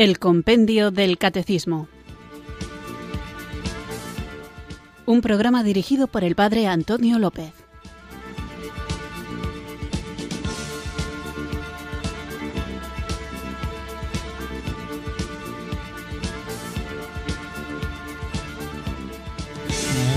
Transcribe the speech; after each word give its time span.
El 0.00 0.18
Compendio 0.18 0.90
del 0.90 1.18
Catecismo. 1.18 1.86
Un 5.04 5.20
programa 5.20 5.62
dirigido 5.62 6.06
por 6.06 6.24
el 6.24 6.34
Padre 6.34 6.66
Antonio 6.66 7.18
López. 7.18 7.52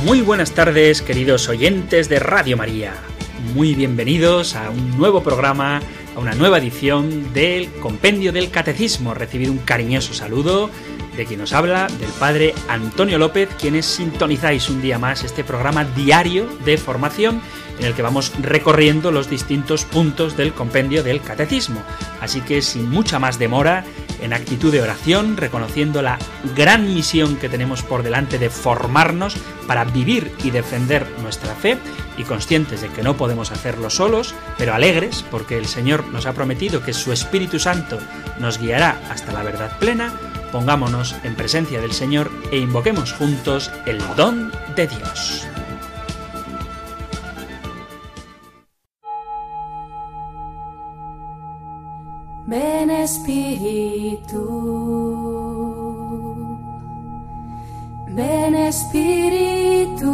Muy 0.06 0.22
buenas 0.22 0.52
tardes, 0.54 1.02
queridos 1.02 1.50
oyentes 1.50 2.08
de 2.08 2.20
Radio 2.20 2.56
María. 2.56 2.94
Muy 3.54 3.76
bienvenidos 3.76 4.56
a 4.56 4.70
un 4.70 4.98
nuevo 4.98 5.23
programa, 5.23 5.81
a 6.16 6.20
una 6.20 6.34
nueva 6.34 6.58
edición 6.58 7.34
del 7.34 7.72
Compendio 7.73 8.31
del 8.31 8.52
Catecismo. 8.52 9.13
Recibido 9.13 9.52
un 9.52 9.59
cariñoso 9.59 10.13
saludo 10.13 10.70
de 11.16 11.26
quien 11.26 11.39
nos 11.39 11.53
habla, 11.53 11.88
del 11.88 12.09
Padre 12.20 12.53
Antonio 12.67 13.17
López, 13.17 13.49
quienes 13.59 13.86
sintonizáis 13.86 14.70
un 14.70 14.81
día 14.81 14.98
más 14.98 15.23
este 15.23 15.44
programa 15.44 15.86
diario 15.86 16.48
de 16.66 16.77
formación 16.77 17.41
en 17.80 17.86
el 17.86 17.94
que 17.94 18.02
vamos 18.02 18.31
recorriendo 18.39 19.12
los 19.12 19.30
distintos 19.30 19.86
puntos 19.86 20.38
del 20.38 20.53
compendio 20.53 21.03
del 21.03 21.22
catecismo. 21.22 21.81
Así 22.22 22.42
que 22.42 22.61
sin 22.61 22.89
mucha 22.89 23.20
más 23.20 23.39
demora, 23.39 23.83
en 24.22 24.33
actitud 24.33 24.72
de 24.72 24.81
oración, 24.81 25.38
reconociendo 25.38 26.02
la 26.02 26.17
gran 26.55 26.94
misión 26.94 27.36
que 27.36 27.50
tenemos 27.50 27.83
por 27.83 28.03
delante 28.03 28.39
de 28.39 28.50
formarnos 28.50 29.36
para 29.67 29.83
vivir 29.83 30.31
y 30.44 30.50
defender 30.50 31.05
nuestra 31.22 31.53
fe 31.55 31.77
y 32.17 32.23
conscientes 32.23 32.81
de 32.81 32.89
que 32.89 33.03
no 33.03 33.17
podemos 33.17 33.52
hacerlo 33.52 33.89
solos, 33.89 34.36
pero 34.58 34.73
alegres 34.73 35.23
porque 35.30 35.58
el 35.58 35.66
Señor 35.66 36.08
nos 36.08 36.25
ha 36.25 36.33
prometido 36.33 36.83
que 36.83 36.94
su 36.94 37.11
Espíritu 37.11 37.59
Santo 37.59 38.00
nos 38.39 38.59
guiará 38.59 39.00
hasta 39.09 39.31
la 39.31 39.44
verdad 39.44 39.78
plena, 39.80 40.14
pongámonos 40.52 41.16
en 41.23 41.36
presencia 41.36 41.81
del 41.81 41.94
Señor 41.94 42.31
e 42.52 42.58
invoquemos 42.58 43.14
juntos 43.14 43.72
el 43.86 44.00
don 44.16 44.52
de 44.75 44.88
Dios. 44.88 45.47
Ven 52.45 52.89
Espíritu, 52.92 54.44
ven 58.09 58.53
Espíritu, 58.53 60.14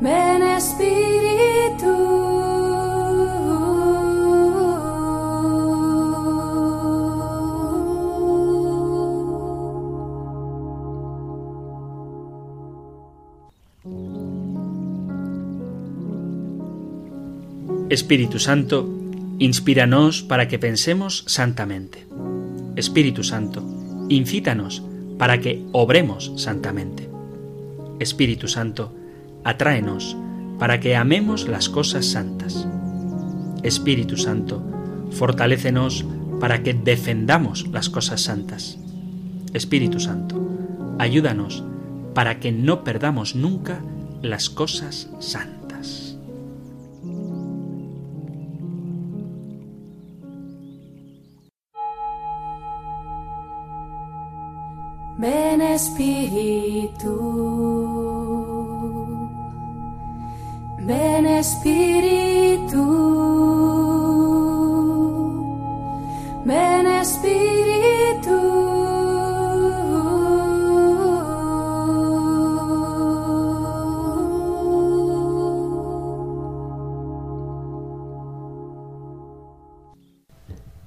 ven 0.00 0.42
Espíritu. 0.42 2.10
Espíritu 17.90 18.38
Santo, 18.38 18.88
inspíranos 19.40 20.22
para 20.22 20.46
que 20.46 20.58
pensemos 20.58 21.24
santamente. 21.26 22.06
Espíritu 22.76 23.24
Santo, 23.24 23.62
incítanos 24.08 24.82
para 25.18 25.40
que 25.40 25.66
obremos 25.72 26.32
santamente. 26.36 27.08
Espíritu 27.98 28.46
Santo, 28.46 28.94
atráenos 29.44 30.16
para 30.58 30.80
que 30.80 30.96
amemos 30.96 31.48
las 31.48 31.68
cosas 31.68 32.06
santas. 32.06 32.66
Espíritu 33.62 34.16
Santo, 34.16 34.62
fortalécenos 35.10 36.04
para 36.40 36.62
que 36.62 36.74
defendamos 36.74 37.66
las 37.68 37.88
cosas 37.90 38.22
santas. 38.22 38.78
Espíritu 39.52 40.00
Santo, 40.00 40.40
ayúdanos 40.98 41.64
para 42.14 42.40
que 42.40 42.52
no 42.52 42.84
perdamos 42.84 43.34
nunca 43.34 43.80
las 44.22 44.50
cosas 44.50 45.08
santas. 45.18 46.16
Ven 55.18 55.60
Espíritu, 55.60 57.10
ven 60.90 61.26
Espíritu, 61.26 62.84
ven 66.44 66.86
Espíritu. 66.86 68.38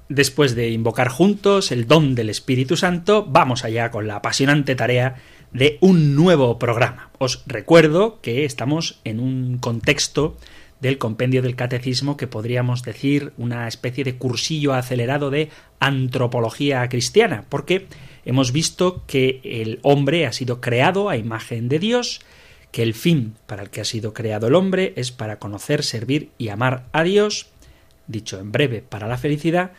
Después 0.09 0.53
de 0.53 0.70
invocar 0.70 1.08
juntos 1.08 1.72
el 1.72 1.88
don 1.88 2.14
del 2.14 2.30
Espíritu 2.30 2.75
Santo, 2.75 3.25
vamos 3.28 3.64
allá 3.64 3.90
con 3.90 4.08
la 4.08 4.18
apasionante 4.18 4.75
tarea 4.75 5.16
de 5.53 5.78
un 5.81 6.16
nuevo 6.16 6.58
programa. 6.58 7.12
Os 7.19 7.44
recuerdo 7.46 8.19
que 8.22 8.44
estamos 8.44 9.00
en 9.03 9.19
un 9.19 9.59
contexto 9.59 10.36
del 10.81 10.97
compendio 10.97 11.41
del 11.41 11.56
catecismo 11.56 12.18
que 12.18 12.28
podríamos 12.28 12.84
decir 12.84 13.31
una 13.38 13.68
especie 13.68 14.03
de 14.03 14.18
cursillo 14.18 14.74
acelerado 14.74 15.30
de 15.30 15.50
antropología 15.80 16.88
cristiana, 16.90 17.46
porque 17.50 17.88
hemos 18.25 18.52
visto 18.52 19.03
que 19.08 19.40
el 19.44 19.80
hombre 19.84 20.25
ha 20.25 20.34
sido 20.34 20.59
creado 20.59 21.09
a 21.09 21.18
imagen 21.18 21.70
de 21.70 21.80
Dios, 21.80 22.22
que 22.72 22.84
el 22.84 22.96
fin 22.96 23.35
para 23.46 23.64
el 23.64 23.70
que 23.70 23.81
ha 23.81 23.85
sido 23.85 24.14
creado 24.14 24.47
el 24.47 24.56
hombre 24.56 24.94
es 24.97 25.12
para 25.12 25.38
conocer, 25.38 25.84
servir 25.84 26.31
y 26.38 26.50
amar 26.50 26.85
a 26.91 27.03
Dios, 27.03 27.47
dicho 28.08 28.40
en 28.40 28.52
breve, 28.52 28.81
para 28.81 29.08
la 29.08 29.18
felicidad, 29.18 29.72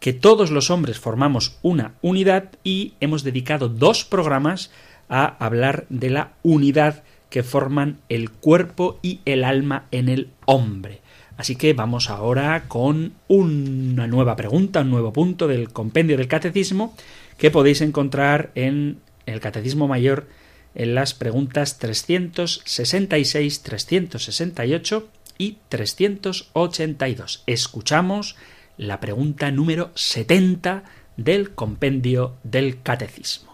que 0.00 0.12
todos 0.12 0.50
los 0.50 0.68
hombres 0.68 0.98
formamos 0.98 1.58
una 1.62 1.94
unidad 2.02 2.50
y 2.64 2.94
hemos 2.98 3.22
dedicado 3.22 3.68
dos 3.68 4.04
programas 4.04 4.72
a 5.08 5.36
hablar 5.44 5.86
de 5.88 6.10
la 6.10 6.32
unidad 6.42 7.02
que 7.30 7.42
forman 7.42 7.98
el 8.08 8.30
cuerpo 8.30 8.98
y 9.02 9.20
el 9.24 9.44
alma 9.44 9.86
en 9.90 10.08
el 10.08 10.30
hombre. 10.44 11.00
Así 11.36 11.56
que 11.56 11.72
vamos 11.72 12.10
ahora 12.10 12.64
con 12.68 13.14
una 13.28 14.06
nueva 14.06 14.36
pregunta, 14.36 14.80
un 14.80 14.90
nuevo 14.90 15.12
punto 15.12 15.48
del 15.48 15.70
compendio 15.70 16.16
del 16.16 16.28
catecismo 16.28 16.94
que 17.38 17.50
podéis 17.50 17.80
encontrar 17.80 18.50
en 18.54 18.98
el 19.26 19.40
Catecismo 19.40 19.88
Mayor 19.88 20.26
en 20.74 20.94
las 20.94 21.14
preguntas 21.14 21.78
366, 21.78 23.62
368 23.62 25.08
y 25.38 25.58
382. 25.68 27.44
Escuchamos 27.46 28.36
la 28.76 29.00
pregunta 29.00 29.50
número 29.50 29.90
70 29.94 30.84
del 31.16 31.54
compendio 31.54 32.36
del 32.42 32.82
Catecismo. 32.82 33.51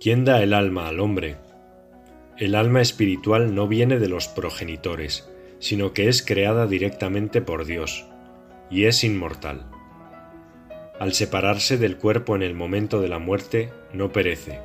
¿Quién 0.00 0.24
da 0.24 0.42
el 0.42 0.54
alma 0.54 0.88
al 0.88 0.98
hombre? 0.98 1.36
El 2.38 2.54
alma 2.54 2.80
espiritual 2.80 3.54
no 3.54 3.68
viene 3.68 3.98
de 3.98 4.08
los 4.08 4.28
progenitores, 4.28 5.30
sino 5.58 5.92
que 5.92 6.08
es 6.08 6.24
creada 6.24 6.66
directamente 6.66 7.42
por 7.42 7.66
Dios, 7.66 8.06
y 8.70 8.86
es 8.86 9.04
inmortal. 9.04 9.66
Al 10.98 11.12
separarse 11.12 11.76
del 11.76 11.98
cuerpo 11.98 12.34
en 12.34 12.40
el 12.40 12.54
momento 12.54 13.02
de 13.02 13.08
la 13.08 13.18
muerte, 13.18 13.74
no 13.92 14.10
perece. 14.10 14.60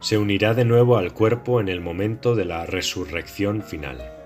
Se 0.00 0.16
unirá 0.16 0.54
de 0.54 0.64
nuevo 0.64 0.96
al 0.96 1.12
cuerpo 1.12 1.60
en 1.60 1.68
el 1.68 1.82
momento 1.82 2.34
de 2.34 2.46
la 2.46 2.64
resurrección 2.64 3.60
final. 3.62 4.21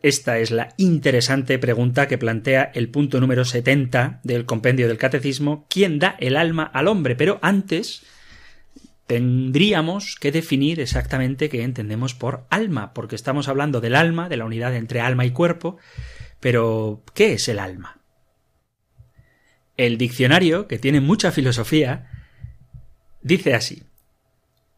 Esta 0.00 0.38
es 0.38 0.52
la 0.52 0.74
interesante 0.76 1.58
pregunta 1.58 2.06
que 2.06 2.18
plantea 2.18 2.70
el 2.74 2.88
punto 2.88 3.20
número 3.20 3.44
70 3.44 4.20
del 4.22 4.44
compendio 4.44 4.86
del 4.86 4.96
catecismo, 4.96 5.66
¿quién 5.68 5.98
da 5.98 6.14
el 6.20 6.36
alma 6.36 6.62
al 6.62 6.86
hombre? 6.86 7.16
Pero 7.16 7.40
antes 7.42 8.04
tendríamos 9.08 10.16
que 10.20 10.30
definir 10.30 10.78
exactamente 10.78 11.48
qué 11.48 11.62
entendemos 11.64 12.14
por 12.14 12.46
alma, 12.50 12.94
porque 12.94 13.16
estamos 13.16 13.48
hablando 13.48 13.80
del 13.80 13.96
alma, 13.96 14.28
de 14.28 14.36
la 14.36 14.44
unidad 14.44 14.76
entre 14.76 15.00
alma 15.00 15.24
y 15.24 15.32
cuerpo, 15.32 15.78
pero 16.38 17.02
¿qué 17.14 17.32
es 17.32 17.48
el 17.48 17.58
alma? 17.58 18.00
El 19.76 19.98
diccionario, 19.98 20.68
que 20.68 20.78
tiene 20.78 21.00
mucha 21.00 21.32
filosofía, 21.32 22.10
dice 23.22 23.54
así 23.54 23.82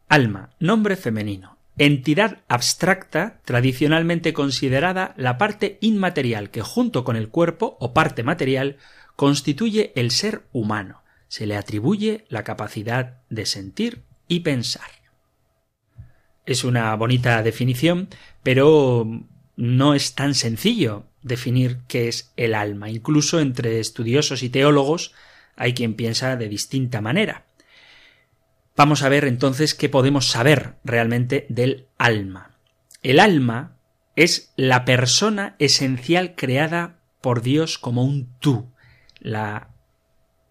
Alma, 0.08 0.50
nombre 0.58 0.96
femenino, 0.96 1.60
entidad 1.81 2.43
abstracta 2.47 3.41
tradicionalmente 3.47 4.35
considerada 4.35 5.15
la 5.17 5.38
parte 5.38 5.79
inmaterial 5.81 6.50
que 6.50 6.61
junto 6.61 7.05
con 7.05 7.17
el 7.17 7.31
cuerpo 7.31 7.79
o 7.81 7.94
parte 7.94 8.23
material 8.23 8.77
constituye 9.17 9.91
el 9.97 10.11
ser 10.11 10.43
humano. 10.53 11.03
Se 11.29 11.47
le 11.47 11.56
atribuye 11.56 12.27
la 12.29 12.44
capacidad 12.44 13.23
de 13.31 13.47
sentir 13.47 14.03
y 14.29 14.41
pensar. 14.41 14.91
Es 16.44 16.65
una 16.65 16.94
bonita 16.97 17.43
definición, 17.43 18.09
pero 18.43 19.06
no 19.56 19.94
es 19.94 20.15
tan 20.15 20.35
sencillo 20.35 21.06
definir 21.23 21.79
qué 21.88 22.09
es 22.09 22.31
el 22.37 22.55
alma. 22.55 22.91
Incluso 22.91 23.41
entre 23.41 23.81
estudiosos 23.81 24.43
y 24.43 24.50
teólogos 24.50 25.15
hay 25.56 25.73
quien 25.73 25.94
piensa 25.94 26.37
de 26.37 26.49
distinta 26.50 27.00
manera. 27.00 27.47
Vamos 28.81 29.03
a 29.03 29.11
ver 29.11 29.27
entonces 29.27 29.75
qué 29.75 29.91
podemos 29.91 30.31
saber 30.31 30.77
realmente 30.85 31.44
del 31.50 31.88
alma. 31.99 32.56
El 33.03 33.21
alma 33.21 33.77
es 34.17 34.55
la 34.56 34.87
persona 34.87 35.55
esencial 35.59 36.35
creada 36.35 36.99
por 37.21 37.43
Dios 37.43 37.77
como 37.77 38.05
un 38.05 38.35
tú, 38.38 38.73
la 39.19 39.69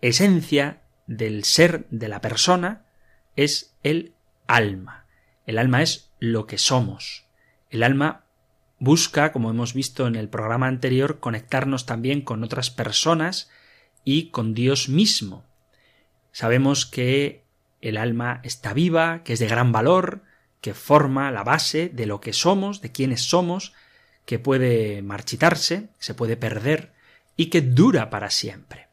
esencia 0.01 0.83
del 1.07 1.43
ser 1.43 1.87
de 1.89 2.07
la 2.07 2.21
persona 2.21 2.85
es 3.35 3.75
el 3.81 4.13
alma. 4.45 5.07
El 5.47 5.57
alma 5.57 5.81
es 5.81 6.11
lo 6.19 6.45
que 6.45 6.59
somos. 6.59 7.25
El 7.71 7.81
alma 7.81 8.25
busca, 8.77 9.31
como 9.31 9.49
hemos 9.49 9.73
visto 9.73 10.05
en 10.05 10.15
el 10.15 10.29
programa 10.29 10.67
anterior, 10.67 11.19
conectarnos 11.19 11.87
también 11.87 12.21
con 12.21 12.43
otras 12.43 12.69
personas 12.69 13.49
y 14.03 14.29
con 14.29 14.53
Dios 14.53 14.87
mismo. 14.87 15.45
Sabemos 16.31 16.85
que 16.85 17.48
el 17.81 17.97
alma 17.97 18.41
está 18.43 18.73
viva, 18.73 19.23
que 19.23 19.33
es 19.33 19.39
de 19.39 19.47
gran 19.47 19.71
valor, 19.71 20.21
que 20.61 20.73
forma 20.73 21.31
la 21.31 21.43
base 21.43 21.89
de 21.89 22.05
lo 22.05 22.19
que 22.19 22.33
somos, 22.33 22.81
de 22.81 22.91
quiénes 22.91 23.21
somos, 23.21 23.73
que 24.25 24.39
puede 24.39 25.01
marchitarse, 25.01 25.89
se 25.97 26.13
puede 26.13 26.37
perder 26.37 26.91
y 27.35 27.47
que 27.47 27.61
dura 27.61 28.09
para 28.09 28.29
siempre. 28.29 28.87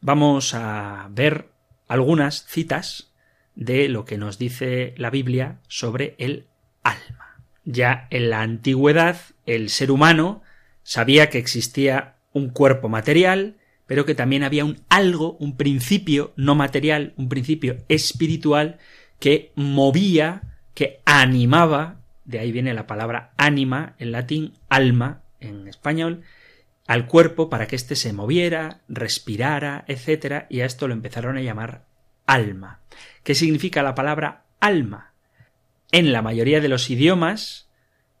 Vamos 0.00 0.54
a 0.54 1.08
ver 1.12 1.48
algunas 1.88 2.44
citas 2.46 3.12
de 3.54 3.88
lo 3.88 4.04
que 4.04 4.18
nos 4.18 4.38
dice 4.38 4.94
la 4.98 5.10
Biblia 5.10 5.60
sobre 5.68 6.14
el 6.18 6.46
alma. 6.82 7.36
Ya 7.64 8.06
en 8.10 8.30
la 8.30 8.42
antigüedad 8.42 9.16
el 9.46 9.70
ser 9.70 9.90
humano 9.90 10.42
sabía 10.82 11.30
que 11.30 11.38
existía 11.38 12.16
un 12.32 12.50
cuerpo 12.50 12.88
material, 12.88 13.56
pero 13.86 14.04
que 14.04 14.14
también 14.14 14.42
había 14.42 14.64
un 14.64 14.80
algo, 14.88 15.36
un 15.38 15.56
principio 15.56 16.32
no 16.36 16.54
material, 16.54 17.14
un 17.16 17.28
principio 17.28 17.78
espiritual 17.88 18.78
que 19.20 19.52
movía, 19.54 20.42
que 20.74 21.00
animaba, 21.04 22.00
de 22.24 22.40
ahí 22.40 22.52
viene 22.52 22.74
la 22.74 22.86
palabra 22.86 23.32
ánima 23.36 23.94
en 23.98 24.12
latín, 24.12 24.54
alma 24.68 25.22
en 25.40 25.68
español, 25.68 26.22
al 26.86 27.06
cuerpo 27.06 27.48
para 27.48 27.66
que 27.66 27.76
éste 27.76 27.96
se 27.96 28.12
moviera, 28.12 28.82
respirara, 28.88 29.84
etc. 29.88 30.46
Y 30.48 30.60
a 30.60 30.66
esto 30.66 30.88
lo 30.88 30.94
empezaron 30.94 31.36
a 31.36 31.42
llamar 31.42 31.86
alma. 32.26 32.80
¿Qué 33.22 33.34
significa 33.34 33.82
la 33.82 33.94
palabra 33.94 34.44
alma? 34.60 35.12
En 35.92 36.12
la 36.12 36.22
mayoría 36.22 36.60
de 36.60 36.68
los 36.68 36.90
idiomas 36.90 37.68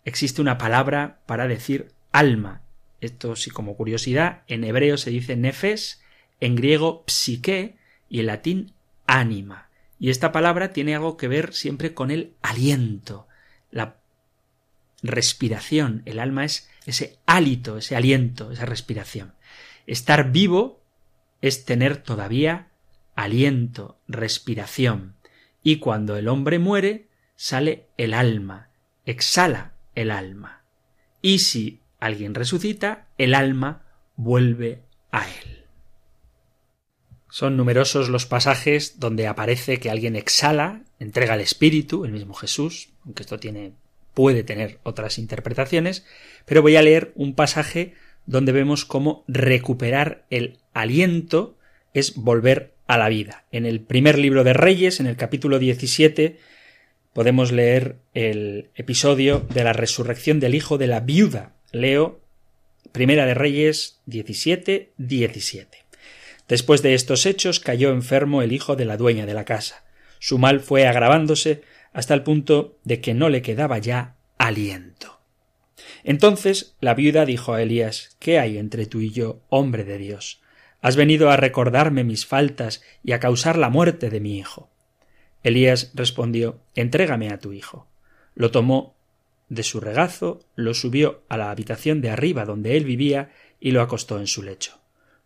existe 0.04 0.40
una 0.40 0.58
palabra 0.58 1.20
para 1.26 1.48
decir 1.48 1.92
alma. 2.12 2.62
Esto 3.06 3.36
sí 3.36 3.50
como 3.50 3.76
curiosidad, 3.76 4.42
en 4.48 4.64
hebreo 4.64 4.96
se 4.98 5.10
dice 5.10 5.36
nefes, 5.36 6.02
en 6.40 6.56
griego 6.56 7.04
psique 7.06 7.76
y 8.08 8.20
en 8.20 8.26
latín 8.26 8.72
ánima. 9.06 9.70
Y 9.98 10.10
esta 10.10 10.32
palabra 10.32 10.72
tiene 10.72 10.94
algo 10.94 11.16
que 11.16 11.28
ver 11.28 11.54
siempre 11.54 11.94
con 11.94 12.10
el 12.10 12.34
aliento, 12.42 13.26
la 13.70 13.96
respiración. 15.02 16.02
El 16.04 16.18
alma 16.18 16.44
es 16.44 16.68
ese 16.84 17.18
hálito, 17.26 17.78
ese 17.78 17.96
aliento, 17.96 18.50
esa 18.50 18.66
respiración. 18.66 19.34
Estar 19.86 20.32
vivo 20.32 20.82
es 21.40 21.64
tener 21.64 21.96
todavía 21.98 22.68
aliento, 23.14 24.00
respiración. 24.08 25.14
Y 25.62 25.76
cuando 25.76 26.16
el 26.16 26.28
hombre 26.28 26.58
muere, 26.58 27.08
sale 27.36 27.86
el 27.96 28.14
alma, 28.14 28.70
exhala 29.04 29.74
el 29.94 30.10
alma. 30.10 30.64
Y 31.22 31.38
si 31.38 31.80
alguien 31.98 32.34
resucita, 32.34 33.08
el 33.18 33.34
alma 33.34 33.82
vuelve 34.16 34.82
a 35.10 35.26
él. 35.28 35.64
Son 37.28 37.56
numerosos 37.56 38.08
los 38.08 38.26
pasajes 38.26 38.98
donde 38.98 39.26
aparece 39.26 39.78
que 39.78 39.90
alguien 39.90 40.16
exhala, 40.16 40.82
entrega 40.98 41.34
el 41.34 41.40
espíritu, 41.40 42.04
el 42.04 42.12
mismo 42.12 42.34
Jesús, 42.34 42.90
aunque 43.04 43.22
esto 43.22 43.38
tiene 43.38 43.72
puede 44.14 44.44
tener 44.44 44.78
otras 44.82 45.18
interpretaciones, 45.18 46.06
pero 46.46 46.62
voy 46.62 46.76
a 46.76 46.82
leer 46.82 47.12
un 47.16 47.34
pasaje 47.34 47.92
donde 48.24 48.52
vemos 48.52 48.86
cómo 48.86 49.24
recuperar 49.28 50.24
el 50.30 50.58
aliento 50.72 51.58
es 51.92 52.14
volver 52.16 52.72
a 52.86 52.96
la 52.96 53.10
vida. 53.10 53.44
En 53.52 53.66
el 53.66 53.80
primer 53.80 54.18
libro 54.18 54.42
de 54.42 54.54
Reyes, 54.54 55.00
en 55.00 55.06
el 55.06 55.16
capítulo 55.16 55.58
17, 55.58 56.38
podemos 57.12 57.52
leer 57.52 57.96
el 58.14 58.70
episodio 58.74 59.46
de 59.52 59.64
la 59.64 59.74
resurrección 59.74 60.40
del 60.40 60.54
hijo 60.54 60.78
de 60.78 60.86
la 60.86 61.00
viuda. 61.00 61.55
Leo 61.72 62.20
Primera 62.92 63.26
de 63.26 63.34
Reyes 63.34 64.00
17, 64.06 64.92
17. 64.96 65.84
Después 66.48 66.80
de 66.82 66.94
estos 66.94 67.26
hechos 67.26 67.60
cayó 67.60 67.90
enfermo 67.90 68.40
el 68.40 68.52
hijo 68.52 68.76
de 68.76 68.84
la 68.84 68.96
dueña 68.96 69.26
de 69.26 69.34
la 69.34 69.44
casa. 69.44 69.84
Su 70.18 70.38
mal 70.38 70.60
fue 70.60 70.86
agravándose 70.86 71.62
hasta 71.92 72.14
el 72.14 72.22
punto 72.22 72.78
de 72.84 73.00
que 73.00 73.14
no 73.14 73.28
le 73.28 73.42
quedaba 73.42 73.78
ya 73.78 74.16
aliento. 74.38 75.20
Entonces 76.04 76.76
la 76.80 76.94
viuda 76.94 77.26
dijo 77.26 77.52
a 77.52 77.62
Elías 77.62 78.16
¿Qué 78.20 78.38
hay 78.38 78.58
entre 78.58 78.86
tú 78.86 79.00
y 79.00 79.10
yo, 79.10 79.40
hombre 79.48 79.84
de 79.84 79.98
Dios? 79.98 80.40
Has 80.80 80.96
venido 80.96 81.30
a 81.30 81.36
recordarme 81.36 82.04
mis 82.04 82.26
faltas 82.26 82.82
y 83.02 83.12
a 83.12 83.20
causar 83.20 83.58
la 83.58 83.68
muerte 83.68 84.08
de 84.08 84.20
mi 84.20 84.38
hijo. 84.38 84.70
Elías 85.42 85.90
respondió 85.94 86.60
Entrégame 86.74 87.30
a 87.30 87.38
tu 87.38 87.52
hijo. 87.52 87.88
Lo 88.34 88.50
tomó 88.50 88.95
de 89.48 89.62
su 89.62 89.80
regazo, 89.80 90.40
lo 90.54 90.74
subió 90.74 91.22
a 91.28 91.36
la 91.36 91.50
habitación 91.50 92.00
de 92.00 92.10
arriba 92.10 92.44
donde 92.44 92.76
él 92.76 92.84
vivía 92.84 93.30
y 93.60 93.70
lo 93.70 93.80
acostó 93.80 94.18
en 94.18 94.26
su 94.26 94.42
lecho. 94.42 94.78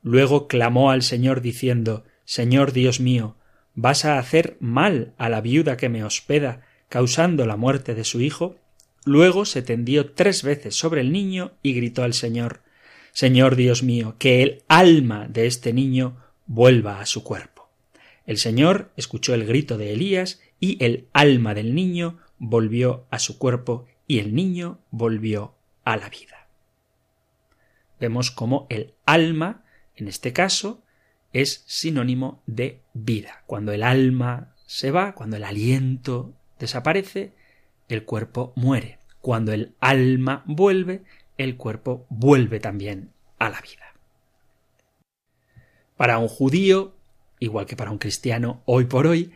Luego 0.03 0.49
clamó 0.49 0.91
al 0.91 1.03
Señor 1.03 1.41
diciendo 1.41 2.05
Señor 2.25 2.73
Dios 2.73 3.01
mío, 3.01 3.37
¿Vas 3.75 4.05
a 4.05 4.19
hacer 4.19 4.57
mal 4.61 5.15
a 5.17 5.29
la 5.29 5.41
viuda 5.41 5.77
que 5.77 5.89
me 5.89 6.05
hospeda, 6.05 6.63
causando 6.89 7.47
la 7.47 7.57
muerte 7.57 7.95
de 7.95 8.05
su 8.05 8.21
hijo? 8.21 8.57
Luego 9.05 9.45
se 9.45 9.63
tendió 9.63 10.13
tres 10.13 10.43
veces 10.43 10.75
sobre 10.75 11.01
el 11.01 11.13
niño 11.13 11.53
y 11.63 11.73
gritó 11.73 12.03
al 12.03 12.15
Señor 12.15 12.61
Señor 13.13 13.57
Dios 13.57 13.83
mío, 13.83 14.17
que 14.19 14.43
el 14.43 14.63
alma 14.69 15.27
de 15.29 15.47
este 15.47 15.73
niño 15.73 16.17
vuelva 16.47 17.01
a 17.01 17.07
su 17.07 17.25
cuerpo. 17.25 17.69
El 18.27 18.39
Señor 18.39 18.91
escuchó 18.97 19.35
el 19.35 19.45
grito 19.45 19.79
de 19.79 19.93
Elías 19.93 20.41
y 20.61 20.83
el 20.85 21.09
alma 21.13 21.55
del 21.55 21.75
niño 21.75 22.19
volvió 22.39 23.07
a 23.11 23.19
su 23.19 23.39
cuerpo 23.39 23.87
y 24.11 24.19
el 24.19 24.35
niño 24.35 24.81
volvió 24.91 25.55
a 25.85 25.97
la 25.97 26.09
vida. 26.09 26.49
Vemos 28.01 28.33
cómo 28.33 28.67
el 28.69 28.95
alma, 29.07 29.63
en 29.95 30.09
este 30.09 30.33
caso, 30.33 30.83
es 31.33 31.63
sinónimo 31.69 32.43
de 32.45 32.83
vida. 32.93 33.45
Cuando 33.47 33.71
el 33.71 33.85
alma 33.85 34.53
se 34.67 34.91
va, 34.91 35.15
cuando 35.15 35.37
el 35.37 35.45
aliento 35.45 36.35
desaparece, 36.59 37.35
el 37.89 38.05
cuerpo 38.05 38.53
muere. 38.57 38.99
Cuando 39.21 39.53
el 39.53 39.77
alma 39.79 40.43
vuelve, 40.45 41.05
el 41.39 41.57
cuerpo 41.57 42.05
vuelve 42.09 42.59
también 42.59 43.13
a 43.39 43.49
la 43.49 43.61
vida. 43.61 43.95
Para 45.97 46.19
un 46.19 46.27
judío, 46.27 46.97
igual 47.39 47.67
que 47.67 47.77
para 47.77 47.93
un 47.93 47.99
cristiano 47.99 48.65
hoy 48.65 48.87
por 48.87 49.07
hoy, 49.07 49.33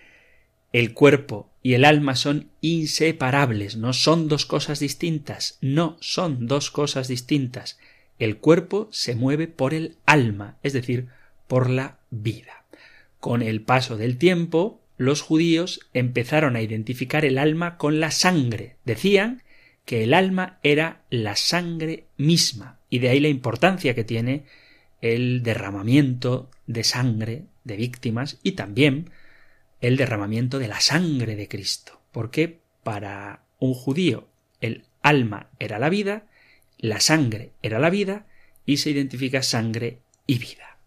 el 0.73 0.95
cuerpo 0.95 1.54
y 1.65 1.73
el 1.73 1.87
alma 1.87 2.15
son 2.15 2.51
inseparables, 2.61 3.79
no 3.79 3.95
son 3.95 4.29
dos 4.29 4.45
cosas 4.45 4.81
distintas, 4.81 5.57
no 5.63 5.97
son 5.99 6.47
dos 6.47 6.71
cosas 6.71 7.09
distintas. 7.09 7.79
El 8.19 8.37
cuerpo 8.37 8.91
se 8.93 9.15
mueve 9.15 9.49
por 9.49 9.73
el 9.73 9.97
alma, 10.05 10.59
es 10.63 10.75
decir, 10.75 11.09
por 11.49 11.71
la 11.71 11.97
vida. 12.11 12.67
Con 13.19 13.41
el 13.41 13.63
paso 13.63 13.97
del 13.97 14.19
tiempo, 14.19 14.83
los 14.99 15.23
judíos 15.23 15.81
empezaron 15.95 16.55
a 16.55 16.61
identificar 16.61 17.25
el 17.25 17.39
alma 17.39 17.79
con 17.79 17.99
la 17.99 18.11
sangre. 18.11 18.77
Decían 18.85 19.43
que 19.87 20.05
el 20.05 20.13
alma 20.13 20.59
era 20.63 21.01
la 21.09 21.35
sangre 21.35 22.05
misma, 22.19 22.79
y 22.91 22.99
de 22.99 23.09
ahí 23.09 23.21
la 23.21 23.29
importancia 23.29 23.95
que 23.95 24.05
tiene 24.05 24.45
el 25.01 25.43
derramamiento 25.43 26.51
de 26.67 26.85
sangre 26.85 27.45
de 27.65 27.77
víctimas 27.79 28.39
y 28.43 28.53
también 28.53 29.09
el 29.87 29.97
derramamiento 29.97 30.59
de 30.59 30.69
la 30.69 30.81
sangre 30.81 31.37
de 31.37 31.49
Cristo, 31.49 32.01
porque 32.11 32.61
para 32.83 33.45
un 33.59 33.75
judío 33.75 34.29
el 34.61 34.85
alma 35.03 35.51
era 35.59 35.79
la 35.79 35.91
vida, 35.91 36.27
la 36.79 37.01
sangre 37.01 37.53
era 37.63 37.79
la 37.79 37.91
vida, 37.91 38.27
y 38.65 38.79
se 38.79 38.91
identifica 38.91 39.43
sangre 39.43 39.99
y 40.27 40.39
vida. 40.39 40.79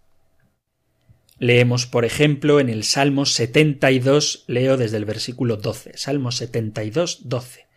Leemos, 1.38 1.86
por 1.86 2.06
ejemplo, 2.06 2.60
en 2.60 2.70
el 2.70 2.84
Salmo 2.84 3.28
72, 3.28 4.46
leo 4.48 4.78
desde 4.78 4.98
el 4.98 5.06
versículo 5.06 5.58
12, 5.58 5.96
Salmo 5.96 6.32
72, 6.32 7.30
12. 7.30 7.68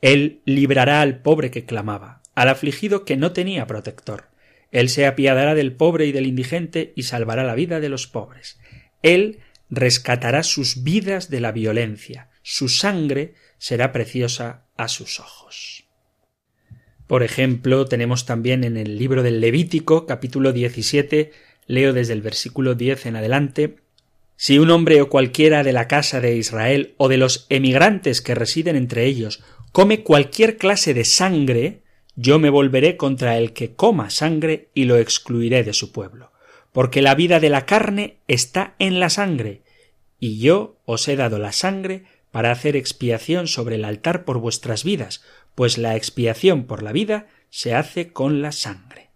Él 0.00 0.40
librará 0.46 1.02
al 1.02 1.20
pobre 1.20 1.50
que 1.50 1.66
clamaba, 1.66 2.22
al 2.34 2.48
afligido 2.48 3.04
que 3.04 3.18
no 3.18 3.32
tenía 3.32 3.66
protector. 3.66 4.30
Él 4.70 4.88
se 4.88 5.04
apiadará 5.04 5.54
del 5.54 5.74
pobre 5.74 6.06
y 6.06 6.12
del 6.12 6.26
indigente 6.26 6.94
y 6.96 7.02
salvará 7.02 7.44
la 7.44 7.54
vida 7.54 7.78
de 7.78 7.90
los 7.90 8.06
pobres. 8.06 8.58
Él 9.02 9.40
rescatará 9.72 10.42
sus 10.42 10.84
vidas 10.84 11.30
de 11.30 11.40
la 11.40 11.50
violencia, 11.50 12.28
su 12.42 12.68
sangre 12.68 13.34
será 13.56 13.90
preciosa 13.90 14.66
a 14.76 14.86
sus 14.86 15.18
ojos. 15.18 15.84
Por 17.06 17.22
ejemplo, 17.22 17.86
tenemos 17.86 18.26
también 18.26 18.64
en 18.64 18.76
el 18.76 18.98
libro 18.98 19.22
del 19.22 19.40
Levítico, 19.40 20.04
capítulo 20.04 20.52
17, 20.52 21.32
leo 21.66 21.94
desde 21.94 22.12
el 22.12 22.20
versículo 22.20 22.74
10 22.74 23.06
en 23.06 23.16
adelante, 23.16 23.76
si 24.36 24.58
un 24.58 24.70
hombre 24.70 25.00
o 25.00 25.08
cualquiera 25.08 25.62
de 25.62 25.72
la 25.72 25.88
casa 25.88 26.20
de 26.20 26.36
Israel 26.36 26.94
o 26.98 27.08
de 27.08 27.16
los 27.16 27.46
emigrantes 27.48 28.20
que 28.20 28.34
residen 28.34 28.76
entre 28.76 29.06
ellos 29.06 29.42
come 29.72 30.02
cualquier 30.02 30.58
clase 30.58 30.92
de 30.92 31.04
sangre, 31.06 31.82
yo 32.14 32.38
me 32.38 32.50
volveré 32.50 32.98
contra 32.98 33.38
el 33.38 33.54
que 33.54 33.74
coma 33.74 34.10
sangre 34.10 34.68
y 34.74 34.84
lo 34.84 34.98
excluiré 34.98 35.64
de 35.64 35.72
su 35.72 35.92
pueblo, 35.92 36.31
porque 36.72 37.02
la 37.02 37.14
vida 37.14 37.38
de 37.38 37.50
la 37.50 37.66
carne 37.66 38.16
está 38.28 38.74
en 38.78 38.98
la 38.98 39.10
sangre, 39.10 39.62
y 40.18 40.38
yo 40.38 40.76
os 40.84 41.06
he 41.08 41.16
dado 41.16 41.38
la 41.38 41.52
sangre 41.52 42.04
para 42.30 42.50
hacer 42.50 42.76
expiación 42.76 43.46
sobre 43.46 43.76
el 43.76 43.84
altar 43.84 44.24
por 44.24 44.38
vuestras 44.38 44.84
vidas, 44.84 45.22
pues 45.54 45.78
la 45.78 45.96
expiación 45.96 46.64
por 46.64 46.82
la 46.82 46.92
vida 46.92 47.26
se 47.50 47.74
hace 47.74 48.12
con 48.12 48.40
la 48.40 48.52
sangre. 48.52 49.10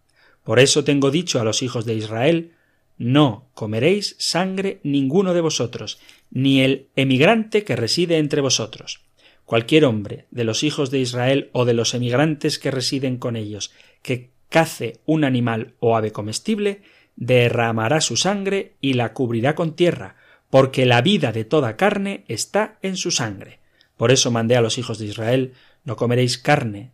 Por 0.44 0.60
eso 0.60 0.84
tengo 0.84 1.10
dicho 1.10 1.40
a 1.40 1.44
los 1.44 1.62
hijos 1.62 1.86
de 1.86 1.94
Israel, 1.94 2.52
no 2.98 3.48
comeréis 3.54 4.16
sangre 4.18 4.80
ninguno 4.82 5.34
de 5.34 5.40
vosotros, 5.40 5.98
ni 6.30 6.60
el 6.60 6.88
emigrante 6.94 7.64
que 7.64 7.76
reside 7.76 8.18
entre 8.18 8.40
vosotros. 8.40 9.00
Cualquier 9.44 9.84
hombre 9.84 10.26
de 10.30 10.44
los 10.44 10.62
hijos 10.62 10.90
de 10.90 10.98
Israel 10.98 11.50
o 11.52 11.64
de 11.64 11.75
los 11.75 11.94
emigrantes 11.94 12.58
que 12.58 12.70
residen 12.70 13.16
con 13.16 13.36
ellos, 13.36 13.72
que 14.02 14.30
cace 14.48 15.00
un 15.06 15.25
animal 15.25 15.75
o 15.78 15.96
ave 15.96 16.12
comestible, 16.12 16.82
derramará 17.16 18.00
su 18.00 18.16
sangre 18.16 18.75
y 18.80 18.94
la 18.94 19.12
cubrirá 19.12 19.54
con 19.54 19.75
tierra, 19.75 20.16
porque 20.50 20.87
la 20.87 21.02
vida 21.02 21.32
de 21.32 21.44
toda 21.44 21.76
carne 21.76 22.25
está 22.28 22.78
en 22.82 22.96
su 22.96 23.11
sangre. 23.11 23.58
Por 23.96 24.12
eso 24.12 24.30
mandé 24.30 24.56
a 24.56 24.61
los 24.61 24.78
hijos 24.78 24.99
de 24.99 25.06
Israel 25.06 25.54
no 25.85 25.96
comeréis 25.96 26.37
carne, 26.37 26.90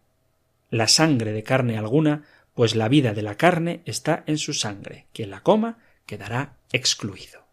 la 0.70 0.88
sangre 0.88 1.32
de 1.32 1.42
carne 1.42 1.76
alguna, 1.76 2.24
pues 2.54 2.74
la 2.76 2.88
vida 2.88 3.14
de 3.14 3.22
la 3.22 3.36
carne 3.36 3.80
está 3.84 4.22
en 4.26 4.38
su 4.38 4.52
sangre. 4.52 5.06
Quien 5.12 5.30
la 5.30 5.40
coma 5.40 5.78
quedará 6.06 6.56
excluido. 6.72 7.46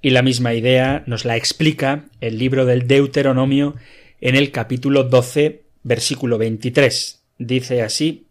Y 0.00 0.10
la 0.10 0.22
misma 0.22 0.54
idea 0.54 1.02
nos 1.06 1.24
la 1.24 1.36
explica 1.36 2.06
el 2.20 2.38
libro 2.38 2.66
del 2.66 2.86
Deuteronomio 2.86 3.76
en 4.20 4.36
el 4.36 4.50
capítulo 4.50 5.04
12, 5.04 5.62
versículo 5.82 6.36
23. 6.36 7.22
Dice 7.38 7.82
así 7.82 8.23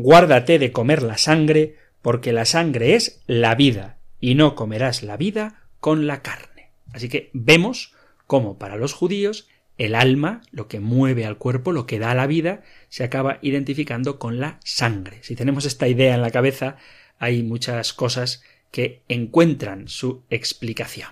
Guárdate 0.00 0.60
de 0.60 0.70
comer 0.70 1.02
la 1.02 1.18
sangre, 1.18 1.74
porque 2.02 2.32
la 2.32 2.44
sangre 2.44 2.94
es 2.94 3.20
la 3.26 3.56
vida, 3.56 3.98
y 4.20 4.36
no 4.36 4.54
comerás 4.54 5.02
la 5.02 5.16
vida 5.16 5.64
con 5.80 6.06
la 6.06 6.22
carne. 6.22 6.70
Así 6.92 7.08
que 7.08 7.30
vemos 7.32 7.94
cómo 8.28 8.58
para 8.58 8.76
los 8.76 8.92
judíos 8.92 9.48
el 9.76 9.96
alma, 9.96 10.42
lo 10.52 10.68
que 10.68 10.78
mueve 10.78 11.26
al 11.26 11.36
cuerpo, 11.36 11.72
lo 11.72 11.84
que 11.84 11.98
da 11.98 12.14
la 12.14 12.28
vida, 12.28 12.62
se 12.88 13.02
acaba 13.02 13.40
identificando 13.42 14.20
con 14.20 14.38
la 14.38 14.60
sangre. 14.62 15.18
Si 15.22 15.34
tenemos 15.34 15.64
esta 15.64 15.88
idea 15.88 16.14
en 16.14 16.22
la 16.22 16.30
cabeza, 16.30 16.76
hay 17.18 17.42
muchas 17.42 17.92
cosas 17.92 18.44
que 18.70 19.02
encuentran 19.08 19.88
su 19.88 20.22
explicación. 20.30 21.10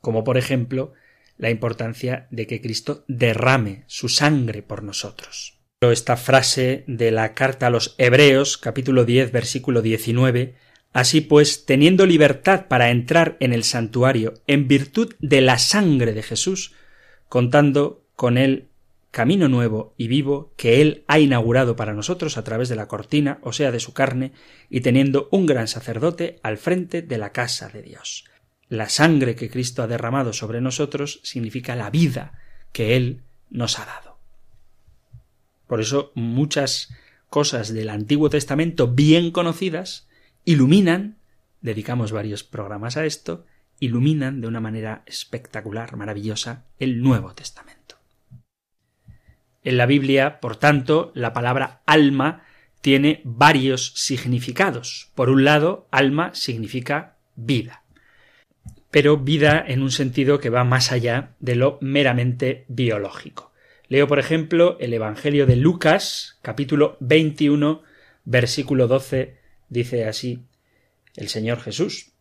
Como 0.00 0.24
por 0.24 0.38
ejemplo, 0.38 0.94
la 1.36 1.50
importancia 1.50 2.26
de 2.30 2.46
que 2.46 2.62
Cristo 2.62 3.04
derrame 3.06 3.84
su 3.86 4.08
sangre 4.08 4.62
por 4.62 4.82
nosotros. 4.82 5.58
Esta 5.90 6.16
frase 6.16 6.84
de 6.86 7.10
la 7.10 7.34
carta 7.34 7.66
a 7.66 7.70
los 7.70 7.94
Hebreos, 7.98 8.58
capítulo 8.58 9.04
10, 9.04 9.32
versículo 9.32 9.82
19, 9.82 10.54
Así 10.92 11.22
pues, 11.22 11.64
teniendo 11.64 12.06
libertad 12.06 12.66
para 12.68 12.90
entrar 12.90 13.36
en 13.40 13.52
el 13.52 13.64
santuario 13.64 14.34
en 14.46 14.68
virtud 14.68 15.14
de 15.20 15.40
la 15.40 15.58
sangre 15.58 16.12
de 16.12 16.22
Jesús, 16.22 16.74
contando 17.28 18.04
con 18.14 18.36
el 18.36 18.68
camino 19.10 19.48
nuevo 19.48 19.94
y 19.96 20.08
vivo 20.08 20.52
que 20.56 20.80
Él 20.80 21.04
ha 21.08 21.18
inaugurado 21.18 21.76
para 21.76 21.94
nosotros 21.94 22.36
a 22.36 22.44
través 22.44 22.68
de 22.68 22.76
la 22.76 22.88
cortina, 22.88 23.38
o 23.42 23.52
sea, 23.52 23.72
de 23.72 23.80
su 23.80 23.94
carne, 23.94 24.32
y 24.68 24.80
teniendo 24.80 25.28
un 25.30 25.46
gran 25.46 25.66
sacerdote 25.66 26.38
al 26.42 26.58
frente 26.58 27.02
de 27.02 27.18
la 27.18 27.32
casa 27.32 27.68
de 27.68 27.82
Dios. 27.82 28.24
La 28.68 28.88
sangre 28.88 29.34
que 29.34 29.50
Cristo 29.50 29.82
ha 29.82 29.86
derramado 29.86 30.32
sobre 30.32 30.60
nosotros 30.60 31.20
significa 31.24 31.74
la 31.76 31.90
vida 31.90 32.38
que 32.72 32.96
Él 32.96 33.22
nos 33.50 33.78
ha 33.78 33.86
dado. 33.86 34.11
Por 35.72 35.80
eso 35.80 36.12
muchas 36.14 36.92
cosas 37.30 37.72
del 37.72 37.88
Antiguo 37.88 38.28
Testamento 38.28 38.88
bien 38.88 39.30
conocidas 39.30 40.06
iluminan, 40.44 41.16
dedicamos 41.62 42.12
varios 42.12 42.44
programas 42.44 42.98
a 42.98 43.06
esto, 43.06 43.46
iluminan 43.80 44.42
de 44.42 44.48
una 44.48 44.60
manera 44.60 45.02
espectacular, 45.06 45.96
maravillosa, 45.96 46.66
el 46.78 47.00
Nuevo 47.00 47.34
Testamento. 47.34 47.96
En 49.64 49.78
la 49.78 49.86
Biblia, 49.86 50.40
por 50.40 50.56
tanto, 50.56 51.10
la 51.14 51.32
palabra 51.32 51.80
alma 51.86 52.42
tiene 52.82 53.22
varios 53.24 53.94
significados. 53.94 55.10
Por 55.14 55.30
un 55.30 55.42
lado, 55.42 55.88
alma 55.90 56.34
significa 56.34 57.16
vida, 57.34 57.82
pero 58.90 59.16
vida 59.16 59.64
en 59.66 59.80
un 59.80 59.90
sentido 59.90 60.38
que 60.38 60.50
va 60.50 60.64
más 60.64 60.92
allá 60.92 61.30
de 61.40 61.56
lo 61.56 61.78
meramente 61.80 62.66
biológico. 62.68 63.51
Leo, 63.92 64.08
por 64.08 64.18
ejemplo, 64.18 64.78
el 64.80 64.94
Evangelio 64.94 65.44
de 65.44 65.54
Lucas, 65.54 66.38
capítulo 66.40 66.96
21, 67.00 67.82
versículo 68.24 68.88
12, 68.88 69.36
dice 69.68 70.06
así 70.06 70.46
el 71.14 71.28
Señor 71.28 71.60
Jesús. 71.60 72.12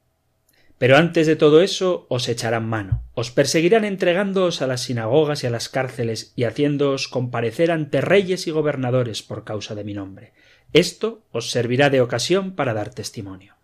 Pero 0.77 0.97
antes 0.97 1.27
de 1.27 1.37
todo 1.37 1.61
eso 1.61 2.07
os 2.09 2.27
echarán 2.27 2.67
mano, 2.67 3.05
os 3.13 3.31
perseguirán 3.31 3.85
entregándoos 3.85 4.61
a 4.61 4.67
las 4.67 4.81
sinagogas 4.81 5.45
y 5.45 5.47
a 5.47 5.49
las 5.49 5.69
cárceles 5.69 6.33
y 6.35 6.43
haciéndoos 6.43 7.07
comparecer 7.07 7.71
ante 7.71 8.01
reyes 8.01 8.47
y 8.47 8.51
gobernadores 8.51 9.23
por 9.23 9.45
causa 9.45 9.73
de 9.73 9.85
mi 9.85 9.93
nombre. 9.93 10.33
Esto 10.73 11.23
os 11.31 11.51
servirá 11.51 11.89
de 11.89 12.01
ocasión 12.01 12.53
para 12.53 12.73
dar 12.73 12.93
testimonio. 12.93 13.55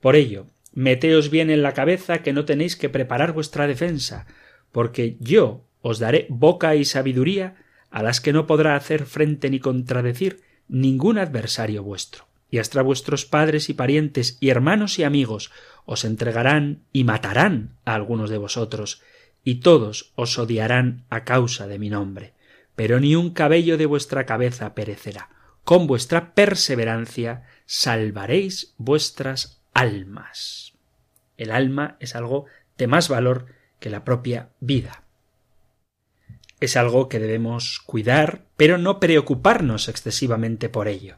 Por 0.00 0.16
ello, 0.16 0.46
meteos 0.72 1.28
bien 1.28 1.50
en 1.50 1.62
la 1.62 1.74
cabeza 1.74 2.22
que 2.22 2.32
no 2.32 2.46
tenéis 2.46 2.74
que 2.74 2.88
preparar 2.88 3.34
vuestra 3.34 3.66
defensa, 3.66 4.26
porque 4.72 5.18
yo 5.20 5.66
os 5.82 5.98
daré 5.98 6.26
boca 6.28 6.74
y 6.76 6.84
sabiduría 6.84 7.56
a 7.90 8.02
las 8.02 8.20
que 8.20 8.32
no 8.32 8.46
podrá 8.46 8.76
hacer 8.76 9.06
frente 9.06 9.50
ni 9.50 9.58
contradecir 9.58 10.42
ningún 10.68 11.18
adversario 11.18 11.82
vuestro 11.82 12.30
y 12.50 12.58
hasta 12.58 12.82
vuestros 12.82 13.24
padres 13.24 13.68
y 13.68 13.74
parientes 13.74 14.36
y 14.40 14.50
hermanos 14.50 14.98
y 14.98 15.04
amigos 15.04 15.50
os 15.84 16.04
entregarán 16.04 16.82
y 16.92 17.04
matarán 17.04 17.76
a 17.84 17.94
algunos 17.94 18.30
de 18.30 18.38
vosotros, 18.38 19.02
y 19.42 19.56
todos 19.56 20.12
os 20.16 20.38
odiarán 20.38 21.04
a 21.08 21.24
causa 21.24 21.66
de 21.66 21.78
mi 21.78 21.88
nombre. 21.88 22.34
Pero 22.76 23.00
ni 23.00 23.16
un 23.16 23.30
cabello 23.30 23.78
de 23.78 23.86
vuestra 23.86 24.26
cabeza 24.26 24.74
perecerá. 24.74 25.30
Con 25.64 25.86
vuestra 25.86 26.34
perseverancia 26.34 27.44
salvaréis 27.66 28.74
vuestras 28.76 29.62
almas. 29.72 30.74
El 31.36 31.50
alma 31.50 31.96
es 32.00 32.14
algo 32.14 32.46
de 32.76 32.86
más 32.86 33.08
valor 33.08 33.46
que 33.78 33.90
la 33.90 34.04
propia 34.04 34.50
vida. 34.60 35.04
Es 36.60 36.76
algo 36.76 37.08
que 37.08 37.18
debemos 37.18 37.80
cuidar, 37.80 38.44
pero 38.58 38.76
no 38.76 39.00
preocuparnos 39.00 39.88
excesivamente 39.88 40.68
por 40.68 40.88
ello. 40.88 41.16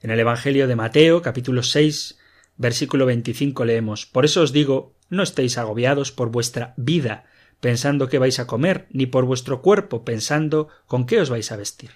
En 0.00 0.12
el 0.12 0.20
Evangelio 0.20 0.68
de 0.68 0.76
Mateo, 0.76 1.20
capítulo 1.20 1.64
6, 1.64 2.18
versículo 2.56 3.04
25 3.04 3.64
leemos 3.64 4.06
Por 4.06 4.24
eso 4.24 4.42
os 4.42 4.52
digo, 4.52 4.94
no 5.08 5.24
estéis 5.24 5.58
agobiados 5.58 6.12
por 6.12 6.30
vuestra 6.30 6.74
vida, 6.76 7.24
pensando 7.58 8.08
qué 8.08 8.18
vais 8.18 8.38
a 8.38 8.46
comer, 8.46 8.86
ni 8.90 9.06
por 9.06 9.24
vuestro 9.24 9.62
cuerpo, 9.62 10.04
pensando 10.04 10.68
con 10.86 11.06
qué 11.06 11.20
os 11.20 11.28
vais 11.28 11.50
a 11.50 11.56
vestir. 11.56 11.90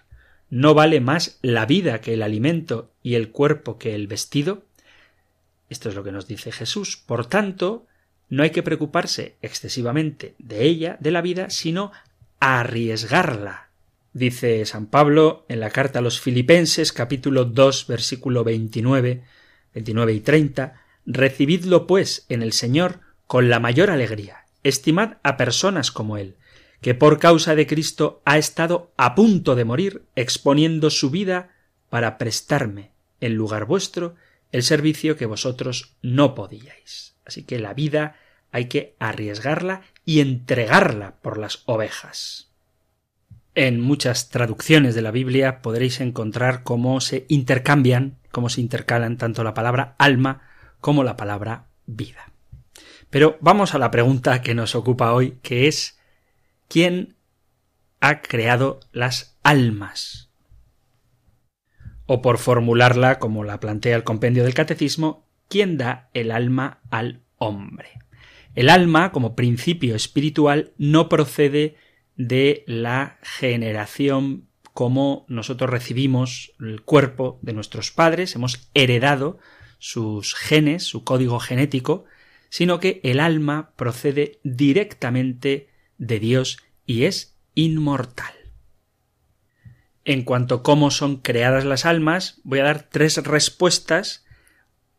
¿No 0.51 0.75
vale 0.75 1.01
más 1.01 1.39
la 1.41 1.67
vida 1.67 2.01
que 2.01 2.15
el 2.15 2.23
alimento 2.23 2.91
y 3.03 3.15
el 3.15 3.31
cuerpo 3.31 3.79
que 3.79 3.95
el 3.95 4.09
vestido? 4.09 4.65
Esto 5.69 5.89
es 5.89 5.95
lo 5.95 6.03
que 6.03 6.13
nos 6.13 6.27
dice 6.27 6.51
Jesús. 6.51 6.97
Por 6.97 7.27
tanto, 7.27 7.87
no 8.29 8.43
hay 8.43 8.51
que 8.51 8.63
preocuparse 8.63 9.37
excesivamente 9.41 10.35
de 10.39 10.65
ella, 10.65 10.97
de 11.01 11.11
la 11.11 11.21
vida, 11.21 11.51
sino 11.51 11.93
arriesgarla 12.41 13.69
Dice 14.19 14.65
San 14.67 14.87
Pablo 14.87 15.45
en 15.49 15.61
la 15.61 15.71
carta 15.71 16.01
a 16.01 16.03
los 16.03 16.21
Filipenses 16.21 16.93
capítulo 16.93 17.45
2 17.45 17.87
versículo 17.87 18.43
29, 18.43 19.23
29 19.75 20.13
y 20.13 20.21
30, 20.21 20.83
Recibidlo 21.07 21.87
pues 21.87 22.27
en 22.29 22.43
el 22.43 22.53
Señor 22.53 23.01
con 23.27 23.49
la 23.49 23.61
mayor 23.61 23.91
alegría. 23.91 24.47
Estimad 24.65 25.19
a 25.23 25.37
personas 25.37 25.93
como 25.93 26.17
Él, 26.17 26.37
que 26.81 26.95
por 26.95 27.21
causa 27.21 27.55
de 27.55 27.67
Cristo 27.67 28.21
ha 28.25 28.39
estado 28.39 28.93
a 28.97 29.15
punto 29.15 29.55
de 29.55 29.65
morir 29.65 30.03
exponiendo 30.17 30.91
su 30.91 31.11
vida 31.11 31.51
para 31.89 32.19
prestarme, 32.19 32.91
en 33.21 33.35
lugar 33.35 33.67
vuestro, 33.67 34.17
el 34.53 34.63
servicio 34.63 35.17
que 35.17 35.27
vosotros 35.27 35.95
no 36.03 36.35
podíais. 36.35 37.15
Así 37.25 37.45
que 37.45 37.61
la 37.61 37.73
vida 37.73 38.17
hay 38.51 38.65
que 38.65 38.97
arriesgarla 38.99 39.83
y 40.09 40.23
entregarla 40.23 41.17
por 41.21 41.37
las 41.37 41.65
ovejas. 41.67 42.51
En 43.55 43.79
muchas 43.79 44.31
traducciones 44.31 44.95
de 44.95 45.03
la 45.03 45.11
Biblia 45.11 45.61
podréis 45.61 46.01
encontrar 46.01 46.63
cómo 46.63 47.03
se 47.03 47.27
intercambian, 47.29 48.17
cómo 48.31 48.49
se 48.49 48.63
intercalan 48.63 49.19
tanto 49.19 49.45
la 49.45 49.53
palabra 49.53 49.97
alma 49.99 50.49
como 50.81 51.05
la 51.05 51.19
palabra 51.19 51.67
vida. 51.85 52.33
Pero 53.11 53.37
vamos 53.43 53.75
a 53.75 53.79
la 53.79 53.91
pregunta 53.91 54.41
que 54.41 54.55
nos 54.55 54.75
ocupa 54.75 55.13
hoy, 55.13 55.41
que 55.43 55.69
es 55.69 55.99
¿quién 56.69 57.17
ha 58.01 58.23
creado 58.23 58.81
las 58.93 59.39
almas. 59.43 60.31
O 62.07 62.23
por 62.23 62.39
formularla 62.39 63.19
como 63.19 63.45
la 63.45 63.61
plantea 63.61 63.95
el 63.95 64.05
compendio 64.05 64.45
del 64.45 64.55
catecismo, 64.55 65.29
¿quién 65.49 65.77
da 65.77 66.09
el 66.15 66.31
alma 66.31 66.81
al 66.89 67.21
hombre? 67.37 68.08
El 68.59 68.71
alma, 68.71 69.13
como 69.13 69.37
principio 69.37 69.95
espiritual, 69.95 70.73
no 70.79 71.09
procede 71.09 71.77
de 72.17 72.65
la 72.67 73.21
generación 73.23 74.49
como 74.75 75.27
nosotros 75.29 75.71
recibimos 75.71 76.57
el 76.59 76.83
cuerpo 76.83 77.39
de 77.41 77.53
nuestros 77.53 77.93
padres, 77.93 78.35
hemos 78.35 78.69
heredado 78.75 79.39
sus 79.79 80.35
genes, 80.35 80.83
su 80.83 81.05
código 81.05 81.39
genético, 81.39 82.07
sino 82.49 82.81
que 82.81 83.01
el 83.05 83.21
alma 83.21 83.75
procede 83.77 84.41
directamente 84.43 85.69
de 85.97 86.19
Dios 86.19 86.59
y 86.85 87.05
es 87.05 87.39
inmortal. 87.55 88.35
En 90.05 90.25
cuanto 90.25 90.57
a 90.57 90.63
cómo 90.65 90.91
son 90.91 91.19
creadas 91.19 91.65
las 91.65 91.87
almas, 91.87 92.41
voy 92.43 92.59
a 92.59 92.65
dar 92.65 92.89
tres 92.91 93.19
respuestas. 93.19 94.27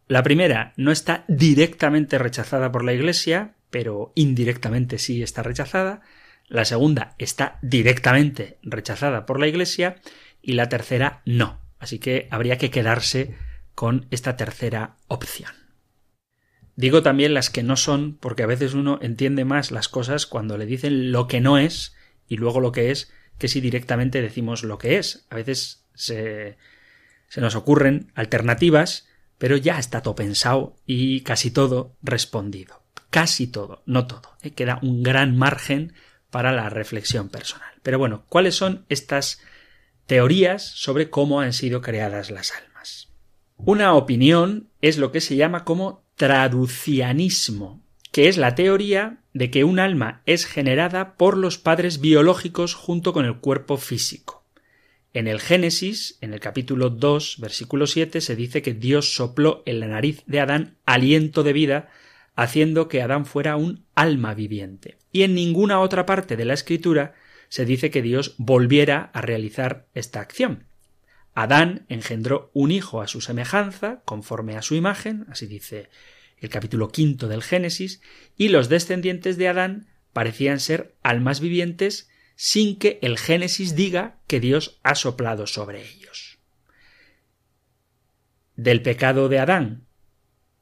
La 0.10 0.24
primera 0.24 0.74
no 0.76 0.92
está 0.92 1.24
directamente 1.28 2.18
rechazada 2.18 2.72
por 2.72 2.84
la 2.84 2.94
Iglesia, 2.94 3.54
pero 3.70 4.12
indirectamente 4.16 4.98
sí 4.98 5.22
está 5.22 5.44
rechazada. 5.44 6.02
La 6.48 6.66
segunda 6.66 7.14
está 7.20 7.60
directamente 7.62 8.58
rechazada 8.64 9.28
por 9.28 9.40
la 9.40 9.48
Iglesia 9.48 9.98
y 10.42 10.54
la 10.54 10.68
tercera 10.68 11.22
no. 11.26 11.60
Así 11.78 12.00
que 12.00 12.28
habría 12.32 12.58
que 12.58 12.72
quedarse 12.72 13.36
con 13.76 14.08
esta 14.10 14.36
tercera 14.36 14.98
opción. 15.10 15.52
Digo 16.76 17.04
también 17.04 17.36
las 17.36 17.52
que 17.52 17.62
no 17.62 17.78
son, 17.78 18.18
porque 18.18 18.42
a 18.42 18.48
veces 18.48 18.74
uno 18.74 18.98
entiende 19.04 19.46
más 19.46 19.70
las 19.70 19.90
cosas 19.90 20.26
cuando 20.26 20.58
le 20.58 20.66
dicen 20.66 21.12
lo 21.12 21.28
que 21.28 21.40
no 21.40 21.60
es 21.60 21.96
y 22.28 22.38
luego 22.38 22.62
lo 22.62 22.72
que 22.72 22.90
es, 22.90 23.14
que 23.38 23.48
si 23.48 23.62
directamente 23.62 24.24
decimos 24.24 24.64
lo 24.64 24.80
que 24.80 24.98
es. 24.98 25.28
A 25.30 25.36
veces 25.36 25.86
se, 25.94 26.58
se 27.28 27.42
nos 27.42 27.54
ocurren 27.54 28.12
alternativas, 28.16 29.09
pero 29.40 29.58
ya 29.58 29.80
está 29.80 30.04
todo 30.04 30.14
pensado 30.14 30.76
y 30.86 31.22
casi 31.22 31.50
todo 31.50 31.96
respondido. 32.04 32.84
Casi 33.10 33.48
todo, 33.48 33.82
no 33.88 34.06
todo. 34.06 34.38
¿eh? 34.44 34.52
Queda 34.52 34.78
un 34.84 35.02
gran 35.02 35.36
margen 35.36 35.94
para 36.30 36.52
la 36.52 36.70
reflexión 36.70 37.30
personal. 37.30 37.70
Pero 37.82 37.98
bueno, 37.98 38.26
¿cuáles 38.30 38.54
son 38.54 38.86
estas 38.90 39.42
teorías 40.06 40.64
sobre 40.64 41.10
cómo 41.10 41.42
han 41.42 41.54
sido 41.54 41.82
creadas 41.82 42.30
las 42.30 42.52
almas? 42.52 43.10
Una 43.56 43.94
opinión 43.94 44.70
es 44.82 44.98
lo 44.98 45.12
que 45.12 45.22
se 45.22 45.36
llama 45.36 45.66
como 45.66 46.04
traducianismo, 46.16 47.82
que 48.12 48.28
es 48.28 48.38
la 48.38 48.56
teoría 48.56 49.22
de 49.34 49.50
que 49.50 49.64
un 49.64 49.80
alma 49.80 50.22
es 50.26 50.46
generada 50.46 51.16
por 51.16 51.38
los 51.38 51.58
padres 51.58 52.00
biológicos 52.00 52.74
junto 52.74 53.14
con 53.14 53.26
el 53.26 53.40
cuerpo 53.40 53.78
físico. 53.78 54.39
En 55.14 55.28
el 55.28 55.40
Génesis, 55.40 56.18
en 56.22 56.34
el 56.34 56.40
capítulo 56.40 56.92
2, 56.92 57.38
versículo 57.40 57.88
7, 57.88 58.22
se 58.22 58.36
dice 58.36 58.62
que 58.62 58.76
Dios 58.76 59.16
sopló 59.16 59.64
en 59.66 59.80
la 59.80 59.88
nariz 59.88 60.22
de 60.28 60.40
Adán 60.40 60.78
aliento 60.86 61.42
de 61.42 61.54
vida 61.54 61.90
haciendo 62.36 62.88
que 62.88 63.02
Adán 63.02 63.26
fuera 63.26 63.56
un 63.58 63.86
alma 63.96 64.34
viviente. 64.34 64.98
Y 65.12 65.24
en 65.24 65.34
ninguna 65.34 65.80
otra 65.80 66.06
parte 66.06 66.38
de 66.38 66.46
la 66.46 66.54
escritura 66.54 67.16
se 67.50 67.66
dice 67.66 67.90
que 67.90 68.02
Dios 68.02 68.36
volviera 68.38 69.10
a 69.14 69.22
realizar 69.22 69.88
esta 69.94 70.22
acción. 70.22 70.66
Adán 71.34 71.86
engendró 71.90 72.52
un 72.54 72.72
hijo 72.72 73.02
a 73.02 73.08
su 73.08 73.20
semejanza, 73.20 74.02
conforme 74.06 74.56
a 74.56 74.62
su 74.62 74.76
imagen, 74.76 75.26
así 75.30 75.48
dice 75.48 75.90
el 76.38 76.50
capítulo 76.50 76.90
quinto 76.90 77.28
del 77.28 77.44
Génesis, 77.44 78.02
y 78.38 78.50
los 78.50 78.70
descendientes 78.70 79.38
de 79.38 79.48
Adán 79.48 79.88
parecían 80.14 80.60
ser 80.60 80.96
almas 81.02 81.40
vivientes 81.40 82.10
sin 82.42 82.80
que 82.80 83.00
el 83.02 83.18
Génesis 83.18 83.76
diga 83.76 84.16
que 84.26 84.40
Dios 84.40 84.80
ha 84.82 84.96
soplado 84.96 85.46
sobre 85.46 85.86
ellos. 85.86 86.40
Del 88.56 88.82
pecado 88.82 89.28
de 89.28 89.40
Adán 89.40 89.84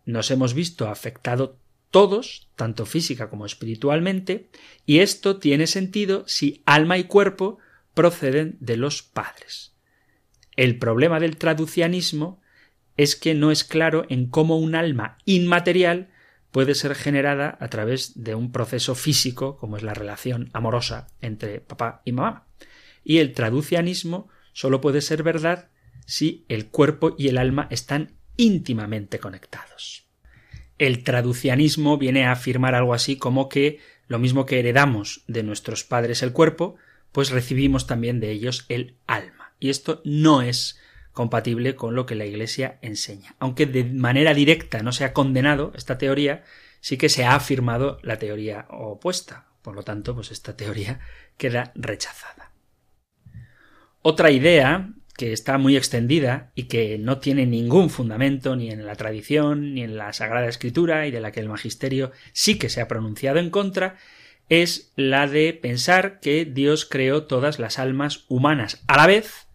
nos 0.04 0.32
hemos 0.32 0.56
visto 0.56 0.90
afectado 0.90 1.60
todos, 1.92 2.50
tanto 2.56 2.88
física 2.88 3.30
como 3.30 3.46
espiritualmente, 3.46 4.50
y 4.88 5.02
esto 5.02 5.38
tiene 5.38 5.68
sentido 5.68 6.24
si 6.28 6.64
alma 6.66 6.98
y 6.98 7.04
cuerpo 7.04 7.60
proceden 7.94 8.58
de 8.60 8.76
los 8.78 9.04
padres. 9.04 9.76
El 10.56 10.80
problema 10.80 11.20
del 11.20 11.38
traducianismo 11.38 12.42
es 12.96 13.16
que 13.16 13.36
no 13.36 13.52
es 13.52 13.64
claro 13.64 14.08
en 14.10 14.32
cómo 14.32 14.58
un 14.58 14.74
alma 14.74 15.20
inmaterial 15.26 16.10
puede 16.58 16.74
ser 16.74 16.96
generada 16.96 17.56
a 17.62 17.68
través 17.68 18.24
de 18.24 18.34
un 18.34 18.52
proceso 18.52 18.96
físico, 18.96 19.58
como 19.58 19.78
es 19.78 19.84
la 19.84 19.94
relación 19.94 20.50
amorosa 20.54 21.06
entre 21.22 21.62
papá 21.62 22.02
y 22.04 22.14
mamá. 22.14 22.48
Y 23.04 23.20
el 23.20 23.34
traducianismo 23.34 24.28
solo 24.54 24.82
puede 24.82 25.02
ser 25.02 25.22
verdad 25.22 25.70
si 26.08 26.46
el 26.50 26.70
cuerpo 26.70 27.14
y 27.16 27.28
el 27.28 27.38
alma 27.38 27.68
están 27.70 28.14
íntimamente 28.38 29.20
conectados 29.20 30.08
el 30.78 31.04
traducianismo 31.04 31.98
viene 31.98 32.26
a 32.26 32.32
afirmar 32.32 32.76
algo 32.76 32.94
así 32.94 33.18
como 33.18 33.50
que 33.50 33.80
lo 34.08 34.20
mismo 34.20 34.46
que 34.46 34.60
heredamos 34.60 35.24
de 35.28 35.44
nuestros 35.44 35.84
padres 35.84 36.22
el 36.22 36.34
cuerpo, 36.34 36.76
pues 37.12 37.32
recibimos 37.32 37.88
también 37.88 38.20
de 38.20 38.32
ellos 38.32 38.66
el 38.70 38.96
alma. 39.08 39.54
Y 39.60 39.70
esto 39.70 40.02
no 40.06 40.42
es 40.42 40.80
compatible 41.18 41.76
con 41.76 41.96
lo 41.96 42.06
que 42.06 42.14
la 42.14 42.28
Iglesia 42.28 42.78
enseña. 42.84 43.36
Aunque 43.40 43.66
de 43.66 43.84
manera 43.84 44.36
directa 44.36 44.84
no 44.84 44.92
se 44.92 45.04
ha 45.04 45.14
condenado 45.14 45.74
esta 45.76 45.98
teoría, 45.98 46.44
sí 46.80 46.96
que 46.96 47.10
se 47.10 47.26
ha 47.26 47.34
afirmado 47.34 47.98
la 48.04 48.20
teoría 48.20 48.68
opuesta. 48.70 49.48
Por 49.64 49.74
lo 49.74 49.82
tanto, 49.82 50.14
pues 50.14 50.30
esta 50.30 50.56
teoría 50.56 51.00
queda 51.36 51.72
rechazada. 51.74 52.52
Otra 54.04 54.30
idea 54.30 54.92
que 55.18 55.34
está 55.34 55.58
muy 55.58 55.76
extendida 55.76 56.52
y 56.54 56.66
que 56.66 57.00
no 57.00 57.18
tiene 57.18 57.48
ningún 57.48 57.90
fundamento 57.90 58.56
ni 58.56 58.70
en 58.70 58.86
la 58.86 58.96
tradición 58.96 59.74
ni 59.74 59.82
en 59.82 59.98
la 59.98 60.14
Sagrada 60.14 60.48
Escritura 60.48 61.08
y 61.08 61.12
de 61.12 61.20
la 61.20 61.32
que 61.32 61.40
el 61.40 61.50
Magisterio 61.50 62.12
sí 62.32 62.60
que 62.60 62.70
se 62.70 62.80
ha 62.80 62.88
pronunciado 62.88 63.40
en 63.40 63.50
contra, 63.50 63.98
es 64.50 64.94
la 64.96 65.26
de 65.26 65.52
pensar 65.54 66.20
que 66.20 66.46
Dios 66.46 66.86
creó 66.86 67.24
todas 67.24 67.58
las 67.58 67.80
almas 67.80 68.26
humanas 68.28 68.84
a 68.86 68.98
la 68.98 69.08
vez 69.08 69.48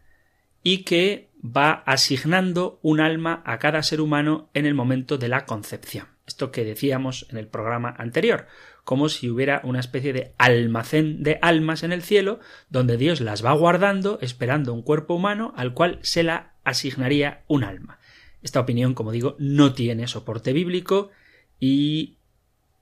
y 0.63 0.85
que 0.85 1.32
va 1.45 1.83
asignando 1.87 2.79
un 2.83 3.01
alma 3.01 3.43
a 3.45 3.59
cada 3.59 3.83
ser 3.83 4.01
humano 4.01 4.49
en 4.55 4.67
el 4.67 4.75
momento 4.75 5.19
de 5.19 5.29
la 5.29 5.45
concepción. 5.45 6.07
Esto 6.27 6.53
que 6.53 6.65
decíamos 6.65 7.27
en 7.31 7.37
el 7.37 7.49
programa 7.49 7.95
anterior 7.99 8.47
como 8.85 9.09
si 9.09 9.31
hubiera 9.31 9.61
una 9.65 9.81
especie 9.81 10.13
de 10.13 10.35
almacén 10.39 11.23
de 11.23 11.39
almas 11.41 11.83
en 11.83 11.93
el 11.93 12.03
cielo, 12.03 12.41
donde 12.69 12.97
Dios 12.97 13.21
las 13.21 13.45
va 13.45 13.53
guardando, 13.53 14.19
esperando 14.21 14.73
un 14.75 14.83
cuerpo 14.83 15.15
humano 15.15 15.53
al 15.57 15.73
cual 15.73 15.99
se 16.03 16.23
la 16.23 16.55
asignaría 16.65 17.45
un 17.47 17.65
alma. 17.65 17.99
Esta 18.43 18.61
opinión, 18.61 18.95
como 18.95 19.13
digo, 19.13 19.37
no 19.39 19.73
tiene 19.73 20.09
soporte 20.09 20.53
bíblico 20.53 21.11
y 21.61 22.17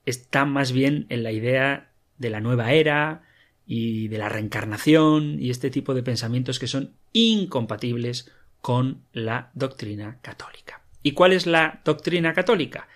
está 0.07 0.47
más 0.47 0.73
bien 0.73 1.07
en 1.11 1.23
la 1.23 1.33
idea 1.33 1.91
de 2.17 2.31
la 2.31 2.41
nueva 2.41 2.73
era 2.73 3.23
y 3.67 4.09
de 4.09 4.19
la 4.19 4.31
reencarnación 4.31 5.37
y 5.39 5.51
este 5.51 5.71
tipo 5.71 5.93
de 5.93 6.03
pensamientos 6.03 6.59
que 6.59 6.67
son 6.67 6.95
incompatibles 7.13 8.31
con 8.61 9.05
la 9.13 9.51
doctrina 9.55 10.19
católica. 10.23 10.83
¿Y 11.03 11.13
cuál 11.13 11.33
es 11.33 11.47
la 11.47 11.81
doctrina 11.85 12.35
católica? 12.35 12.89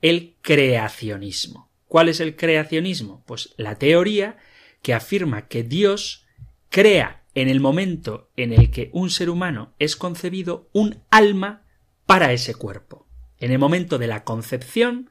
El 0.00 0.34
creacionismo. 0.42 1.70
¿Cuál 1.86 2.08
es 2.08 2.20
el 2.20 2.36
creacionismo? 2.36 3.22
Pues 3.26 3.54
la 3.56 3.76
teoría 3.76 4.36
que 4.82 4.94
afirma 4.94 5.46
que 5.46 5.62
Dios 5.62 6.26
crea 6.70 7.22
en 7.34 7.48
el 7.48 7.60
momento 7.60 8.30
en 8.36 8.52
el 8.52 8.70
que 8.70 8.90
un 8.92 9.10
ser 9.10 9.30
humano 9.30 9.74
es 9.78 9.96
concebido 9.96 10.68
un 10.72 11.02
alma 11.10 11.62
para 12.06 12.32
ese 12.32 12.54
cuerpo. 12.54 13.06
En 13.38 13.52
el 13.52 13.58
momento 13.58 13.98
de 13.98 14.06
la 14.06 14.24
concepción, 14.24 15.10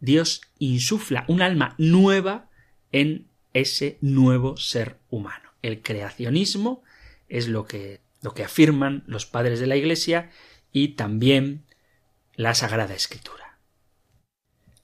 Dios 0.00 0.40
insufla 0.58 1.24
un 1.28 1.42
alma 1.42 1.74
nueva 1.78 2.48
en 2.92 3.28
ese 3.52 3.98
nuevo 4.00 4.56
ser 4.56 4.98
humano. 5.10 5.50
El 5.62 5.82
creacionismo 5.82 6.82
es 7.28 7.48
lo 7.48 7.66
que, 7.66 8.00
lo 8.22 8.34
que 8.34 8.44
afirman 8.44 9.04
los 9.06 9.26
padres 9.26 9.60
de 9.60 9.66
la 9.66 9.76
Iglesia 9.76 10.30
y 10.72 10.88
también 10.88 11.64
la 12.34 12.54
Sagrada 12.54 12.94
Escritura. 12.94 13.58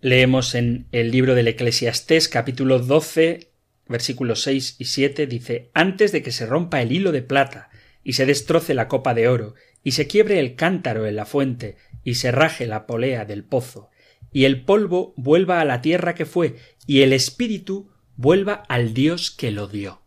Leemos 0.01 0.55
en 0.55 0.87
el 0.93 1.11
libro 1.11 1.35
del 1.35 1.49
Eclesiastés 1.49 2.29
capítulo 2.29 2.79
12 2.79 3.51
versículos 3.89 4.43
6 4.43 4.77
y 4.79 4.85
7 4.87 5.27
dice 5.27 5.71
Antes 5.75 6.13
de 6.13 6.23
que 6.23 6.33
se 6.33 6.47
rompa 6.47 6.83
el 6.83 6.93
hilo 6.93 7.13
de 7.13 7.23
plata 7.23 7.71
y 8.03 8.15
se 8.15 8.27
destroce 8.27 8.75
la 8.75 8.89
copa 8.89 9.15
de 9.15 9.29
oro 9.29 9.55
y 9.83 9.93
se 9.93 10.07
quiebre 10.07 10.41
el 10.41 10.57
cántaro 10.57 11.07
en 11.07 11.17
la 11.17 11.25
fuente 11.25 11.77
y 12.05 12.15
se 12.17 12.33
raje 12.33 12.67
la 12.67 12.87
polea 12.87 13.25
del 13.25 13.45
pozo 13.45 13.91
y 14.33 14.45
el 14.45 14.65
polvo 14.65 15.15
vuelva 15.17 15.61
a 15.61 15.65
la 15.65 15.81
tierra 15.81 16.15
que 16.15 16.27
fue 16.27 16.57
y 16.87 17.03
el 17.03 17.13
espíritu 17.13 17.91
vuelva 18.17 18.55
al 18.69 18.93
Dios 18.95 19.31
que 19.31 19.51
lo 19.51 19.67
dio. 19.67 20.03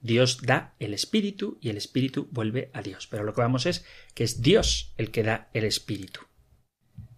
Dios 0.00 0.42
da 0.42 0.74
el 0.78 0.94
espíritu 0.94 1.58
y 1.60 1.70
el 1.70 1.76
espíritu 1.76 2.28
vuelve 2.30 2.70
a 2.72 2.82
Dios. 2.82 3.06
Pero 3.10 3.24
lo 3.24 3.34
que 3.34 3.40
vamos 3.40 3.66
es 3.66 3.84
que 4.14 4.24
es 4.24 4.42
Dios 4.42 4.92
el 4.96 5.10
que 5.10 5.22
da 5.22 5.48
el 5.52 5.64
espíritu. 5.64 6.20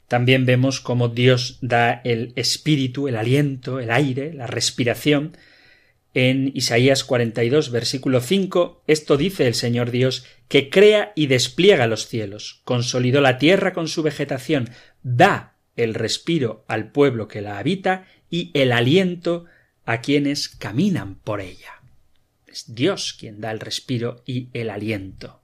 También 0.09 0.45
vemos 0.45 0.81
cómo 0.81 1.09
Dios 1.09 1.59
da 1.61 2.01
el 2.05 2.33
espíritu, 2.35 3.07
el 3.07 3.17
aliento, 3.17 3.79
el 3.79 3.91
aire, 3.91 4.33
la 4.35 4.47
respiración, 4.47 5.37
En 6.13 6.51
Isaías 6.57 7.05
42, 7.05 7.71
versículo 7.71 8.21
5, 8.21 8.83
esto 8.89 9.17
dice 9.17 9.47
el 9.47 9.55
Señor 9.55 9.93
Dios, 9.93 10.27
que 10.49 10.69
crea 10.69 11.13
y 11.15 11.29
despliega 11.29 11.87
los 11.87 12.09
cielos, 12.09 12.63
consolidó 12.65 13.21
la 13.21 13.39
tierra 13.39 13.73
con 13.73 13.87
su 13.87 14.03
vegetación, 14.03 14.71
da 15.05 15.55
el 15.77 15.95
respiro 15.95 16.65
al 16.67 16.91
pueblo 16.91 17.29
que 17.29 17.41
la 17.41 17.59
habita 17.59 18.07
y 18.29 18.51
el 18.55 18.73
aliento 18.73 19.45
a 19.85 20.01
quienes 20.01 20.49
caminan 20.49 21.15
por 21.15 21.41
ella. 21.41 21.80
Es 22.51 22.75
Dios 22.75 23.15
quien 23.17 23.41
da 23.41 23.53
el 23.53 23.61
respiro 23.61 24.25
y 24.27 24.49
el 24.55 24.71
aliento. 24.71 25.41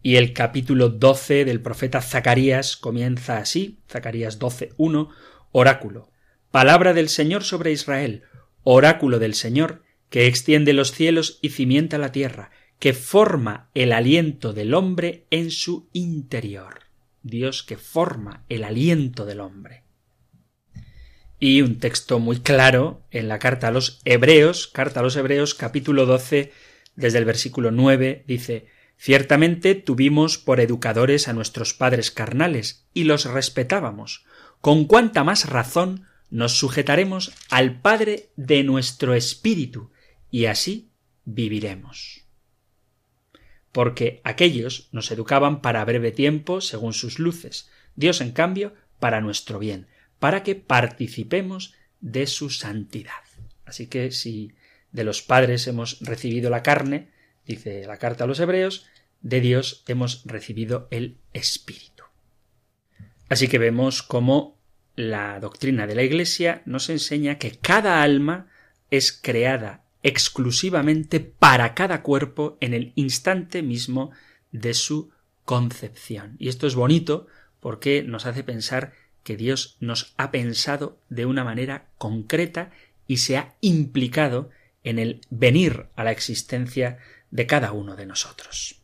Y 0.00 0.16
el 0.16 0.32
capítulo 0.32 0.88
12 0.88 1.44
del 1.44 1.60
profeta 1.60 2.00
Zacarías 2.00 2.78
comienza 2.78 3.36
así, 3.36 3.80
Zacarías 3.90 4.40
12.1, 4.40 5.10
oráculo. 5.52 6.10
Palabra 6.50 6.94
del 6.94 7.10
Señor 7.10 7.44
sobre 7.44 7.72
Israel, 7.72 8.22
oráculo 8.62 9.18
del 9.18 9.34
Señor, 9.34 9.82
que 10.08 10.26
extiende 10.26 10.72
los 10.72 10.92
cielos 10.92 11.38
y 11.42 11.50
cimienta 11.50 11.98
la 11.98 12.10
tierra, 12.10 12.50
que 12.78 12.94
forma 12.94 13.68
el 13.74 13.92
aliento 13.92 14.54
del 14.54 14.72
hombre 14.72 15.26
en 15.28 15.50
su 15.50 15.90
interior. 15.92 16.84
Dios 17.22 17.62
que 17.62 17.76
forma 17.76 18.46
el 18.48 18.64
aliento 18.64 19.26
del 19.26 19.40
hombre. 19.40 19.83
Y 21.38 21.62
un 21.62 21.78
texto 21.78 22.18
muy 22.18 22.40
claro 22.40 23.02
en 23.10 23.28
la 23.28 23.38
carta 23.38 23.68
a 23.68 23.70
los 23.70 24.00
Hebreos, 24.04 24.68
carta 24.68 25.00
a 25.00 25.02
los 25.02 25.16
Hebreos 25.16 25.54
capítulo 25.54 26.06
12, 26.06 26.52
desde 26.96 27.18
el 27.18 27.24
versículo 27.24 27.70
9, 27.70 28.24
dice 28.26 28.68
Ciertamente 28.96 29.74
tuvimos 29.74 30.38
por 30.38 30.60
educadores 30.60 31.28
a 31.28 31.32
nuestros 31.32 31.74
padres 31.74 32.10
carnales 32.10 32.86
y 32.94 33.04
los 33.04 33.24
respetábamos. 33.24 34.24
Con 34.60 34.86
cuánta 34.86 35.24
más 35.24 35.50
razón 35.50 36.06
nos 36.30 36.58
sujetaremos 36.58 37.32
al 37.50 37.80
Padre 37.80 38.30
de 38.36 38.62
nuestro 38.62 39.14
espíritu 39.14 39.90
y 40.30 40.46
así 40.46 40.90
viviremos. 41.24 42.24
Porque 43.72 44.20
aquellos 44.24 44.88
nos 44.92 45.10
educaban 45.10 45.60
para 45.60 45.84
breve 45.84 46.12
tiempo 46.12 46.60
según 46.60 46.92
sus 46.92 47.18
luces, 47.18 47.68
Dios 47.96 48.20
en 48.20 48.32
cambio 48.32 48.74
para 49.00 49.20
nuestro 49.20 49.58
bien, 49.58 49.86
para 50.18 50.42
que 50.42 50.54
participemos 50.54 51.74
de 52.00 52.26
su 52.26 52.50
santidad. 52.50 53.12
Así 53.64 53.86
que 53.86 54.10
si 54.10 54.52
de 54.92 55.04
los 55.04 55.22
padres 55.22 55.66
hemos 55.66 56.00
recibido 56.00 56.50
la 56.50 56.62
carne, 56.62 57.10
dice 57.46 57.86
la 57.86 57.98
carta 57.98 58.24
a 58.24 58.26
los 58.26 58.40
hebreos, 58.40 58.86
de 59.20 59.40
Dios 59.40 59.82
hemos 59.88 60.22
recibido 60.24 60.86
el 60.90 61.18
Espíritu. 61.32 62.04
Así 63.28 63.48
que 63.48 63.58
vemos 63.58 64.02
cómo 64.02 64.58
la 64.96 65.40
doctrina 65.40 65.86
de 65.86 65.94
la 65.94 66.02
Iglesia 66.02 66.62
nos 66.66 66.90
enseña 66.90 67.38
que 67.38 67.52
cada 67.52 68.02
alma 68.02 68.48
es 68.90 69.12
creada 69.12 69.84
exclusivamente 70.02 71.18
para 71.20 71.74
cada 71.74 72.02
cuerpo 72.02 72.58
en 72.60 72.74
el 72.74 72.92
instante 72.94 73.62
mismo 73.62 74.12
de 74.52 74.74
su 74.74 75.10
concepción. 75.44 76.36
Y 76.38 76.48
esto 76.48 76.66
es 76.66 76.74
bonito 76.74 77.26
porque 77.58 78.02
nos 78.02 78.26
hace 78.26 78.44
pensar 78.44 78.92
que 79.24 79.36
Dios 79.36 79.76
nos 79.80 80.14
ha 80.16 80.30
pensado 80.30 81.00
de 81.08 81.26
una 81.26 81.42
manera 81.42 81.88
concreta 81.98 82.70
y 83.08 83.16
se 83.16 83.36
ha 83.36 83.56
implicado 83.60 84.50
en 84.84 84.98
el 84.98 85.22
venir 85.30 85.86
a 85.96 86.04
la 86.04 86.12
existencia 86.12 86.98
de 87.30 87.46
cada 87.46 87.72
uno 87.72 87.96
de 87.96 88.06
nosotros. 88.06 88.80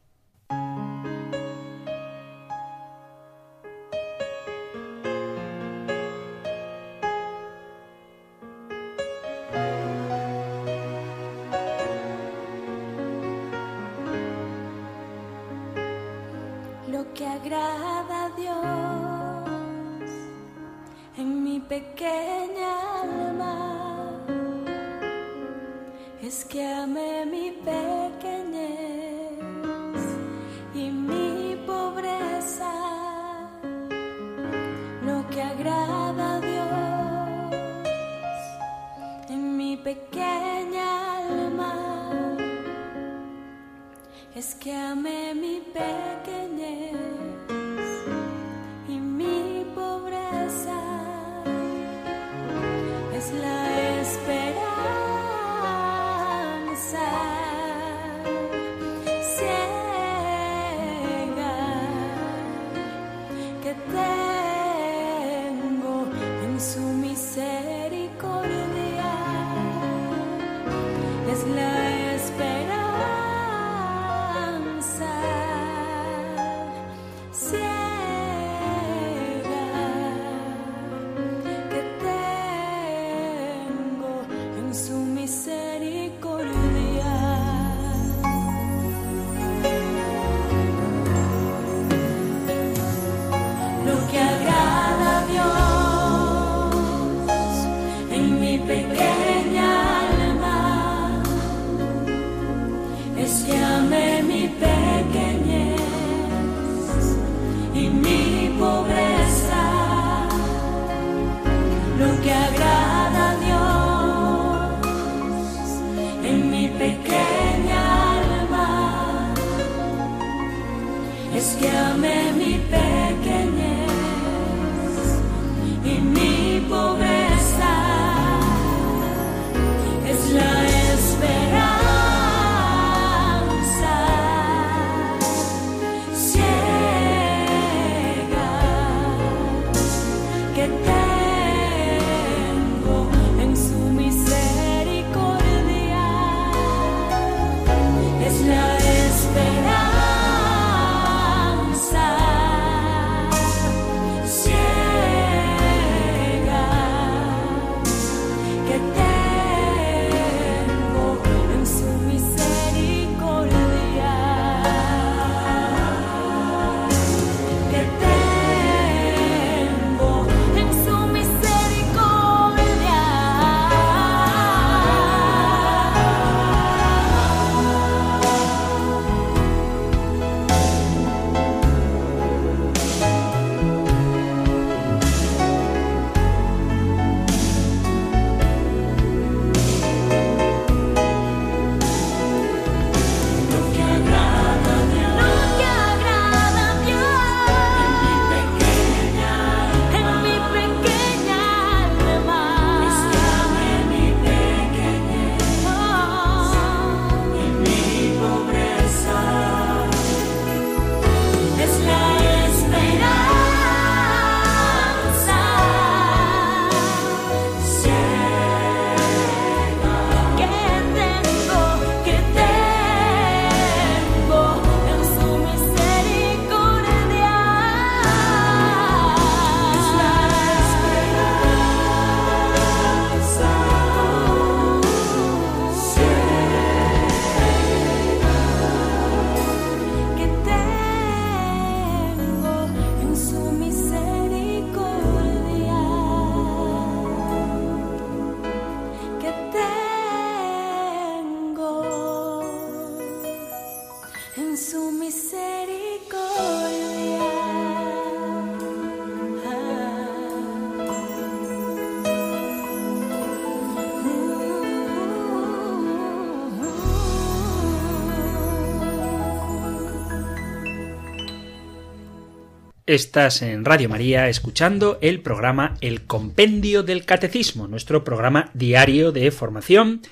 Estás 272.90 273.42
en 273.42 273.64
Radio 273.64 273.88
María 273.88 274.29
escuchando 274.29 274.98
el 275.00 275.20
programa 275.20 275.76
El 275.81 276.07
Compendio 276.07 276.83
del 276.83 277.05
Catecismo, 277.05 277.68
nuestro 277.68 278.03
programa 278.03 278.50
diario 278.53 279.12
de 279.12 279.31
formación, 279.31 280.03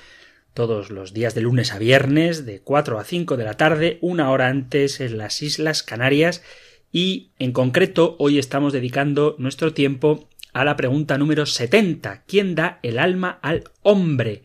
todos 0.53 0.89
los 0.89 1.13
días 1.13 1.35
de 1.35 1.41
lunes 1.41 1.73
a 1.73 1.77
viernes, 1.77 2.45
de 2.45 2.61
4 2.61 2.97
a 2.97 3.03
5 3.03 3.35
de 3.35 3.43
la 3.43 3.57
tarde, 3.57 3.97
una 3.99 4.31
hora 4.31 4.47
antes 4.47 5.01
en 5.01 5.17
las 5.17 5.41
Islas 5.41 5.83
Canarias, 5.83 6.41
y 6.89 7.31
en 7.37 7.51
concreto 7.51 8.15
hoy 8.17 8.39
estamos 8.39 8.71
dedicando 8.71 9.35
nuestro 9.39 9.73
tiempo 9.73 10.29
a 10.53 10.63
la 10.63 10.77
pregunta 10.77 11.17
número 11.17 11.45
70. 11.45 12.23
¿Quién 12.27 12.55
da 12.55 12.79
el 12.81 12.97
alma 12.97 13.39
al 13.41 13.65
hombre? 13.81 14.43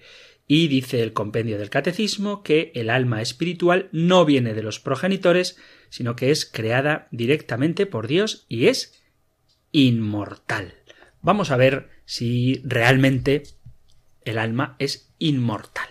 Y 0.48 0.66
dice 0.66 1.04
el 1.04 1.12
compendio 1.12 1.56
del 1.56 1.70
catecismo 1.70 2.42
que 2.42 2.72
el 2.74 2.90
alma 2.90 3.22
espiritual 3.22 3.88
no 3.92 4.24
viene 4.24 4.54
de 4.54 4.64
los 4.64 4.80
progenitores, 4.80 5.56
sino 5.94 6.16
que 6.16 6.32
es 6.32 6.44
creada 6.44 7.06
directamente 7.12 7.86
por 7.86 8.08
Dios 8.08 8.46
y 8.48 8.66
es 8.66 9.00
inmortal. 9.70 10.74
Vamos 11.22 11.52
a 11.52 11.56
ver 11.56 11.88
si 12.04 12.60
realmente 12.64 13.44
el 14.24 14.38
alma 14.38 14.74
es 14.80 15.14
inmortal. 15.20 15.88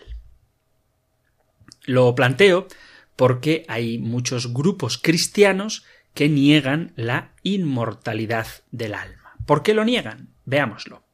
Lo 1.85 2.13
planteo 2.15 2.67
porque 3.15 3.63
hay 3.69 3.97
muchos 3.97 4.53
grupos 4.53 4.97
cristianos 4.97 5.85
que 6.13 6.27
niegan 6.27 6.91
la 6.97 7.31
inmortalidad 7.41 8.47
del 8.71 8.95
alma. 8.95 9.37
¿Por 9.45 9.63
qué 9.63 9.73
lo 9.73 9.85
niegan? 9.85 10.33
Veámoslo. 10.43 11.05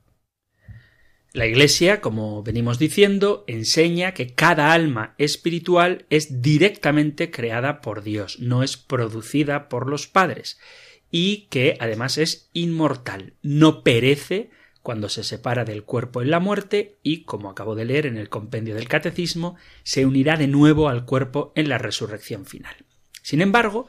La 1.32 1.46
Iglesia, 1.46 2.02
como 2.02 2.42
venimos 2.42 2.80
diciendo, 2.80 3.44
enseña 3.46 4.16
que 4.16 4.34
cada 4.34 4.74
alma 4.74 5.14
espiritual 5.20 6.08
es 6.10 6.42
directamente 6.42 7.30
creada 7.30 7.82
por 7.82 8.02
Dios, 8.02 8.40
no 8.40 8.64
es 8.64 8.78
producida 8.78 9.70
por 9.70 9.88
los 9.88 10.08
padres, 10.08 10.60
y 11.12 11.48
que 11.52 11.78
además 11.80 12.18
es 12.18 12.50
inmortal, 12.54 13.34
no 13.44 13.84
perece 13.84 14.50
cuando 14.82 15.08
se 15.08 15.24
separa 15.24 15.66
del 15.66 15.84
cuerpo 15.84 16.24
en 16.24 16.32
la 16.32 16.40
muerte 16.40 16.98
y, 17.04 17.26
como 17.26 17.52
acabo 17.52 17.76
de 17.76 17.86
leer 17.86 18.08
en 18.08 18.18
el 18.18 18.30
compendio 18.30 18.74
del 18.74 18.88
Catecismo, 18.88 19.56
se 19.84 20.08
unirá 20.08 20.36
de 20.36 20.48
nuevo 20.48 20.90
al 20.90 21.06
cuerpo 21.06 21.54
en 21.56 21.70
la 21.70 21.78
resurrección 21.78 22.48
final. 22.48 22.76
Sin 23.22 23.42
embargo, 23.42 23.86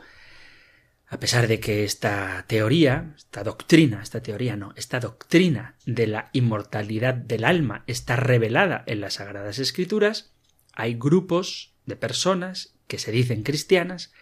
a 1.10 1.18
pesar 1.18 1.48
de 1.48 1.58
que 1.58 1.82
esta 1.82 2.44
teoría, 2.46 3.12
esta 3.16 3.42
doctrina, 3.42 4.00
esta 4.00 4.22
teoría 4.22 4.56
no, 4.56 4.72
esta 4.76 5.00
doctrina 5.00 5.74
de 5.84 6.06
la 6.06 6.30
inmortalidad 6.32 7.14
del 7.14 7.44
alma 7.44 7.82
está 7.88 8.14
revelada 8.14 8.84
en 8.86 9.00
las 9.00 9.14
Sagradas 9.14 9.58
Escrituras, 9.58 10.32
hay 10.72 10.94
grupos 10.94 11.74
de 11.84 11.96
personas 11.96 12.76
que 12.86 12.98
se 12.98 13.10
dicen 13.10 13.42
cristianas 13.42 14.12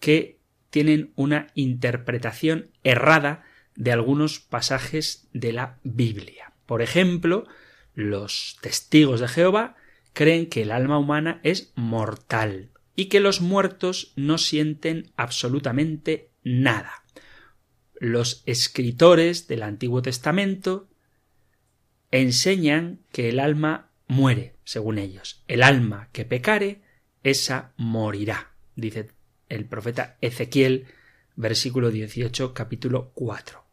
que 0.00 0.38
tienen 0.70 1.12
una 1.16 1.48
interpretación 1.54 2.70
errada 2.82 3.44
de 3.74 3.92
algunos 3.92 4.40
pasajes 4.40 5.28
de 5.34 5.52
la 5.52 5.78
Biblia. 5.82 6.54
Por 6.64 6.80
ejemplo, 6.80 7.46
los 7.94 8.56
testigos 8.62 9.20
de 9.20 9.28
Jehová 9.28 9.76
creen 10.14 10.48
que 10.48 10.62
el 10.62 10.72
alma 10.72 10.98
humana 10.98 11.40
es 11.42 11.72
mortal 11.76 12.70
y 12.96 13.06
que 13.06 13.20
los 13.20 13.42
muertos 13.42 14.12
no 14.16 14.38
sienten 14.38 15.12
absolutamente 15.16 16.27
nada. 16.42 17.04
Los 18.00 18.42
escritores 18.46 19.48
del 19.48 19.62
Antiguo 19.62 20.02
Testamento 20.02 20.88
enseñan 22.10 23.00
que 23.12 23.28
el 23.28 23.40
alma 23.40 23.90
muere, 24.06 24.56
según 24.64 24.98
ellos. 24.98 25.42
El 25.48 25.62
alma 25.62 26.08
que 26.12 26.24
pecare, 26.24 26.82
esa 27.22 27.72
morirá, 27.76 28.52
dice 28.76 29.10
el 29.48 29.66
profeta 29.66 30.16
Ezequiel, 30.20 30.86
versículo 31.36 31.90
18, 31.90 32.54
capítulo 32.54 33.12
4. 33.14 33.64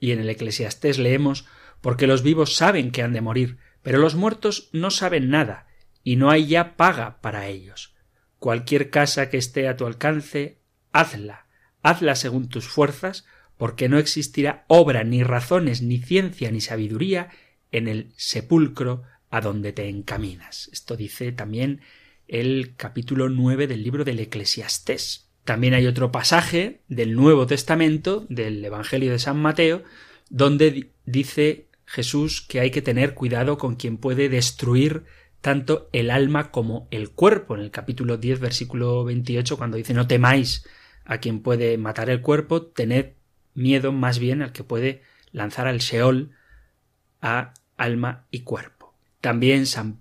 Y 0.00 0.12
en 0.12 0.20
el 0.20 0.28
Eclesiastés 0.28 0.98
leemos 0.98 1.46
porque 1.80 2.06
los 2.06 2.22
vivos 2.22 2.56
saben 2.56 2.90
que 2.90 3.02
han 3.02 3.12
de 3.12 3.20
morir, 3.20 3.58
pero 3.82 3.98
los 3.98 4.14
muertos 4.14 4.68
no 4.72 4.90
saben 4.90 5.30
nada, 5.30 5.68
y 6.02 6.16
no 6.16 6.30
hay 6.30 6.46
ya 6.46 6.76
paga 6.76 7.20
para 7.20 7.46
ellos. 7.46 7.94
Cualquier 8.38 8.90
casa 8.90 9.30
que 9.30 9.36
esté 9.36 9.68
a 9.68 9.76
tu 9.76 9.86
alcance, 9.86 10.60
hazla, 10.92 11.46
hazla 11.88 12.14
según 12.14 12.48
tus 12.48 12.66
fuerzas, 12.66 13.24
porque 13.56 13.88
no 13.88 13.98
existirá 13.98 14.64
obra, 14.68 15.04
ni 15.04 15.22
razones, 15.22 15.82
ni 15.82 15.98
ciencia, 15.98 16.50
ni 16.50 16.60
sabiduría 16.60 17.28
en 17.72 17.88
el 17.88 18.12
sepulcro 18.16 19.02
a 19.30 19.40
donde 19.40 19.72
te 19.72 19.88
encaminas. 19.88 20.70
Esto 20.72 20.96
dice 20.96 21.32
también 21.32 21.80
el 22.28 22.74
capítulo 22.76 23.28
nueve 23.28 23.66
del 23.66 23.82
libro 23.82 24.04
del 24.04 24.20
Eclesiastés. 24.20 25.28
También 25.44 25.74
hay 25.74 25.86
otro 25.86 26.12
pasaje 26.12 26.82
del 26.88 27.14
Nuevo 27.14 27.46
Testamento, 27.46 28.26
del 28.28 28.64
Evangelio 28.64 29.10
de 29.10 29.18
San 29.18 29.38
Mateo, 29.38 29.82
donde 30.28 30.90
dice 31.06 31.66
Jesús 31.86 32.42
que 32.42 32.60
hay 32.60 32.70
que 32.70 32.82
tener 32.82 33.14
cuidado 33.14 33.56
con 33.56 33.76
quien 33.76 33.96
puede 33.96 34.28
destruir 34.28 35.04
tanto 35.40 35.88
el 35.92 36.10
alma 36.10 36.50
como 36.50 36.86
el 36.90 37.10
cuerpo. 37.10 37.54
En 37.54 37.62
el 37.62 37.70
capítulo 37.70 38.18
10, 38.18 38.40
versículo 38.40 39.04
28, 39.04 39.56
cuando 39.56 39.78
dice 39.78 39.94
no 39.94 40.06
temáis 40.06 40.64
a 41.08 41.18
quien 41.18 41.40
puede 41.40 41.76
matar 41.78 42.10
el 42.10 42.20
cuerpo, 42.20 42.62
tened 42.62 43.14
miedo 43.54 43.90
más 43.90 44.20
bien 44.20 44.42
al 44.42 44.52
que 44.52 44.62
puede 44.62 45.02
lanzar 45.32 45.66
al 45.66 45.80
Seol 45.80 46.30
a 47.20 47.54
alma 47.76 48.26
y 48.30 48.40
cuerpo. 48.40 48.94
También 49.20 49.66
San 49.66 50.00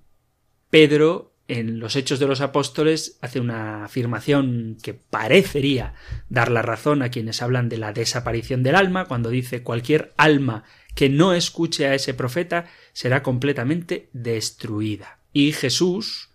Pedro 0.70 1.34
en 1.48 1.80
los 1.80 1.96
Hechos 1.96 2.20
de 2.20 2.28
los 2.28 2.42
Apóstoles 2.42 3.18
hace 3.22 3.40
una 3.40 3.86
afirmación 3.86 4.78
que 4.84 4.94
parecería 4.94 5.94
dar 6.28 6.52
la 6.52 6.62
razón 6.62 7.02
a 7.02 7.10
quienes 7.10 7.42
hablan 7.42 7.70
de 7.70 7.78
la 7.78 7.94
desaparición 7.94 8.62
del 8.62 8.76
alma, 8.76 9.06
cuando 9.06 9.30
dice 9.30 9.64
cualquier 9.64 10.14
alma 10.18 10.66
que 10.94 11.08
no 11.08 11.34
escuche 11.34 11.88
a 11.88 11.96
ese 11.96 12.14
profeta 12.14 12.66
será 12.92 13.24
completamente 13.24 14.10
destruida. 14.12 15.20
Y 15.32 15.54
Jesús 15.54 16.32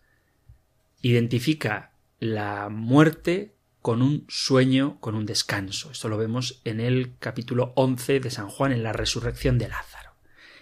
identifica 1.03 1.93
la 2.21 2.71
muerte 2.71 3.53
con 3.83 4.01
un 4.01 4.25
sueño, 4.29 4.99
con 5.01 5.15
un 5.17 5.27
descanso. 5.27 5.91
Esto 5.91 6.09
lo 6.09 6.17
vemos 6.17 6.61
en 6.65 6.81
el 6.81 7.19
capítulo 7.19 7.73
11 7.75 8.21
de 8.21 8.31
San 8.31 8.49
Juan, 8.49 8.73
en 8.73 8.85
la 8.85 8.93
resurrección 8.93 9.59
de 9.59 9.69
Lázaro. 9.69 10.15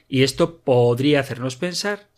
Y 0.09 0.23
esto 0.23 0.61
podría 0.61 1.21
hacernos 1.21 1.57
pensar 1.57 2.09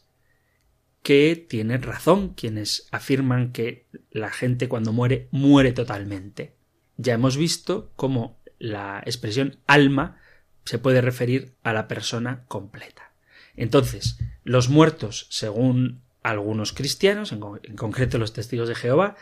que 1.03 1.35
tienen 1.37 1.83
razón 1.83 2.31
quienes 2.35 2.89
afirman 2.93 3.53
que 3.53 3.87
la 4.11 4.31
gente 4.31 4.69
cuando 4.69 4.93
muere 4.93 5.29
muere 5.33 5.73
totalmente. 5.73 6.55
Ya 6.97 7.15
hemos 7.15 7.37
visto 7.37 7.93
cómo 7.97 8.41
la 8.59 9.03
expresión 9.05 9.59
alma 9.67 10.21
se 10.65 10.79
puede 10.79 11.01
referir 11.01 11.57
a 11.65 11.73
la 11.73 11.89
persona 11.89 12.45
completa. 12.47 13.13
Entonces, 13.57 14.19
los 14.45 14.69
muertos, 14.69 15.27
según 15.31 16.03
algunos 16.23 16.73
cristianos, 16.73 17.33
en, 17.33 17.41
concreto 17.77 18.19
los 18.19 18.33
testigos 18.33 18.69
de 18.69 18.77
Jehová, 18.77 19.17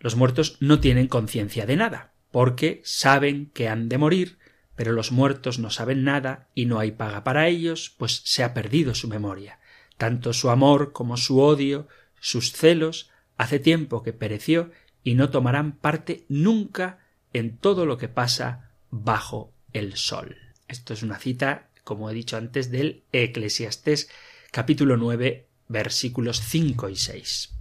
los 0.00 0.16
muertos 0.16 0.56
no 0.60 0.80
tienen 0.80 1.06
conciencia 1.06 1.66
de 1.66 1.76
nada, 1.76 2.14
porque 2.32 2.80
saben 2.84 3.50
que 3.52 3.68
han 3.68 3.88
de 3.88 3.98
morir, 3.98 4.38
pero 4.74 4.92
los 4.92 5.12
muertos 5.12 5.58
no 5.58 5.68
saben 5.70 6.04
nada 6.04 6.48
y 6.54 6.64
no 6.64 6.78
hay 6.78 6.92
paga 6.92 7.22
para 7.22 7.48
ellos, 7.48 7.94
pues 7.98 8.22
se 8.24 8.42
ha 8.42 8.54
perdido 8.54 8.94
su 8.94 9.08
memoria. 9.08 9.60
Tanto 9.98 10.32
su 10.32 10.48
amor 10.48 10.92
como 10.92 11.18
su 11.18 11.40
odio, 11.40 11.86
sus 12.18 12.52
celos, 12.52 13.10
hace 13.36 13.58
tiempo 13.58 14.02
que 14.02 14.14
pereció 14.14 14.70
y 15.04 15.14
no 15.14 15.28
tomarán 15.28 15.72
parte 15.72 16.24
nunca 16.28 16.98
en 17.34 17.58
todo 17.58 17.84
lo 17.84 17.98
que 17.98 18.08
pasa 18.08 18.70
bajo 18.90 19.52
el 19.74 19.96
sol. 19.96 20.36
Esto 20.66 20.94
es 20.94 21.02
una 21.02 21.18
cita, 21.18 21.68
como 21.84 22.08
he 22.08 22.14
dicho 22.14 22.38
antes, 22.38 22.70
del 22.70 23.04
Eclesiastés 23.12 24.08
capítulo 24.50 24.96
9 24.96 25.46
versículos 25.68 26.40
5 26.40 26.88
y 26.88 26.96
6. 26.96 27.59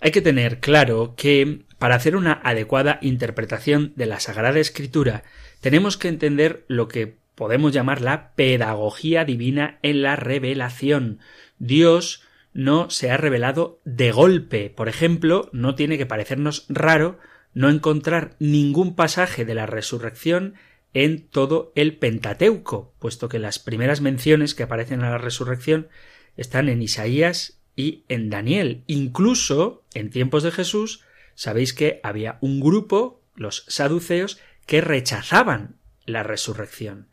Hay 0.00 0.12
que 0.12 0.22
tener 0.22 0.60
claro 0.60 1.14
que 1.16 1.64
para 1.78 1.96
hacer 1.96 2.16
una 2.16 2.40
adecuada 2.44 2.98
interpretación 3.02 3.92
de 3.96 4.06
la 4.06 4.20
Sagrada 4.20 4.58
Escritura 4.58 5.24
tenemos 5.60 5.96
que 5.96 6.08
entender 6.08 6.64
lo 6.68 6.86
que 6.88 7.16
podemos 7.34 7.72
llamar 7.72 8.00
la 8.00 8.32
pedagogía 8.34 9.24
divina 9.24 9.78
en 9.82 10.02
la 10.02 10.16
revelación. 10.16 11.18
Dios 11.58 12.22
no 12.52 12.90
se 12.90 13.10
ha 13.10 13.16
revelado 13.16 13.80
de 13.84 14.10
golpe. 14.12 14.70
Por 14.70 14.88
ejemplo, 14.88 15.48
no 15.52 15.74
tiene 15.74 15.98
que 15.98 16.06
parecernos 16.06 16.66
raro 16.68 17.18
no 17.54 17.68
encontrar 17.68 18.36
ningún 18.38 18.94
pasaje 18.94 19.44
de 19.44 19.54
la 19.54 19.66
resurrección 19.66 20.54
en 20.94 21.28
todo 21.28 21.72
el 21.74 21.96
Pentateuco, 21.96 22.94
puesto 22.98 23.28
que 23.28 23.38
las 23.38 23.58
primeras 23.58 24.00
menciones 24.00 24.54
que 24.54 24.62
aparecen 24.62 25.02
a 25.02 25.10
la 25.10 25.18
resurrección 25.18 25.88
están 26.36 26.68
en 26.68 26.82
Isaías 26.82 27.57
y 27.78 28.04
en 28.08 28.28
Daniel. 28.28 28.82
Incluso 28.88 29.84
en 29.94 30.10
tiempos 30.10 30.42
de 30.42 30.50
Jesús, 30.50 31.04
sabéis 31.36 31.72
que 31.72 32.00
había 32.02 32.36
un 32.40 32.58
grupo, 32.58 33.22
los 33.36 33.64
saduceos, 33.68 34.40
que 34.66 34.80
rechazaban 34.80 35.76
la 36.04 36.24
resurrección. 36.24 37.06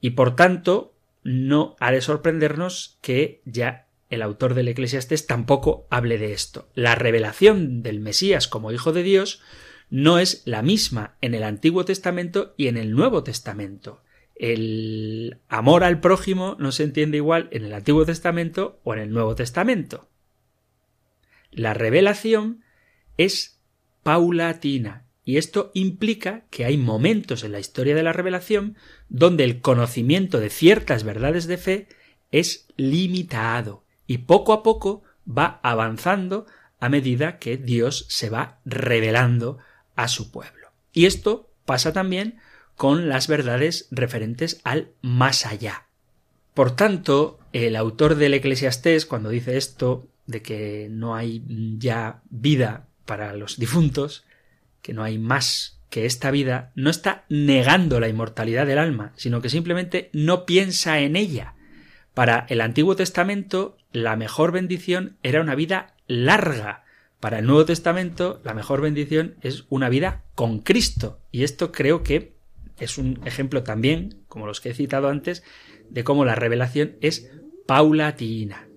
Y 0.00 0.10
por 0.10 0.36
tanto, 0.36 0.94
no 1.24 1.74
ha 1.80 1.90
de 1.90 2.00
sorprendernos 2.00 2.96
que 3.02 3.42
ya 3.44 3.88
el 4.08 4.22
autor 4.22 4.54
del 4.54 4.68
Eclesiastés 4.68 5.26
tampoco 5.26 5.88
hable 5.90 6.16
de 6.16 6.32
esto. 6.32 6.68
La 6.74 6.94
revelación 6.94 7.82
del 7.82 7.98
Mesías 7.98 8.46
como 8.46 8.70
Hijo 8.70 8.92
de 8.92 9.02
Dios 9.02 9.42
no 9.90 10.20
es 10.20 10.42
la 10.44 10.62
misma 10.62 11.16
en 11.20 11.34
el 11.34 11.42
Antiguo 11.42 11.84
Testamento 11.84 12.54
y 12.56 12.68
en 12.68 12.76
el 12.76 12.92
Nuevo 12.92 13.24
Testamento. 13.24 14.00
El 14.38 15.38
amor 15.48 15.82
al 15.82 16.00
prójimo 16.00 16.56
no 16.60 16.70
se 16.70 16.84
entiende 16.84 17.16
igual 17.16 17.48
en 17.50 17.64
el 17.64 17.74
Antiguo 17.74 18.06
Testamento 18.06 18.80
o 18.84 18.94
en 18.94 19.00
el 19.00 19.10
Nuevo 19.10 19.34
Testamento. 19.34 20.08
La 21.50 21.74
revelación 21.74 22.62
es 23.16 23.60
paulatina 24.04 25.06
y 25.24 25.36
esto 25.38 25.72
implica 25.74 26.44
que 26.50 26.64
hay 26.64 26.78
momentos 26.78 27.42
en 27.42 27.52
la 27.52 27.58
historia 27.58 27.94
de 27.94 28.02
la 28.02 28.12
revelación 28.12 28.76
donde 29.08 29.44
el 29.44 29.60
conocimiento 29.60 30.38
de 30.38 30.50
ciertas 30.50 31.02
verdades 31.04 31.46
de 31.46 31.58
fe 31.58 31.88
es 32.30 32.68
limitado 32.76 33.84
y 34.06 34.18
poco 34.18 34.52
a 34.52 34.62
poco 34.62 35.02
va 35.28 35.60
avanzando 35.62 36.46
a 36.80 36.88
medida 36.88 37.38
que 37.38 37.56
Dios 37.56 38.06
se 38.08 38.30
va 38.30 38.60
revelando 38.64 39.58
a 39.96 40.08
su 40.08 40.30
pueblo. 40.30 40.68
Y 40.92 41.06
esto 41.06 41.50
pasa 41.64 41.92
también 41.92 42.38
con 42.78 43.08
las 43.08 43.26
verdades 43.26 43.88
referentes 43.90 44.60
al 44.62 44.92
más 45.02 45.44
allá. 45.44 45.88
Por 46.54 46.76
tanto, 46.76 47.40
el 47.52 47.74
autor 47.74 48.14
del 48.14 48.34
Eclesiastés, 48.34 49.04
cuando 49.04 49.30
dice 49.30 49.56
esto 49.56 50.06
de 50.26 50.42
que 50.42 50.86
no 50.88 51.16
hay 51.16 51.42
ya 51.78 52.22
vida 52.30 52.86
para 53.04 53.34
los 53.34 53.58
difuntos, 53.58 54.24
que 54.80 54.94
no 54.94 55.02
hay 55.02 55.18
más 55.18 55.80
que 55.90 56.06
esta 56.06 56.30
vida, 56.30 56.70
no 56.76 56.88
está 56.88 57.24
negando 57.28 57.98
la 57.98 58.08
inmortalidad 58.08 58.64
del 58.64 58.78
alma, 58.78 59.12
sino 59.16 59.42
que 59.42 59.50
simplemente 59.50 60.08
no 60.12 60.46
piensa 60.46 61.00
en 61.00 61.16
ella. 61.16 61.54
Para 62.14 62.46
el 62.48 62.60
Antiguo 62.60 62.94
Testamento, 62.94 63.76
la 63.90 64.14
mejor 64.14 64.52
bendición 64.52 65.16
era 65.24 65.40
una 65.40 65.56
vida 65.56 65.96
larga. 66.06 66.84
Para 67.18 67.40
el 67.40 67.46
Nuevo 67.46 67.64
Testamento, 67.64 68.40
la 68.44 68.54
mejor 68.54 68.82
bendición 68.82 69.34
es 69.40 69.64
una 69.68 69.88
vida 69.88 70.22
con 70.36 70.60
Cristo. 70.60 71.18
Y 71.32 71.42
esto 71.42 71.72
creo 71.72 72.04
que 72.04 72.37
es 72.78 72.98
un 72.98 73.20
ejemplo 73.24 73.62
también, 73.62 74.22
como 74.28 74.46
los 74.46 74.60
que 74.60 74.70
he 74.70 74.74
citado 74.74 75.08
antes, 75.08 75.42
de 75.90 76.04
cómo 76.04 76.24
la 76.24 76.34
revelación 76.34 76.96
es 77.00 77.30
paulatina. 77.66 78.68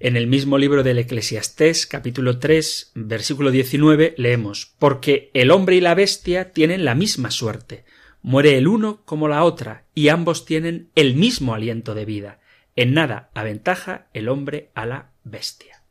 En 0.00 0.16
el 0.16 0.26
mismo 0.26 0.58
libro 0.58 0.82
del 0.82 0.98
Eclesiastés, 0.98 1.86
capítulo 1.86 2.38
3, 2.38 2.92
versículo 2.94 3.50
19, 3.50 4.14
leemos 4.18 4.74
Porque 4.78 5.30
el 5.34 5.50
hombre 5.50 5.76
y 5.76 5.80
la 5.80 5.94
bestia 5.94 6.52
tienen 6.52 6.84
la 6.84 6.94
misma 6.94 7.30
suerte. 7.30 7.84
Muere 8.20 8.58
el 8.58 8.66
uno 8.66 9.02
como 9.04 9.28
la 9.28 9.44
otra, 9.44 9.84
y 9.94 10.08
ambos 10.08 10.44
tienen 10.44 10.90
el 10.94 11.14
mismo 11.14 11.54
aliento 11.54 11.94
de 11.94 12.04
vida. 12.04 12.40
En 12.76 12.92
nada 12.92 13.30
aventaja 13.34 14.08
el 14.12 14.28
hombre 14.28 14.70
a 14.74 14.84
la 14.84 15.12
bestia. 15.22 15.82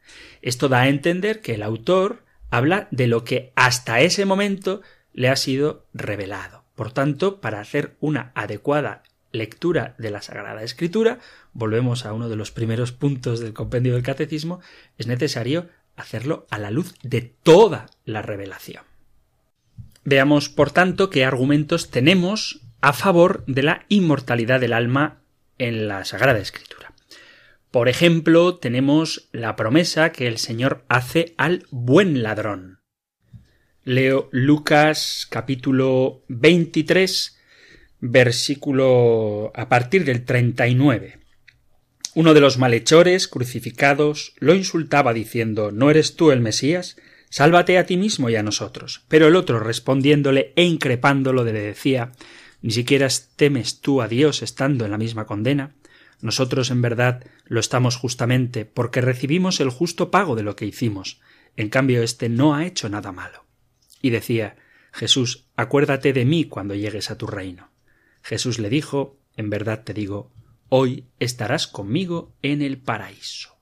Esto 0.41 0.67
da 0.67 0.81
a 0.81 0.89
entender 0.89 1.41
que 1.41 1.55
el 1.55 1.63
autor 1.63 2.23
habla 2.51 2.87
de 2.91 3.07
lo 3.07 3.23
que 3.23 3.51
hasta 3.55 4.01
ese 4.01 4.25
momento 4.25 4.81
le 5.13 5.29
ha 5.29 5.35
sido 5.35 5.87
revelado. 5.93 6.62
Por 6.75 6.91
tanto, 6.91 7.39
para 7.39 7.59
hacer 7.59 7.95
una 7.99 8.31
adecuada 8.35 9.03
lectura 9.31 9.95
de 9.97 10.11
la 10.11 10.21
Sagrada 10.21 10.63
Escritura, 10.63 11.19
volvemos 11.53 12.05
a 12.05 12.13
uno 12.13 12.29
de 12.29 12.35
los 12.35 12.51
primeros 12.51 12.91
puntos 12.91 13.39
del 13.39 13.53
compendio 13.53 13.93
del 13.93 14.03
Catecismo, 14.03 14.61
es 14.97 15.07
necesario 15.07 15.69
hacerlo 15.95 16.47
a 16.49 16.59
la 16.59 16.71
luz 16.71 16.95
de 17.03 17.21
toda 17.21 17.87
la 18.05 18.21
revelación. 18.21 18.83
Veamos, 20.05 20.49
por 20.49 20.71
tanto, 20.71 21.09
qué 21.09 21.25
argumentos 21.25 21.89
tenemos 21.89 22.61
a 22.81 22.93
favor 22.93 23.43
de 23.47 23.63
la 23.63 23.85
inmortalidad 23.87 24.59
del 24.59 24.73
alma 24.73 25.21
en 25.57 25.87
la 25.87 26.03
Sagrada 26.05 26.39
Escritura. 26.39 26.93
Por 27.71 27.89
ejemplo, 27.89 28.57
tenemos 28.57 29.29
la 29.31 29.55
promesa 29.55 30.11
que 30.11 30.27
el 30.27 30.37
Señor 30.37 30.83
hace 30.89 31.33
al 31.37 31.65
buen 31.71 32.21
ladrón. 32.21 32.72
Leo 33.85 34.29
Lucas 34.31 35.27
capítulo 35.29 36.23
23, 36.29 37.37
versículo 37.99 39.51
a 39.53 39.67
partir 39.67 40.05
del 40.05 40.23
39. 40.23 41.19
Uno 42.15 42.33
de 42.33 42.39
los 42.39 42.57
malhechores 42.57 43.27
crucificados 43.27 44.35
lo 44.39 44.53
insultaba 44.55 45.11
diciendo 45.11 45.73
¿No 45.73 45.89
eres 45.89 46.15
tú 46.15 46.31
el 46.31 46.39
Mesías? 46.39 46.95
Sálvate 47.29 47.77
a 47.77 47.85
ti 47.85 47.97
mismo 47.97 48.29
y 48.29 48.37
a 48.37 48.43
nosotros. 48.43 49.03
Pero 49.09 49.27
el 49.27 49.35
otro 49.35 49.59
respondiéndole 49.59 50.53
e 50.55 50.63
increpándolo 50.63 51.43
le 51.43 51.51
decía 51.51 52.13
¿Ni 52.61 52.71
siquiera 52.71 53.09
temes 53.35 53.81
tú 53.81 54.01
a 54.01 54.07
Dios 54.07 54.43
estando 54.43 54.85
en 54.85 54.91
la 54.91 54.97
misma 54.97 55.25
condena? 55.25 55.75
Nosotros 56.21 56.71
en 56.71 56.81
verdad 56.81 57.25
lo 57.47 57.59
estamos 57.59 57.97
justamente 57.97 58.63
porque 58.63 59.01
recibimos 59.01 59.59
el 59.59 59.71
justo 59.71 60.09
pago 60.09 60.37
de 60.37 60.43
lo 60.43 60.55
que 60.55 60.67
hicimos. 60.67 61.19
En 61.57 61.67
cambio, 61.67 62.01
éste 62.01 62.29
no 62.29 62.55
ha 62.55 62.65
hecho 62.65 62.87
nada 62.87 63.11
malo. 63.11 63.42
Y 64.03 64.09
decía 64.11 64.57
Jesús, 64.91 65.47
acuérdate 65.55 66.13
de 66.13 66.25
mí 66.25 66.43
cuando 66.43 66.75
llegues 66.75 67.09
a 67.09 67.17
tu 67.17 67.25
reino. 67.25 67.71
Jesús 68.21 68.59
le 68.59 68.69
dijo, 68.69 69.17
en 69.37 69.49
verdad 69.49 69.83
te 69.83 69.93
digo, 69.93 70.31
hoy 70.69 71.07
estarás 71.19 71.67
conmigo 71.67 72.35
en 72.41 72.61
el 72.61 72.77
paraíso. 72.77 73.57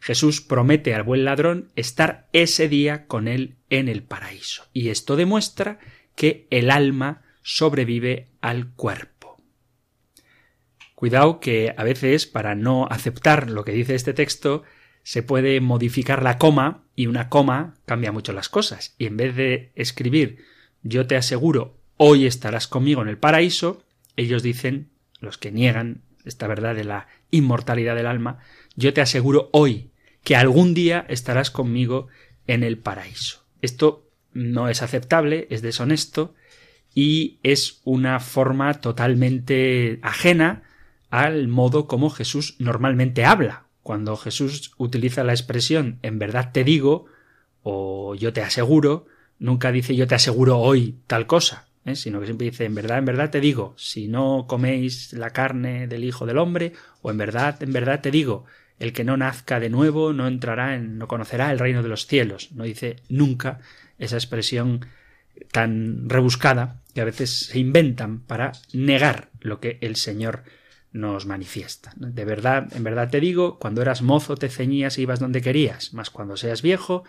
Jesús 0.00 0.40
promete 0.40 0.94
al 0.94 1.02
buen 1.02 1.26
ladrón 1.26 1.70
estar 1.76 2.26
ese 2.32 2.68
día 2.68 3.06
con 3.06 3.28
él 3.28 3.58
en 3.68 3.88
el 3.88 4.02
paraíso. 4.02 4.64
Y 4.72 4.88
esto 4.88 5.14
demuestra 5.14 5.78
que 6.16 6.46
el 6.50 6.70
alma 6.70 7.22
sobrevive 7.42 8.30
al 8.40 8.72
cuerpo. 8.72 9.36
Cuidado 10.94 11.38
que 11.38 11.74
a 11.76 11.84
veces, 11.84 12.26
para 12.26 12.54
no 12.54 12.86
aceptar 12.86 13.50
lo 13.50 13.62
que 13.64 13.72
dice 13.72 13.94
este 13.94 14.14
texto, 14.14 14.62
se 15.10 15.24
puede 15.24 15.60
modificar 15.60 16.22
la 16.22 16.38
coma 16.38 16.84
y 16.94 17.08
una 17.08 17.28
coma 17.28 17.74
cambia 17.84 18.12
mucho 18.12 18.32
las 18.32 18.48
cosas. 18.48 18.94
Y 18.96 19.06
en 19.06 19.16
vez 19.16 19.34
de 19.34 19.72
escribir 19.74 20.44
yo 20.84 21.08
te 21.08 21.16
aseguro 21.16 21.80
hoy 21.96 22.26
estarás 22.26 22.68
conmigo 22.68 23.02
en 23.02 23.08
el 23.08 23.18
paraíso, 23.18 23.82
ellos 24.16 24.44
dicen, 24.44 24.90
los 25.18 25.36
que 25.36 25.50
niegan 25.50 26.02
esta 26.24 26.46
verdad 26.46 26.76
de 26.76 26.84
la 26.84 27.08
inmortalidad 27.32 27.96
del 27.96 28.06
alma, 28.06 28.38
yo 28.76 28.94
te 28.94 29.00
aseguro 29.00 29.50
hoy 29.52 29.90
que 30.22 30.36
algún 30.36 30.74
día 30.74 31.06
estarás 31.08 31.50
conmigo 31.50 32.06
en 32.46 32.62
el 32.62 32.78
paraíso. 32.78 33.44
Esto 33.62 34.08
no 34.32 34.68
es 34.68 34.80
aceptable, 34.80 35.48
es 35.50 35.60
deshonesto 35.60 36.36
y 36.94 37.40
es 37.42 37.80
una 37.82 38.20
forma 38.20 38.74
totalmente 38.74 39.98
ajena 40.02 40.62
al 41.10 41.48
modo 41.48 41.88
como 41.88 42.10
Jesús 42.10 42.54
normalmente 42.60 43.24
habla. 43.24 43.66
Cuando 43.90 44.16
Jesús 44.16 44.70
utiliza 44.76 45.24
la 45.24 45.32
expresión 45.32 45.98
en 46.02 46.20
verdad 46.20 46.52
te 46.52 46.62
digo 46.62 47.06
o 47.64 48.14
yo 48.14 48.32
te 48.32 48.40
aseguro, 48.40 49.06
nunca 49.40 49.72
dice 49.72 49.96
yo 49.96 50.06
te 50.06 50.14
aseguro 50.14 50.58
hoy 50.58 51.00
tal 51.08 51.26
cosa, 51.26 51.66
¿eh? 51.84 51.96
sino 51.96 52.20
que 52.20 52.26
siempre 52.26 52.50
dice 52.50 52.66
en 52.66 52.76
verdad, 52.76 52.98
en 52.98 53.04
verdad 53.04 53.30
te 53.30 53.40
digo, 53.40 53.74
si 53.76 54.06
no 54.06 54.44
coméis 54.46 55.12
la 55.12 55.30
carne 55.30 55.88
del 55.88 56.04
Hijo 56.04 56.24
del 56.24 56.38
Hombre, 56.38 56.72
o 57.02 57.10
en 57.10 57.18
verdad, 57.18 57.60
en 57.64 57.72
verdad 57.72 58.00
te 58.00 58.12
digo, 58.12 58.44
el 58.78 58.92
que 58.92 59.02
no 59.02 59.16
nazca 59.16 59.58
de 59.58 59.70
nuevo 59.70 60.12
no 60.12 60.28
entrará 60.28 60.76
en, 60.76 60.96
no 60.96 61.08
conocerá 61.08 61.50
el 61.50 61.58
reino 61.58 61.82
de 61.82 61.88
los 61.88 62.06
cielos. 62.06 62.52
No 62.52 62.62
dice 62.62 62.94
nunca 63.08 63.58
esa 63.98 64.14
expresión 64.14 64.86
tan 65.50 66.08
rebuscada 66.08 66.80
que 66.94 67.00
a 67.00 67.06
veces 67.06 67.46
se 67.46 67.58
inventan 67.58 68.20
para 68.20 68.52
negar 68.72 69.30
lo 69.40 69.58
que 69.58 69.78
el 69.80 69.96
Señor 69.96 70.44
nos 70.92 71.26
manifiesta. 71.26 71.92
De 71.96 72.24
verdad, 72.24 72.68
en 72.74 72.82
verdad 72.82 73.10
te 73.10 73.20
digo, 73.20 73.58
cuando 73.58 73.82
eras 73.82 74.02
mozo 74.02 74.36
te 74.36 74.48
ceñías 74.48 74.98
y 74.98 75.02
ibas 75.02 75.20
donde 75.20 75.42
querías, 75.42 75.94
mas 75.94 76.10
cuando 76.10 76.36
seas 76.36 76.62
viejo, 76.62 77.04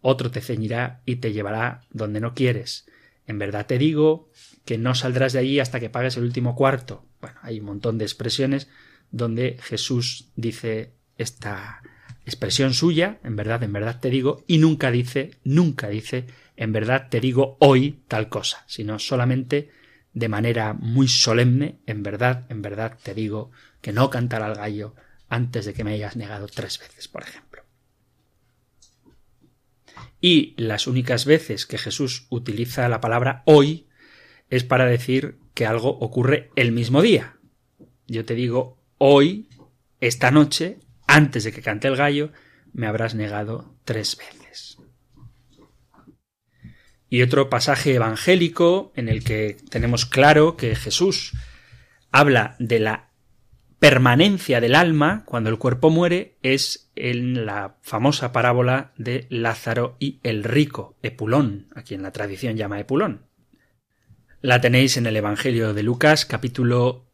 otro 0.00 0.30
te 0.30 0.40
ceñirá 0.40 1.02
y 1.04 1.16
te 1.16 1.32
llevará 1.32 1.82
donde 1.90 2.20
no 2.20 2.34
quieres. 2.34 2.86
En 3.26 3.38
verdad 3.38 3.66
te 3.66 3.78
digo 3.78 4.30
que 4.64 4.78
no 4.78 4.94
saldrás 4.94 5.32
de 5.32 5.40
allí 5.40 5.60
hasta 5.60 5.80
que 5.80 5.90
pagues 5.90 6.16
el 6.16 6.24
último 6.24 6.54
cuarto. 6.54 7.04
Bueno, 7.20 7.38
hay 7.42 7.60
un 7.60 7.66
montón 7.66 7.98
de 7.98 8.04
expresiones 8.04 8.68
donde 9.10 9.58
Jesús 9.60 10.30
dice 10.36 10.92
esta 11.16 11.82
expresión 12.24 12.74
suya, 12.74 13.18
en 13.24 13.36
verdad, 13.36 13.62
en 13.62 13.72
verdad 13.72 14.00
te 14.00 14.10
digo, 14.10 14.44
y 14.46 14.58
nunca 14.58 14.90
dice, 14.90 15.32
nunca 15.44 15.88
dice, 15.88 16.26
en 16.56 16.72
verdad 16.72 17.08
te 17.08 17.20
digo 17.20 17.56
hoy 17.60 18.00
tal 18.08 18.28
cosa, 18.28 18.64
sino 18.66 18.98
solamente 18.98 19.70
de 20.12 20.28
manera 20.28 20.72
muy 20.74 21.08
solemne, 21.08 21.80
en 21.86 22.02
verdad, 22.02 22.46
en 22.48 22.62
verdad 22.62 22.98
te 23.02 23.14
digo 23.14 23.50
que 23.80 23.92
no 23.92 24.10
cantará 24.10 24.48
el 24.48 24.54
gallo 24.54 24.94
antes 25.28 25.66
de 25.66 25.74
que 25.74 25.84
me 25.84 25.92
hayas 25.92 26.16
negado 26.16 26.46
tres 26.46 26.78
veces, 26.78 27.08
por 27.08 27.22
ejemplo. 27.22 27.62
Y 30.20 30.54
las 30.56 30.86
únicas 30.86 31.24
veces 31.24 31.66
que 31.66 31.78
Jesús 31.78 32.26
utiliza 32.30 32.88
la 32.88 33.00
palabra 33.00 33.42
hoy 33.44 33.88
es 34.50 34.64
para 34.64 34.86
decir 34.86 35.38
que 35.54 35.66
algo 35.66 35.90
ocurre 35.90 36.50
el 36.56 36.72
mismo 36.72 37.02
día. 37.02 37.36
Yo 38.06 38.24
te 38.24 38.34
digo 38.34 38.82
hoy, 38.96 39.48
esta 40.00 40.30
noche, 40.30 40.80
antes 41.06 41.44
de 41.44 41.52
que 41.52 41.62
cante 41.62 41.88
el 41.88 41.96
gallo, 41.96 42.32
me 42.72 42.86
habrás 42.86 43.14
negado 43.14 43.76
tres 43.84 44.16
veces 44.16 44.38
y 47.10 47.22
otro 47.22 47.48
pasaje 47.48 47.94
evangélico 47.94 48.92
en 48.94 49.08
el 49.08 49.24
que 49.24 49.56
tenemos 49.70 50.06
claro 50.06 50.56
que 50.56 50.74
Jesús 50.74 51.32
habla 52.10 52.56
de 52.58 52.80
la 52.80 53.08
permanencia 53.78 54.60
del 54.60 54.74
alma 54.74 55.22
cuando 55.24 55.50
el 55.50 55.58
cuerpo 55.58 55.90
muere 55.90 56.36
es 56.42 56.90
en 56.96 57.46
la 57.46 57.76
famosa 57.82 58.32
parábola 58.32 58.92
de 58.96 59.26
Lázaro 59.30 59.96
y 60.00 60.18
el 60.22 60.42
rico, 60.44 60.96
Epulón, 61.02 61.68
a 61.74 61.82
quien 61.82 62.02
la 62.02 62.12
tradición 62.12 62.56
llama 62.56 62.80
Epulón. 62.80 63.26
La 64.40 64.60
tenéis 64.60 64.96
en 64.96 65.06
el 65.06 65.16
Evangelio 65.16 65.74
de 65.74 65.82
Lucas 65.82 66.26
capítulo 66.26 67.06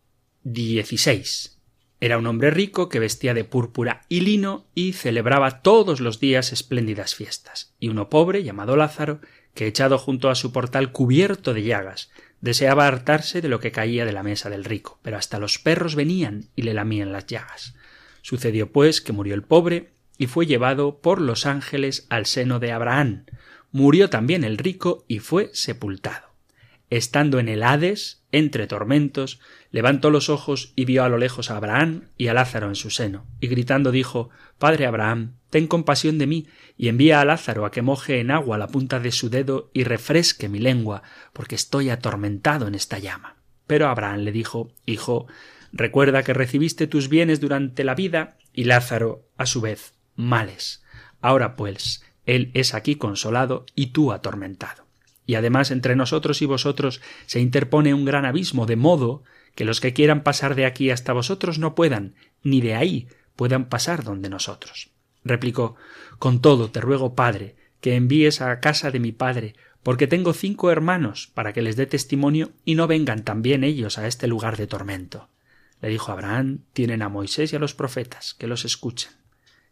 16. 0.45 1.61
Era 2.01 2.19
un 2.19 2.27
hombre 2.27 2.51
rico 2.51 2.89
que 2.89 2.99
vestía 2.99 3.33
de 3.35 3.45
púrpura 3.45 4.03
y 4.09 4.21
lino 4.21 4.67
y 4.75 4.93
celebraba 4.93 5.63
todos 5.63 6.01
los 6.01 6.21
días 6.21 6.53
espléndidas 6.53 7.15
fiestas. 7.15 7.75
Y 7.79 7.89
uno 7.89 8.11
pobre, 8.11 8.43
llamado 8.43 8.77
Lázaro, 8.77 9.21
que 9.55 9.67
echado 9.67 9.99
junto 9.99 10.31
a 10.31 10.35
su 10.35 10.53
portal 10.53 10.93
cubierto 10.93 11.55
de 11.55 11.63
llagas, 11.63 12.11
deseaba 12.41 12.87
hartarse 12.87 13.41
de 13.41 13.49
lo 13.49 13.61
que 13.61 13.73
caía 13.73 14.05
de 14.05 14.13
la 14.13 14.23
mesa 14.23 14.51
del 14.51 14.65
rico, 14.65 14.99
pero 15.03 15.17
hasta 15.17 15.39
los 15.39 15.59
perros 15.59 15.95
venían 15.95 16.49
y 16.55 16.63
le 16.63 16.75
lamían 16.75 17.13
las 17.13 17.27
llagas. 17.27 17.75
Sucedió 18.21 18.71
pues 18.71 19.01
que 19.01 19.13
murió 19.13 19.35
el 19.35 19.43
pobre 19.43 19.93
y 20.19 20.27
fue 20.27 20.47
llevado 20.47 21.01
por 21.01 21.21
los 21.21 21.47
ángeles 21.47 22.07
al 22.11 22.27
seno 22.27 22.59
de 22.59 22.73
Abraham. 22.73 23.25
Murió 23.73 24.11
también 24.11 24.45
el 24.45 24.59
rico 24.59 25.05
y 25.09 25.21
fue 25.21 25.51
sepultado. 25.53 26.35
Estando 26.91 27.39
en 27.39 27.49
el 27.49 27.63
Hades, 27.63 28.23
entre 28.31 28.67
tormentos, 28.67 29.41
levantó 29.75 30.11
los 30.11 30.29
ojos 30.29 30.73
y 30.77 30.85
vio 30.85 31.03
a 31.03 31.09
lo 31.09 31.19
lejos 31.19 31.51
a 31.51 31.57
Abraham 31.57 32.03
y 32.17 32.29
a 32.29 32.33
Lázaro 32.33 32.69
en 32.69 32.77
su 32.77 32.91
seno, 32.91 33.27
y 33.41 33.49
gritando 33.49 33.91
dijo 33.91 34.31
Padre 34.57 34.87
Abraham, 34.87 35.33
ten 35.51 35.67
compasión 35.67 36.17
de 36.17 36.29
mí, 36.29 36.47
y 36.77 36.87
envía 36.87 37.21
a 37.21 37.25
Lázaro 37.25 37.67
a 37.67 37.73
que 37.73 37.83
moje 37.83 38.21
en 38.21 38.31
agua 38.31 38.57
la 38.57 38.69
punta 38.69 39.01
de 39.01 39.11
su 39.11 39.31
dedo 39.31 39.73
y 39.75 39.83
refresque 39.83 40.49
mi 40.49 40.61
lengua, 40.61 41.03
porque 41.33 41.57
estoy 41.57 41.91
atormentado 41.91 42.69
en 42.69 42.77
esta 42.77 43.01
llama. 43.01 43.35
Pero 43.67 43.89
Abraham 43.89 44.21
le 44.21 44.31
dijo 44.31 44.71
Hijo, 44.87 45.27
recuerda 45.73 46.23
que 46.23 46.35
recibiste 46.35 46.87
tus 46.87 47.09
bienes 47.09 47.41
durante 47.41 47.83
la 47.83 47.97
vida, 47.97 48.37
y 48.53 48.65
Lázaro, 48.65 49.27
a 49.37 49.45
su 49.45 49.61
vez, 49.61 49.95
males. 50.15 50.85
Ahora 51.21 51.57
pues, 51.57 52.05
él 52.27 52.53
es 52.55 52.75
aquí 52.75 52.95
consolado 52.95 53.67
y 53.75 53.87
tú 53.87 54.13
atormentado. 54.13 54.87
Y 55.27 55.35
además 55.35 55.73
entre 55.73 55.97
nosotros 55.97 56.43
y 56.43 56.47
vosotros 56.47 57.01
se 57.27 57.41
interpone 57.41 57.93
un 57.93 58.05
gran 58.05 58.25
abismo, 58.25 58.67
de 58.67 58.77
modo 58.77 59.25
que 59.55 59.65
los 59.65 59.81
que 59.81 59.93
quieran 59.93 60.23
pasar 60.23 60.55
de 60.55 60.67
aquí 60.67 60.91
hasta 60.91 61.13
vosotros 61.13 61.59
no 61.59 61.75
puedan, 61.75 62.15
ni 62.43 62.61
de 62.61 62.75
ahí 62.75 63.09
puedan 63.37 63.69
pasar 63.69 64.05
donde 64.05 64.29
nosotros. 64.29 64.91
Replicó 65.25 65.77
Con 66.19 66.41
todo 66.41 66.71
te 66.71 66.81
ruego, 66.81 67.15
padre, 67.15 67.57
que 67.81 67.97
envíes 67.97 68.41
a 68.41 68.61
casa 68.61 68.91
de 68.91 69.01
mi 69.01 69.13
padre, 69.13 69.55
porque 69.83 70.07
tengo 70.07 70.33
cinco 70.33 70.71
hermanos, 70.71 71.31
para 71.35 71.53
que 71.53 71.63
les 71.63 71.77
dé 71.77 71.87
testimonio 71.87 72.53
y 72.65 72.75
no 72.75 72.87
vengan 72.87 73.23
también 73.23 73.65
ellos 73.65 73.99
a 73.99 74.07
este 74.07 74.27
lugar 74.27 74.57
de 74.57 74.67
tormento. 74.67 75.29
Le 75.81 75.89
dijo 75.89 76.13
Abraham 76.13 76.61
Tienen 76.73 77.03
a 77.03 77.09
Moisés 77.09 77.53
y 77.53 77.57
a 77.57 77.59
los 77.59 77.75
profetas, 77.75 78.35
que 78.35 78.47
los 78.47 78.65
escuchen. 78.65 79.13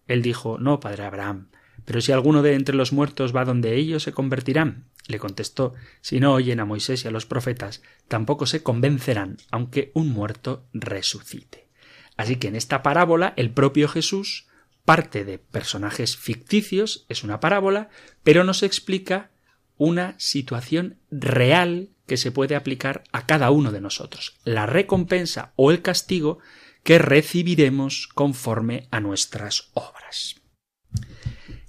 Él 0.07 0.21
dijo 0.21 0.59
No, 0.59 0.81
padre 0.81 1.05
Abraham, 1.05 1.49
pero 1.85 2.01
si 2.01 2.13
alguno 2.13 2.43
de 2.43 2.55
entre 2.55 2.75
los 2.75 2.93
muertos 2.93 3.35
va 3.35 3.45
donde 3.45 3.77
ellos 3.77 4.03
se 4.03 4.13
convertirán. 4.13 4.85
Le 5.13 5.19
contestó 5.19 5.75
Si 6.01 6.19
no 6.19 6.33
oyen 6.33 6.59
a 6.59 6.65
Moisés 6.65 7.05
y 7.05 7.09
a 7.09 7.11
los 7.13 7.27
profetas, 7.27 7.83
tampoco 8.09 8.47
se 8.47 8.63
convencerán, 8.63 9.37
aunque 9.51 9.93
un 9.95 10.09
muerto 10.09 10.65
resucite. 10.73 11.69
Así 12.17 12.37
que 12.37 12.49
en 12.49 12.57
esta 12.57 12.83
parábola 12.83 13.35
el 13.37 13.51
propio 13.51 13.89
Jesús 13.89 14.47
parte 14.85 15.25
de 15.25 15.39
personajes 15.39 16.17
ficticios, 16.17 17.07
es 17.09 17.23
una 17.23 17.41
parábola, 17.41 17.89
pero 18.23 18.45
nos 18.45 18.63
explica 18.63 19.31
una 19.77 20.15
situación 20.19 20.99
real 21.11 21.91
que 22.07 22.17
se 22.17 22.33
puede 22.33 22.57
aplicar 22.57 23.05
a 23.13 23.27
cada 23.27 23.51
uno 23.51 23.73
de 23.73 23.81
nosotros, 23.81 24.37
la 24.45 24.67
recompensa 24.67 25.53
o 25.57 25.71
el 25.71 25.83
castigo 25.83 26.39
que 26.83 26.99
recibiremos 26.99 28.09
conforme 28.09 28.89
a 28.91 29.01
nuestras 29.01 29.71
obras. 29.75 30.42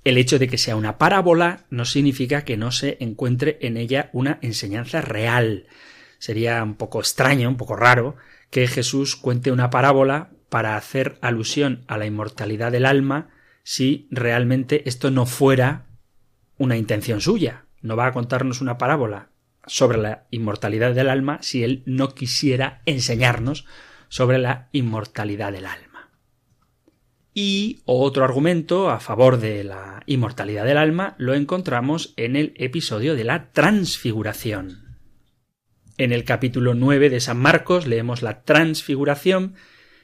El 0.03 0.17
hecho 0.17 0.37
de 0.37 0.49
que 0.49 0.57
sea 0.57 0.75
una 0.75 0.97
parábola 0.97 1.65
no 1.69 1.85
significa 1.85 2.43
que 2.43 2.57
no 2.57 2.71
se 2.71 2.97
encuentre 2.99 3.57
en 3.61 3.77
ella 3.77 4.09
una 4.11 4.37
enseñanza 4.41 5.01
real. 5.01 5.67
Sería 6.19 6.61
un 6.61 6.75
poco 6.75 6.99
extraño, 6.99 7.47
un 7.47 7.57
poco 7.57 7.75
raro, 7.75 8.17
que 8.49 8.67
Jesús 8.67 9.15
cuente 9.15 9.51
una 9.51 9.69
parábola 9.69 10.31
para 10.49 10.75
hacer 10.75 11.17
alusión 11.21 11.85
a 11.87 11.97
la 11.97 12.05
inmortalidad 12.05 12.71
del 12.71 12.85
alma 12.85 13.29
si 13.63 14.07
realmente 14.11 14.87
esto 14.87 15.09
no 15.09 15.25
fuera 15.25 15.85
una 16.57 16.77
intención 16.77 17.21
suya. 17.21 17.65
No 17.81 17.95
va 17.95 18.07
a 18.07 18.11
contarnos 18.11 18.61
una 18.61 18.77
parábola 18.77 19.29
sobre 19.65 19.97
la 19.97 20.27
inmortalidad 20.31 20.93
del 20.93 21.09
alma 21.09 21.39
si 21.41 21.63
él 21.63 21.81
no 21.85 22.13
quisiera 22.13 22.81
enseñarnos 22.85 23.65
sobre 24.09 24.37
la 24.37 24.67
inmortalidad 24.73 25.53
del 25.53 25.65
alma. 25.65 25.92
Y 27.33 27.81
otro 27.85 28.23
argumento 28.23 28.89
a 28.89 28.99
favor 28.99 29.39
de 29.39 29.63
la 29.63 30.03
inmortalidad 30.05 30.65
del 30.65 30.77
alma 30.77 31.15
lo 31.17 31.33
encontramos 31.33 32.13
en 32.15 32.35
el 32.35 32.53
episodio 32.57 33.15
de 33.15 33.23
la 33.23 33.51
transfiguración. 33.51 34.99
En 35.97 36.11
el 36.11 36.25
capítulo 36.25 36.75
9 36.75 37.09
de 37.09 37.19
San 37.19 37.37
Marcos 37.37 37.87
leemos 37.87 38.21
la 38.21 38.43
transfiguración. 38.43 39.55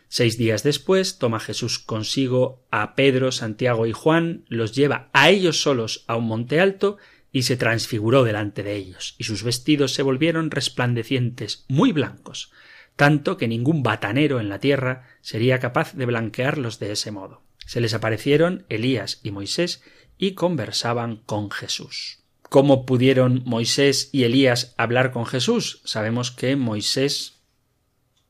Seis 0.07 0.39
días 0.39 0.63
después 0.63 1.19
toma 1.19 1.39
Jesús 1.39 1.77
consigo 1.77 2.65
a 2.71 2.95
Pedro, 2.95 3.31
Santiago 3.31 3.85
y 3.85 3.91
Juan, 3.91 4.45
los 4.47 4.73
lleva 4.73 5.09
a 5.13 5.29
ellos 5.29 5.61
solos 5.61 6.05
a 6.07 6.15
un 6.15 6.25
monte 6.25 6.59
alto 6.59 6.97
y 7.31 7.43
se 7.43 7.57
transfiguró 7.57 8.23
delante 8.23 8.63
de 8.63 8.75
ellos, 8.75 9.15
y 9.19 9.25
sus 9.25 9.43
vestidos 9.43 9.93
se 9.93 10.01
volvieron 10.01 10.49
resplandecientes, 10.49 11.65
muy 11.67 11.91
blancos, 11.91 12.51
tanto 12.99 13.37
que 13.37 13.47
ningún 13.47 13.81
batanero 13.81 14.41
en 14.41 14.49
la 14.49 14.59
tierra 14.59 15.07
sería 15.21 15.59
capaz 15.59 15.93
de 15.93 16.05
blanquearlos 16.05 16.79
de 16.79 16.91
ese 16.91 17.11
modo. 17.11 17.43
Se 17.65 17.79
les 17.79 17.93
aparecieron 17.93 18.65
Elías 18.67 19.21
y 19.23 19.31
Moisés 19.31 19.81
y 20.17 20.33
conversaban 20.33 21.21
con 21.25 21.49
Jesús. 21.49 22.19
¿Cómo 22.41 22.85
pudieron 22.85 23.43
Moisés 23.45 24.09
y 24.11 24.25
Elías 24.25 24.75
hablar 24.77 25.13
con 25.13 25.25
Jesús? 25.25 25.81
Sabemos 25.85 26.31
que 26.31 26.57
Moisés 26.57 27.39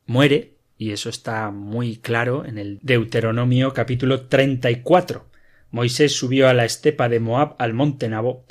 muere, 0.05 0.57
y 0.77 0.91
eso 0.91 1.09
está 1.09 1.49
muy 1.49 1.97
claro 1.97 2.45
en 2.45 2.59
el 2.59 2.77
Deuteronomio 2.83 3.73
capítulo 3.73 4.27
34. 4.27 5.25
Moisés 5.71 6.15
subió 6.15 6.47
a 6.47 6.53
la 6.53 6.65
estepa 6.65 7.09
de 7.09 7.19
Moab 7.19 7.55
al 7.57 7.73
monte 7.73 8.07
Nabo 8.07 8.45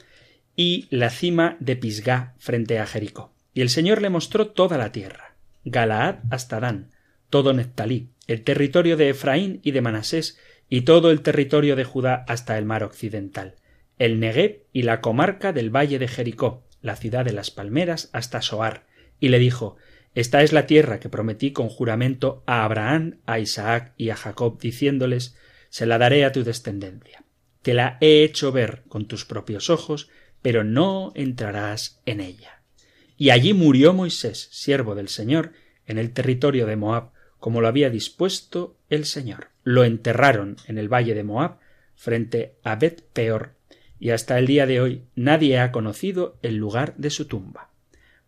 y 0.57 0.89
la 0.91 1.11
cima 1.11 1.57
de 1.61 1.77
Pisgá 1.77 2.35
frente 2.39 2.81
a 2.81 2.87
Jericó. 2.87 3.33
Y 3.55 3.61
el 3.61 3.71
Señor 3.71 4.03
le 4.03 4.11
mostró 4.11 4.49
toda 4.49 4.79
la 4.79 4.91
tierra 4.91 5.28
Galaad 5.71 6.21
hasta 6.31 6.61
Dan, 6.61 6.91
todo 7.31 7.53
Neftalí, 7.53 8.11
el 8.27 8.43
territorio 8.43 8.97
de 8.97 9.11
Efraín 9.11 9.61
y 9.63 9.73
de 9.73 9.81
Manasés, 9.81 10.39
y 10.69 10.83
todo 10.83 11.11
el 11.11 11.23
territorio 11.23 11.77
de 11.77 11.85
Judá 11.85 12.25
hasta 12.29 12.59
el 12.59 12.65
mar 12.65 12.85
occidental, 12.85 13.57
el 13.99 14.21
Negev 14.21 14.65
y 14.73 14.83
la 14.83 15.01
comarca 15.01 15.53
del 15.53 15.75
valle 15.75 15.99
de 15.99 16.09
Jericó, 16.09 16.65
la 16.83 16.97
ciudad 16.97 17.25
de 17.25 17.33
las 17.33 17.51
palmeras 17.51 18.11
hasta 18.13 18.43
Soar, 18.43 18.87
y 19.21 19.29
le 19.29 19.39
dijo 19.39 19.77
Esta 20.15 20.43
es 20.43 20.53
la 20.53 20.67
tierra 20.67 21.01
que 21.01 21.09
prometí 21.09 21.53
con 21.53 21.69
juramento 21.69 22.43
a 22.47 22.65
Abraham, 22.65 23.19
a 23.27 23.39
Isaac 23.39 23.95
y 23.97 24.11
a 24.11 24.17
Jacob, 24.17 24.61
diciéndoles 24.61 25.37
Se 25.71 25.87
la 25.87 25.99
daré 25.99 26.25
a 26.25 26.33
tu 26.33 26.45
descendencia. 26.45 27.25
Te 27.63 27.75
la 27.75 27.99
he 28.01 28.23
hecho 28.23 28.53
ver 28.53 28.85
con 28.89 29.07
tus 29.07 29.25
propios 29.25 29.71
ojos, 29.71 30.09
pero 30.43 30.65
no 30.65 31.13
entrarás 31.15 32.01
en 32.07 32.21
ella. 32.21 32.58
Y 33.19 33.31
allí 33.31 33.53
murió 33.53 33.93
Moisés, 33.93 34.49
siervo 34.53 34.95
del 34.95 35.09
Señor, 35.09 35.53
en 35.87 35.99
el 35.99 36.13
territorio 36.13 36.67
de 36.67 36.77
Moab, 36.77 37.11
como 37.41 37.61
lo 37.61 37.67
había 37.67 37.91
dispuesto 37.91 38.79
el 38.89 39.05
Señor. 39.05 39.49
Lo 39.65 39.83
enterraron 39.83 40.57
en 40.69 40.79
el 40.79 40.89
valle 40.89 41.15
de 41.15 41.25
Moab, 41.25 41.59
frente 41.97 42.55
a 42.63 42.77
Bet 42.77 43.03
Peor, 43.13 43.57
y 43.99 44.11
hasta 44.11 44.39
el 44.39 44.47
día 44.47 44.67
de 44.67 44.81
hoy 44.81 45.03
nadie 45.17 45.59
ha 45.59 45.73
conocido 45.73 46.39
el 46.43 46.57
lugar 46.57 46.95
de 46.97 47.11
su 47.11 47.27
tumba. 47.27 47.71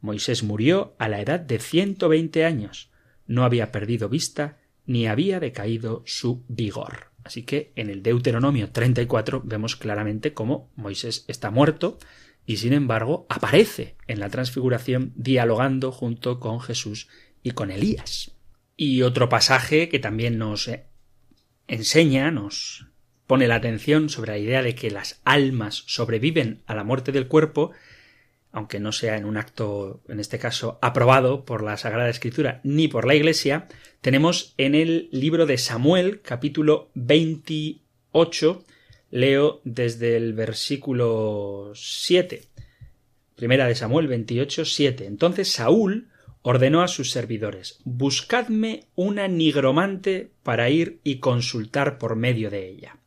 Moisés 0.00 0.42
murió 0.42 0.96
a 0.98 1.08
la 1.08 1.20
edad 1.20 1.38
de 1.38 1.60
ciento 1.60 2.08
veinte 2.08 2.44
años. 2.44 2.90
No 3.28 3.44
había 3.44 3.70
perdido 3.70 4.08
vista 4.08 4.58
ni 4.86 5.06
había 5.06 5.38
decaído 5.38 6.02
su 6.04 6.42
vigor. 6.48 7.10
Así 7.22 7.44
que 7.44 7.72
en 7.76 7.90
el 7.90 8.02
Deuteronomio 8.02 8.70
34 8.70 9.42
vemos 9.44 9.76
claramente 9.76 10.32
cómo 10.32 10.72
Moisés 10.74 11.24
está 11.28 11.50
muerto, 11.52 11.98
y 12.46 12.56
sin 12.56 12.72
embargo 12.72 13.26
aparece 13.28 13.96
en 14.06 14.20
la 14.20 14.28
transfiguración 14.28 15.12
dialogando 15.16 15.92
junto 15.92 16.40
con 16.40 16.60
Jesús 16.60 17.08
y 17.42 17.52
con 17.52 17.70
Elías. 17.70 18.32
Y 18.76 19.02
otro 19.02 19.28
pasaje 19.28 19.88
que 19.88 19.98
también 19.98 20.38
nos 20.38 20.68
eh, 20.68 20.86
enseña, 21.68 22.30
nos 22.30 22.86
pone 23.26 23.46
la 23.46 23.56
atención 23.56 24.08
sobre 24.08 24.32
la 24.32 24.38
idea 24.38 24.62
de 24.62 24.74
que 24.74 24.90
las 24.90 25.20
almas 25.24 25.84
sobreviven 25.86 26.62
a 26.66 26.74
la 26.74 26.82
muerte 26.82 27.12
del 27.12 27.28
cuerpo, 27.28 27.70
aunque 28.50 28.80
no 28.80 28.90
sea 28.90 29.16
en 29.16 29.24
un 29.24 29.36
acto, 29.36 30.02
en 30.08 30.18
este 30.18 30.40
caso, 30.40 30.80
aprobado 30.82 31.44
por 31.44 31.62
la 31.62 31.76
Sagrada 31.76 32.08
Escritura 32.08 32.60
ni 32.64 32.88
por 32.88 33.06
la 33.06 33.14
Iglesia, 33.14 33.68
tenemos 34.00 34.54
en 34.56 34.74
el 34.74 35.08
libro 35.12 35.46
de 35.46 35.58
Samuel, 35.58 36.22
capítulo 36.22 36.90
28, 36.94 38.64
Leo 39.10 39.60
desde 39.64 40.16
el 40.16 40.34
versículo 40.34 41.72
7. 41.74 42.44
Primera 43.34 43.66
de 43.66 43.74
Samuel 43.74 44.06
28, 44.06 44.64
7. 44.64 45.06
Entonces 45.06 45.50
Saúl 45.50 46.08
ordenó 46.42 46.82
a 46.82 46.88
sus 46.88 47.10
servidores 47.10 47.80
Buscadme 47.84 48.86
una 48.94 49.26
nigromante 49.26 50.30
para 50.44 50.70
ir 50.70 51.00
y 51.02 51.18
consultar 51.18 51.98
por 51.98 52.14
medio 52.14 52.50
de 52.50 52.68
ella. 52.68 52.98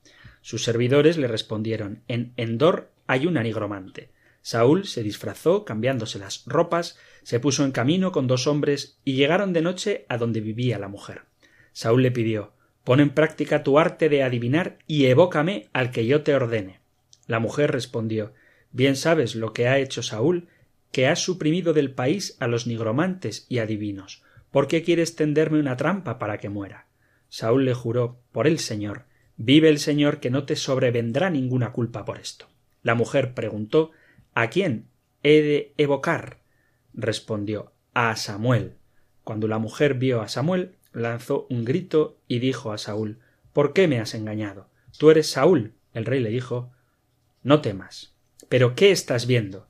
Sus 0.42 0.64
servidores 0.64 1.18
le 1.18 1.28
respondieron 1.28 2.04
En 2.10 2.34
Endor 2.36 2.92
hay 3.08 3.26
una 3.26 3.42
nigromante. 3.42 4.10
Saúl 4.42 4.86
se 4.86 5.04
disfrazó, 5.04 5.64
cambiándose 5.64 6.20
las 6.20 6.44
ropas, 6.46 6.98
se 7.24 7.40
puso 7.40 7.64
en 7.64 7.72
camino 7.72 8.12
con 8.12 8.28
dos 8.28 8.46
hombres 8.46 9.00
y 9.06 9.14
llegaron 9.14 9.54
de 9.54 9.62
noche 9.62 10.06
a 10.10 10.18
donde 10.18 10.42
vivía 10.42 10.78
la 10.80 10.90
mujer. 10.90 11.22
Saúl 11.72 12.04
le 12.04 12.12
pidió 12.12 12.52
Pon 12.84 13.00
en 13.00 13.12
práctica 13.12 13.64
tu 13.64 13.80
arte 13.80 14.10
de 14.10 14.24
adivinar 14.24 14.78
y 14.88 15.06
evócame 15.06 15.70
al 15.74 15.92
que 15.92 16.06
yo 16.06 16.24
te 16.24 16.36
ordene. 16.36 16.80
La 17.28 17.40
mujer 17.40 17.72
respondió 17.72 18.34
Bien 18.72 18.96
sabes 18.96 19.36
lo 19.36 19.54
que 19.54 19.68
ha 19.68 19.78
hecho 19.78 20.04
Saúl, 20.04 20.48
que 20.92 21.08
ha 21.08 21.16
suprimido 21.16 21.74
del 21.74 21.92
país 21.92 22.36
a 22.40 22.48
los 22.48 22.68
nigromantes 22.68 23.46
y 23.50 23.60
adivinos. 23.60 24.24
¿Por 24.52 24.68
qué 24.68 24.84
quieres 24.84 25.16
tenderme 25.16 25.60
una 25.60 25.78
trampa 25.78 26.20
para 26.20 26.38
que 26.38 26.50
muera? 26.50 26.88
Saúl 27.30 27.66
le 27.66 27.74
juró 27.74 28.20
por 28.32 28.48
el 28.48 28.60
Señor 28.60 29.06
Vive 29.36 29.70
el 29.70 29.80
Señor 29.80 30.20
que 30.20 30.30
no 30.30 30.46
te 30.46 30.56
sobrevendrá 30.56 31.30
ninguna 31.30 31.72
culpa 31.72 32.06
por 32.06 32.20
esto. 32.20 32.48
La 32.82 32.96
mujer 32.96 33.34
preguntó 33.34 33.92
¿A 34.34 34.50
quién 34.50 34.88
he 35.24 35.42
de 35.42 35.74
evocar? 35.78 36.42
respondió 36.94 37.74
a 37.94 38.16
Samuel. 38.16 38.78
Cuando 39.24 39.48
la 39.48 39.58
mujer 39.58 39.96
vio 39.96 40.22
a 40.22 40.28
Samuel, 40.28 40.76
lanzó 40.94 41.48
un 41.50 41.66
grito 41.66 42.18
y 42.28 42.40
dijo 42.40 42.72
a 42.72 42.78
Saúl 42.78 43.20
¿Por 43.52 43.74
qué 43.74 43.88
me 43.88 44.00
has 44.00 44.14
engañado? 44.14 44.68
Tú 44.98 45.12
eres 45.12 45.30
Saúl. 45.30 45.74
El 45.94 46.06
rey 46.06 46.20
le 46.20 46.30
dijo 46.30 46.72
No 47.44 47.62
temas. 47.62 48.14
¿Pero 48.50 48.76
qué 48.76 48.92
estás 48.92 49.28
viendo? 49.28 49.68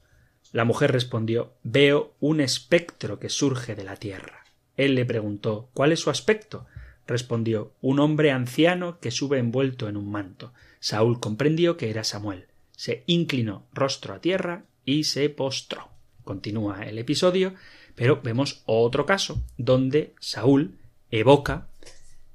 La 0.51 0.65
mujer 0.65 0.91
respondió 0.91 1.53
Veo 1.63 2.13
un 2.19 2.39
espectro 2.39 3.19
que 3.19 3.29
surge 3.29 3.75
de 3.75 3.83
la 3.83 3.95
tierra. 3.95 4.43
Él 4.77 4.95
le 4.95 5.05
preguntó 5.05 5.69
¿Cuál 5.73 5.91
es 5.91 5.99
su 5.99 6.09
aspecto? 6.09 6.65
respondió 7.05 7.73
un 7.81 7.99
hombre 7.99 8.31
anciano 8.31 8.99
que 8.99 9.11
sube 9.11 9.37
envuelto 9.37 9.89
en 9.89 9.97
un 9.97 10.09
manto. 10.09 10.53
Saúl 10.79 11.19
comprendió 11.19 11.75
que 11.75 11.89
era 11.89 12.03
Samuel. 12.03 12.47
Se 12.71 13.03
inclinó 13.07 13.65
rostro 13.73 14.13
a 14.13 14.21
tierra 14.21 14.63
y 14.85 15.03
se 15.03 15.29
postró. 15.29 15.89
Continúa 16.23 16.83
el 16.83 16.97
episodio, 16.97 17.53
pero 17.95 18.21
vemos 18.21 18.63
otro 18.65 19.05
caso 19.05 19.43
donde 19.57 20.13
Saúl 20.19 20.77
evoca 21.19 21.67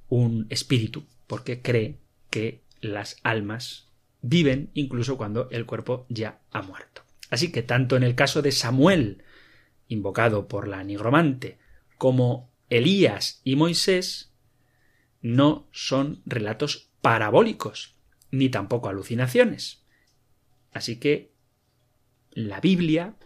un 0.08 0.46
espíritu 0.50 1.04
porque 1.26 1.60
cree 1.60 1.98
que 2.30 2.62
las 2.80 3.16
almas 3.24 3.88
viven 4.22 4.70
incluso 4.72 5.16
cuando 5.16 5.50
el 5.50 5.66
cuerpo 5.66 6.06
ya 6.08 6.40
ha 6.52 6.62
muerto. 6.62 7.02
Así 7.28 7.50
que 7.50 7.62
tanto 7.62 7.96
en 7.96 8.04
el 8.04 8.14
caso 8.14 8.40
de 8.40 8.52
Samuel, 8.52 9.24
invocado 9.88 10.46
por 10.46 10.68
la 10.68 10.84
nigromante, 10.84 11.58
como 11.98 12.50
Elías 12.70 13.40
y 13.42 13.56
Moisés, 13.56 14.30
no 15.22 15.66
son 15.72 16.22
relatos 16.24 16.88
parabólicos, 17.02 17.96
ni 18.30 18.48
tampoco 18.48 18.88
alucinaciones. 18.88 19.82
Así 20.72 21.00
que 21.00 21.32
la 22.30 22.60
Biblia 22.60 23.16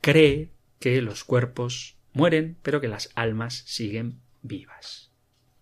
cree 0.00 0.52
que 0.80 1.02
los 1.02 1.24
cuerpos 1.24 1.96
mueren, 2.14 2.56
pero 2.62 2.80
que 2.80 2.88
las 2.88 3.10
almas 3.14 3.62
siguen 3.66 4.21
vivas. 4.42 5.10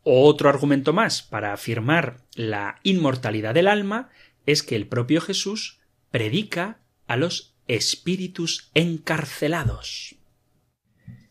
Otro 0.03 0.49
argumento 0.49 0.93
más 0.93 1.23
para 1.23 1.53
afirmar 1.53 2.25
la 2.35 2.81
inmortalidad 2.83 3.55
del 3.55 3.69
alma 3.69 4.09
es 4.47 4.63
que 4.63 4.77
el 4.77 4.87
propio 4.87 5.21
Jesús 5.21 5.81
predica 6.11 6.81
a 7.07 7.17
los 7.17 7.55
espíritus 7.69 8.71
encarcelados. 8.75 10.17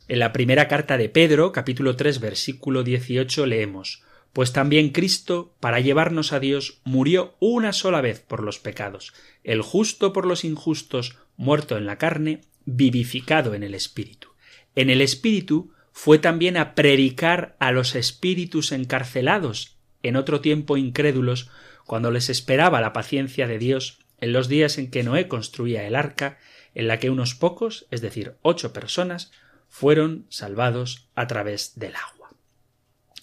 En 0.07 0.19
la 0.19 0.31
primera 0.31 0.67
carta 0.67 0.97
de 0.97 1.09
Pedro, 1.09 1.51
capítulo 1.51 1.95
3, 1.95 2.19
versículo 2.19 2.83
18, 2.83 3.45
leemos 3.45 4.03
pues 4.33 4.53
también 4.53 4.89
Cristo, 4.89 5.55
para 5.59 5.79
llevarnos 5.79 6.33
a 6.33 6.39
Dios, 6.39 6.81
murió 6.83 7.35
una 7.39 7.73
sola 7.73 8.01
vez 8.01 8.19
por 8.19 8.43
los 8.43 8.59
pecados, 8.59 9.13
el 9.43 9.61
justo 9.61 10.13
por 10.13 10.25
los 10.25 10.45
injustos, 10.45 11.17
muerto 11.35 11.77
en 11.77 11.85
la 11.85 11.97
carne, 11.97 12.41
vivificado 12.65 13.55
en 13.55 13.63
el 13.63 13.73
Espíritu. 13.73 14.29
En 14.75 14.89
el 14.89 15.01
Espíritu 15.01 15.71
fue 16.01 16.17
también 16.17 16.55
a 16.55 16.75
predicar 16.75 17.57
a 17.59 17.73
los 17.73 17.93
espíritus 17.93 18.71
encarcelados, 18.71 19.75
en 20.01 20.15
otro 20.15 20.39
tiempo 20.39 20.77
incrédulos, 20.77 21.49
cuando 21.85 22.09
les 22.09 22.29
esperaba 22.29 22.79
la 22.79 22.93
paciencia 22.93 23.47
de 23.47 23.59
Dios 23.59 23.99
en 24.21 24.31
los 24.31 24.47
días 24.47 24.77
en 24.77 24.91
que 24.91 25.03
Noé 25.03 25.27
construía 25.27 25.85
el 25.85 25.97
arca, 25.97 26.37
en 26.73 26.87
la 26.87 26.99
que 26.99 27.09
unos 27.09 27.35
pocos, 27.35 27.85
es 27.91 27.99
decir, 27.99 28.35
ocho 28.43 28.71
personas, 28.71 29.33
fueron 29.67 30.25
salvados 30.29 31.09
a 31.15 31.27
través 31.27 31.77
del 31.77 31.93
agua. 31.97 32.29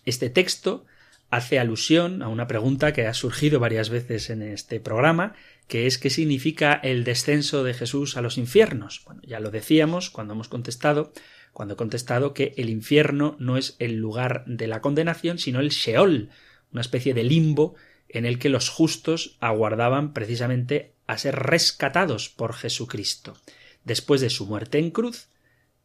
Este 0.05 0.29
texto 0.29 0.85
hace 1.31 1.59
alusión 1.59 2.23
a 2.23 2.29
una 2.29 2.47
pregunta 2.47 2.93
que 2.93 3.07
ha 3.07 3.15
surgido 3.15 3.59
varias 3.59 3.89
veces 3.89 4.29
en 4.29 4.43
este 4.43 4.81
programa, 4.81 5.35
que 5.67 5.87
es 5.87 5.97
qué 5.97 6.11
significa 6.11 6.75
el 6.75 7.05
descenso 7.05 7.65
de 7.65 7.73
Jesús 7.73 8.19
a 8.19 8.21
los 8.21 8.37
infiernos. 8.37 9.01
Bueno, 9.07 9.23
ya 9.25 9.41
lo 9.41 9.51
decíamos 9.51 10.11
cuando 10.11 10.35
hemos 10.35 10.49
contestado, 10.49 11.15
cuando 11.57 11.73
he 11.73 11.79
contestado 11.79 12.35
que 12.35 12.53
el 12.59 12.69
infierno 12.69 13.35
no 13.39 13.57
es 13.57 13.77
el 13.79 13.97
lugar 13.97 14.45
de 14.45 14.67
la 14.67 14.83
condenación, 14.83 15.39
sino 15.39 15.59
el 15.59 15.71
Sheol, 15.71 16.29
una 16.71 16.83
especie 16.83 17.15
de 17.15 17.25
limbo 17.25 17.77
en 18.11 18.27
el 18.27 18.39
que 18.39 18.51
los 18.51 18.69
justos 18.69 19.39
aguardaban 19.41 20.13
precisamente 20.13 20.93
a 21.07 21.17
ser 21.17 21.35
rescatados 21.35 22.29
por 22.29 22.53
Jesucristo. 22.53 23.39
Después 23.85 24.21
de 24.21 24.29
su 24.29 24.45
muerte 24.45 24.79
en 24.79 24.91
cruz, 24.91 25.29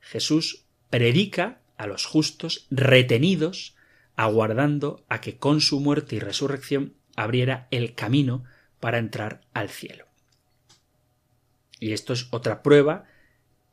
Jesús 0.01 0.65
predica 0.89 1.61
a 1.77 1.87
los 1.87 2.05
justos 2.05 2.67
retenidos 2.69 3.77
aguardando 4.17 5.05
a 5.07 5.21
que 5.21 5.37
con 5.37 5.61
su 5.61 5.79
muerte 5.79 6.17
y 6.17 6.19
resurrección 6.19 6.95
abriera 7.15 7.69
el 7.71 7.95
camino 7.95 8.43
para 8.81 8.97
entrar 8.97 9.39
al 9.53 9.69
cielo. 9.69 10.03
Y 11.79 11.93
esto 11.93 12.11
es 12.11 12.27
otra 12.31 12.61
prueba 12.61 13.05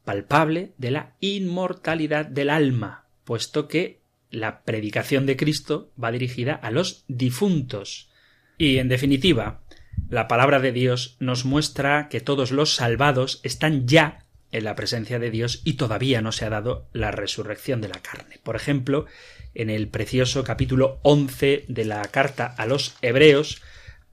palpable 0.09 0.72
de 0.78 0.90
la 0.90 1.16
inmortalidad 1.20 2.24
del 2.24 2.48
alma, 2.48 3.04
puesto 3.24 3.68
que 3.68 4.00
la 4.30 4.62
predicación 4.62 5.26
de 5.26 5.36
Cristo 5.36 5.92
va 6.02 6.11
dirigida 6.11 6.54
a 6.54 6.70
los 6.70 7.04
difuntos. 7.09 8.09
Y, 8.56 8.78
en 8.78 8.88
definitiva, 8.88 9.61
la 10.09 10.26
palabra 10.26 10.61
de 10.61 10.72
Dios 10.72 11.18
nos 11.20 11.44
muestra 11.44 12.09
que 12.09 12.22
todos 12.22 12.52
los 12.52 12.74
salvados 12.74 13.40
están 13.42 13.86
ya 13.86 14.24
en 14.50 14.64
la 14.64 14.74
presencia 14.76 15.18
de 15.18 15.30
Dios 15.30 15.61
y 15.62 15.74
todavía 15.74 16.22
no 16.22 16.32
se 16.32 16.46
ha 16.46 16.48
dado 16.48 16.88
la 16.94 17.11
resurrección 17.11 17.82
de 17.82 17.88
la 17.88 18.00
carne. 18.00 18.40
Por 18.42 18.56
ejemplo, 18.56 19.04
en 19.52 19.68
el 19.68 19.88
precioso 19.88 20.42
capítulo 20.42 21.00
11 21.02 21.66
de 21.68 21.84
la 21.84 22.02
carta 22.06 22.46
a 22.46 22.64
los 22.64 22.96
Hebreos, 23.02 23.61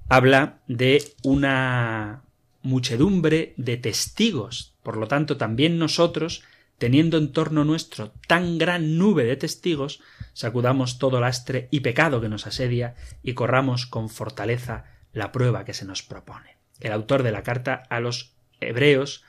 habla 0.09 0.59
de 0.67 1.01
una 1.23 2.25
muchedumbre 2.63 3.53
de 3.55 3.77
testigos. 3.77 4.74
Por 4.85 4.97
lo 4.97 5.07
tanto, 5.07 5.35
también 5.35 5.79
nosotros, 5.79 6.43
teniendo 6.77 7.17
en 7.17 7.31
torno 7.31 7.65
nuestro 7.65 8.11
tan 8.27 8.59
gran 8.59 8.99
nube 8.99 9.23
de 9.23 9.35
testigos, 9.35 9.99
sacudamos 10.33 10.99
todo 10.99 11.19
lastre 11.19 11.67
y 11.71 11.79
pecado 11.79 12.21
que 12.21 12.29
nos 12.29 12.45
asedia 12.45 12.93
y 13.23 13.33
corramos 13.33 13.87
con 13.87 14.09
fortaleza 14.09 14.85
la 15.11 15.31
prueba 15.31 15.65
que 15.65 15.73
se 15.73 15.85
nos 15.85 16.03
propone. 16.03 16.57
El 16.79 16.91
autor 16.91 17.23
de 17.23 17.31
la 17.31 17.41
carta 17.41 17.81
a 17.89 17.99
los 17.99 18.35
Hebreos 18.61 19.23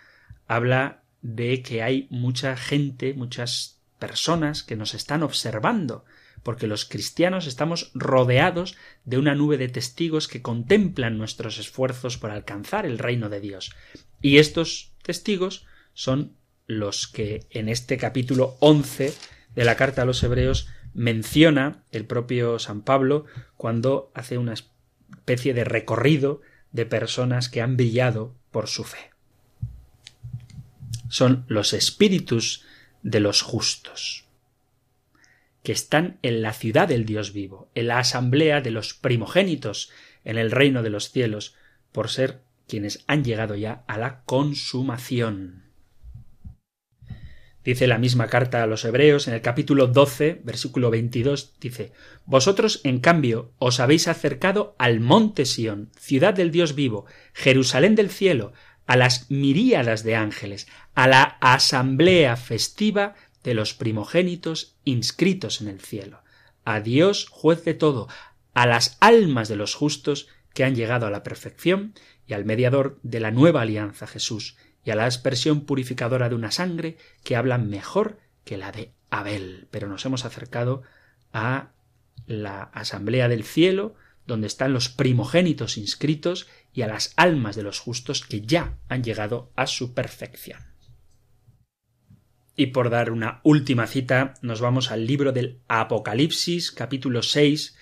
habla 0.46 1.04
de 1.22 1.62
que 1.62 1.82
hay 1.82 2.06
mucha 2.10 2.54
gente, 2.58 3.14
muchas 3.14 3.80
personas 3.98 4.62
que 4.62 4.76
nos 4.76 4.92
están 4.92 5.22
observando, 5.22 6.04
porque 6.42 6.66
los 6.66 6.84
cristianos 6.84 7.46
estamos 7.46 7.92
rodeados 7.94 8.76
de 9.06 9.16
una 9.16 9.34
nube 9.34 9.56
de 9.56 9.68
testigos 9.70 10.28
que 10.28 10.42
contemplan 10.42 11.16
nuestros 11.16 11.58
esfuerzos 11.58 12.18
por 12.18 12.30
alcanzar 12.30 12.84
el 12.84 12.98
reino 12.98 13.30
de 13.30 13.40
Dios. 13.40 13.74
Y 14.20 14.36
estos 14.36 14.92
testigos 15.06 15.64
son 15.94 16.36
los 16.66 17.06
que 17.06 17.46
en 17.50 17.68
este 17.68 17.96
capítulo 17.96 18.56
11 18.58 19.14
de 19.54 19.64
la 19.64 19.76
carta 19.76 20.02
a 20.02 20.04
los 20.04 20.22
hebreos 20.24 20.68
menciona 20.94 21.84
el 21.92 22.06
propio 22.06 22.58
San 22.58 22.82
Pablo 22.82 23.24
cuando 23.56 24.10
hace 24.14 24.36
una 24.36 24.54
especie 24.54 25.54
de 25.54 25.62
recorrido 25.62 26.40
de 26.72 26.86
personas 26.86 27.48
que 27.48 27.62
han 27.62 27.76
brillado 27.76 28.34
por 28.50 28.66
su 28.66 28.82
fe. 28.82 29.10
Son 31.08 31.44
los 31.46 31.72
espíritus 31.72 32.64
de 33.02 33.20
los 33.20 33.42
justos, 33.42 34.24
que 35.62 35.70
están 35.70 36.18
en 36.22 36.42
la 36.42 36.52
ciudad 36.52 36.88
del 36.88 37.06
Dios 37.06 37.32
vivo, 37.32 37.70
en 37.76 37.86
la 37.86 38.00
asamblea 38.00 38.60
de 38.60 38.72
los 38.72 38.92
primogénitos 38.92 39.90
en 40.24 40.36
el 40.36 40.50
reino 40.50 40.82
de 40.82 40.90
los 40.90 41.12
cielos, 41.12 41.54
por 41.92 42.10
ser 42.10 42.40
quienes 42.66 43.04
han 43.06 43.24
llegado 43.24 43.54
ya 43.54 43.84
a 43.86 43.98
la 43.98 44.22
consumación. 44.24 45.66
Dice 47.66 47.88
la 47.88 47.98
misma 47.98 48.28
carta 48.28 48.62
a 48.62 48.66
los 48.68 48.84
Hebreos 48.84 49.26
en 49.26 49.34
el 49.34 49.40
capítulo 49.40 49.88
12, 49.88 50.40
versículo 50.44 50.88
22, 50.88 51.58
dice, 51.58 51.92
Vosotros, 52.24 52.80
en 52.84 53.00
cambio, 53.00 53.54
os 53.58 53.80
habéis 53.80 54.06
acercado 54.06 54.76
al 54.78 55.00
monte 55.00 55.44
Sión, 55.46 55.90
ciudad 55.98 56.32
del 56.32 56.52
Dios 56.52 56.76
vivo, 56.76 57.06
Jerusalén 57.32 57.96
del 57.96 58.10
cielo, 58.10 58.52
a 58.86 58.96
las 58.96 59.32
miríadas 59.32 60.04
de 60.04 60.14
ángeles, 60.14 60.68
a 60.94 61.08
la 61.08 61.22
asamblea 61.40 62.36
festiva 62.36 63.16
de 63.42 63.54
los 63.54 63.74
primogénitos 63.74 64.76
inscritos 64.84 65.60
en 65.60 65.66
el 65.66 65.80
cielo, 65.80 66.22
a 66.64 66.80
Dios 66.80 67.26
juez 67.28 67.64
de 67.64 67.74
todo, 67.74 68.06
a 68.54 68.66
las 68.66 68.96
almas 69.00 69.48
de 69.48 69.56
los 69.56 69.74
justos 69.74 70.28
que 70.54 70.62
han 70.62 70.76
llegado 70.76 71.06
a 71.06 71.10
la 71.10 71.24
perfección 71.24 71.94
y 72.26 72.34
al 72.34 72.44
mediador 72.44 72.98
de 73.02 73.20
la 73.20 73.30
nueva 73.30 73.62
alianza 73.62 74.06
Jesús, 74.06 74.56
y 74.84 74.90
a 74.90 74.96
la 74.96 75.06
aspersión 75.06 75.62
purificadora 75.62 76.28
de 76.28 76.34
una 76.34 76.50
sangre 76.50 76.96
que 77.24 77.36
habla 77.36 77.58
mejor 77.58 78.18
que 78.44 78.56
la 78.56 78.70
de 78.72 78.92
Abel. 79.10 79.66
Pero 79.70 79.88
nos 79.88 80.04
hemos 80.04 80.24
acercado 80.24 80.82
a 81.32 81.72
la 82.26 82.62
asamblea 82.62 83.28
del 83.28 83.44
cielo, 83.44 83.94
donde 84.26 84.46
están 84.46 84.72
los 84.72 84.88
primogénitos 84.88 85.76
inscritos 85.76 86.48
y 86.72 86.82
a 86.82 86.86
las 86.86 87.12
almas 87.16 87.56
de 87.56 87.62
los 87.62 87.80
justos 87.80 88.24
que 88.24 88.42
ya 88.42 88.78
han 88.88 89.02
llegado 89.02 89.50
a 89.56 89.66
su 89.66 89.94
perfección. 89.94 90.60
Y 92.56 92.66
por 92.66 92.88
dar 92.90 93.10
una 93.10 93.40
última 93.42 93.86
cita, 93.86 94.34
nos 94.40 94.60
vamos 94.60 94.90
al 94.90 95.06
libro 95.06 95.32
del 95.32 95.60
Apocalipsis, 95.68 96.72
capítulo 96.72 97.22
6, 97.22 97.76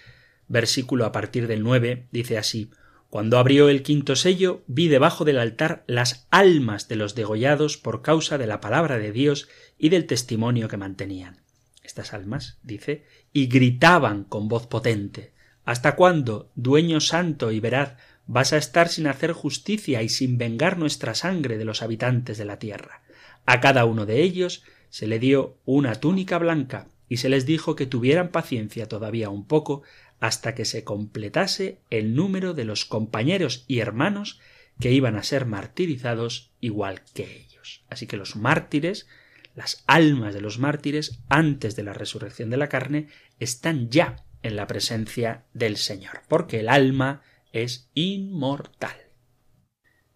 versículo 0.49 1.05
a 1.05 1.13
partir 1.13 1.47
del 1.47 1.63
9, 1.63 2.09
dice 2.11 2.39
así 2.39 2.71
Cuando 3.15 3.39
abrió 3.39 3.69
el 3.69 3.85
quinto 3.85 4.17
sello, 4.17 4.65
vi 4.67 4.89
debajo 4.89 5.25
del 5.25 5.39
altar 5.39 5.85
las 5.87 6.27
almas 6.33 6.89
de 6.89 6.97
los 6.97 7.15
degollados 7.15 7.77
por 7.77 8.03
causa 8.03 8.39
de 8.39 8.49
la 8.49 8.61
palabra 8.61 8.99
de 8.99 9.13
Dios 9.13 9.47
y 9.79 9.91
del 9.91 10.09
testimonio 10.09 10.67
que 10.67 10.79
mantenían. 10.79 11.41
Estas 11.85 12.13
almas, 12.13 12.59
dice, 12.65 13.05
y 13.33 13.47
gritaban 13.47 14.25
con 14.25 14.49
voz 14.49 14.67
potente 14.67 15.33
¿Hasta 15.65 15.95
cuándo, 15.95 16.51
dueño 16.57 16.99
santo 16.99 17.53
y 17.53 17.61
veraz, 17.61 17.99
vas 18.27 18.53
a 18.53 18.57
estar 18.57 18.89
sin 18.89 19.07
hacer 19.07 19.31
justicia 19.31 20.03
y 20.03 20.09
sin 20.09 20.37
vengar 20.37 20.77
nuestra 20.77 21.15
sangre 21.15 21.57
de 21.57 21.65
los 21.65 21.83
habitantes 21.83 22.37
de 22.37 22.47
la 22.47 22.59
tierra? 22.59 23.05
A 23.47 23.61
cada 23.61 23.85
uno 23.85 24.07
de 24.07 24.23
ellos 24.23 24.65
se 24.89 25.07
le 25.07 25.21
dio 25.21 25.59
una 25.65 25.95
túnica 25.95 26.39
blanca 26.39 26.89
y 27.09 27.19
se 27.19 27.29
les 27.29 27.47
dijo 27.47 27.77
que 27.77 27.87
tuvieran 27.87 28.31
paciencia 28.31 28.89
todavía 28.89 29.29
un 29.31 29.47
poco 29.47 29.83
hasta 30.21 30.55
que 30.55 30.65
se 30.65 30.85
completase 30.85 31.81
el 31.91 32.15
número 32.15 32.55
de 32.55 32.65
los 32.65 32.85
compañeros 32.85 33.65
y 33.69 33.81
hermanos 33.81 34.41
que 34.81 34.93
iban 34.93 35.17
a 35.17 35.23
ser 35.23 35.47
martirizados 35.47 36.53
igual 36.61 37.03
que 37.15 37.45
ellos. 37.47 37.85
Así 37.89 38.07
que 38.07 38.17
los 38.17 38.37
mártires, 38.37 39.07
las 39.55 39.85
almas 39.87 40.35
de 40.35 40.41
los 40.41 40.59
mártires, 40.59 41.21
antes 41.29 41.77
de 41.77 41.85
la 41.85 41.93
resurrección 41.93 42.51
de 42.51 42.57
la 42.57 42.69
carne, 42.69 43.09
están 43.39 43.91
ya 43.91 44.25
en 44.43 44.57
la 44.57 44.67
presencia 44.67 45.45
del 45.55 45.77
Señor, 45.77 46.23
porque 46.29 46.61
el 46.61 46.69
alma 46.69 47.23
es 47.53 47.91
inmortal. 47.95 48.97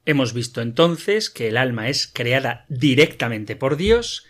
Hemos 0.04 0.32
visto 0.32 0.60
entonces 0.60 1.30
que 1.30 1.48
el 1.48 1.56
alma 1.56 1.88
es 1.88 2.06
creada 2.06 2.64
directamente 2.68 3.56
por 3.56 3.76
Dios 3.76 4.26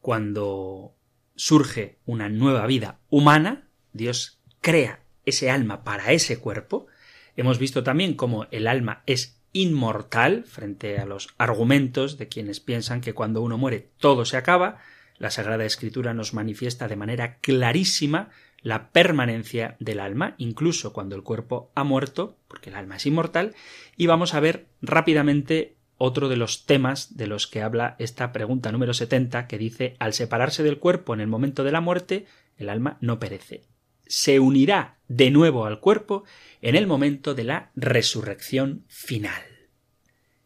cuando 0.00 0.97
surge 1.38 1.98
una 2.04 2.28
nueva 2.28 2.66
vida 2.66 2.98
humana, 3.08 3.68
Dios 3.92 4.40
crea 4.60 5.00
ese 5.24 5.50
alma 5.50 5.84
para 5.84 6.12
ese 6.12 6.38
cuerpo. 6.38 6.88
Hemos 7.36 7.58
visto 7.58 7.84
también 7.84 8.14
cómo 8.14 8.46
el 8.50 8.66
alma 8.66 9.02
es 9.06 9.40
inmortal 9.52 10.44
frente 10.44 10.98
a 10.98 11.06
los 11.06 11.28
argumentos 11.38 12.18
de 12.18 12.28
quienes 12.28 12.60
piensan 12.60 13.00
que 13.00 13.14
cuando 13.14 13.40
uno 13.40 13.56
muere 13.56 13.88
todo 13.98 14.24
se 14.24 14.36
acaba. 14.36 14.78
La 15.16 15.30
Sagrada 15.30 15.64
Escritura 15.64 16.12
nos 16.12 16.34
manifiesta 16.34 16.88
de 16.88 16.96
manera 16.96 17.38
clarísima 17.38 18.30
la 18.60 18.90
permanencia 18.90 19.76
del 19.78 20.00
alma, 20.00 20.34
incluso 20.38 20.92
cuando 20.92 21.14
el 21.14 21.22
cuerpo 21.22 21.70
ha 21.76 21.84
muerto, 21.84 22.36
porque 22.48 22.70
el 22.70 22.76
alma 22.76 22.96
es 22.96 23.06
inmortal, 23.06 23.54
y 23.96 24.06
vamos 24.08 24.34
a 24.34 24.40
ver 24.40 24.66
rápidamente 24.82 25.76
otro 25.98 26.28
de 26.28 26.36
los 26.36 26.64
temas 26.64 27.16
de 27.16 27.26
los 27.26 27.46
que 27.46 27.60
habla 27.60 27.96
esta 27.98 28.32
pregunta 28.32 28.72
número 28.72 28.94
70, 28.94 29.46
que 29.46 29.58
dice 29.58 29.96
al 29.98 30.14
separarse 30.14 30.62
del 30.62 30.78
cuerpo 30.78 31.12
en 31.12 31.20
el 31.20 31.26
momento 31.26 31.64
de 31.64 31.72
la 31.72 31.80
muerte, 31.80 32.26
el 32.56 32.68
alma 32.70 32.96
no 33.00 33.18
perece. 33.18 33.64
Se 34.06 34.40
unirá 34.40 34.98
de 35.08 35.30
nuevo 35.30 35.66
al 35.66 35.80
cuerpo 35.80 36.24
en 36.62 36.76
el 36.76 36.86
momento 36.86 37.34
de 37.34 37.44
la 37.44 37.70
resurrección 37.76 38.84
final. 38.86 39.42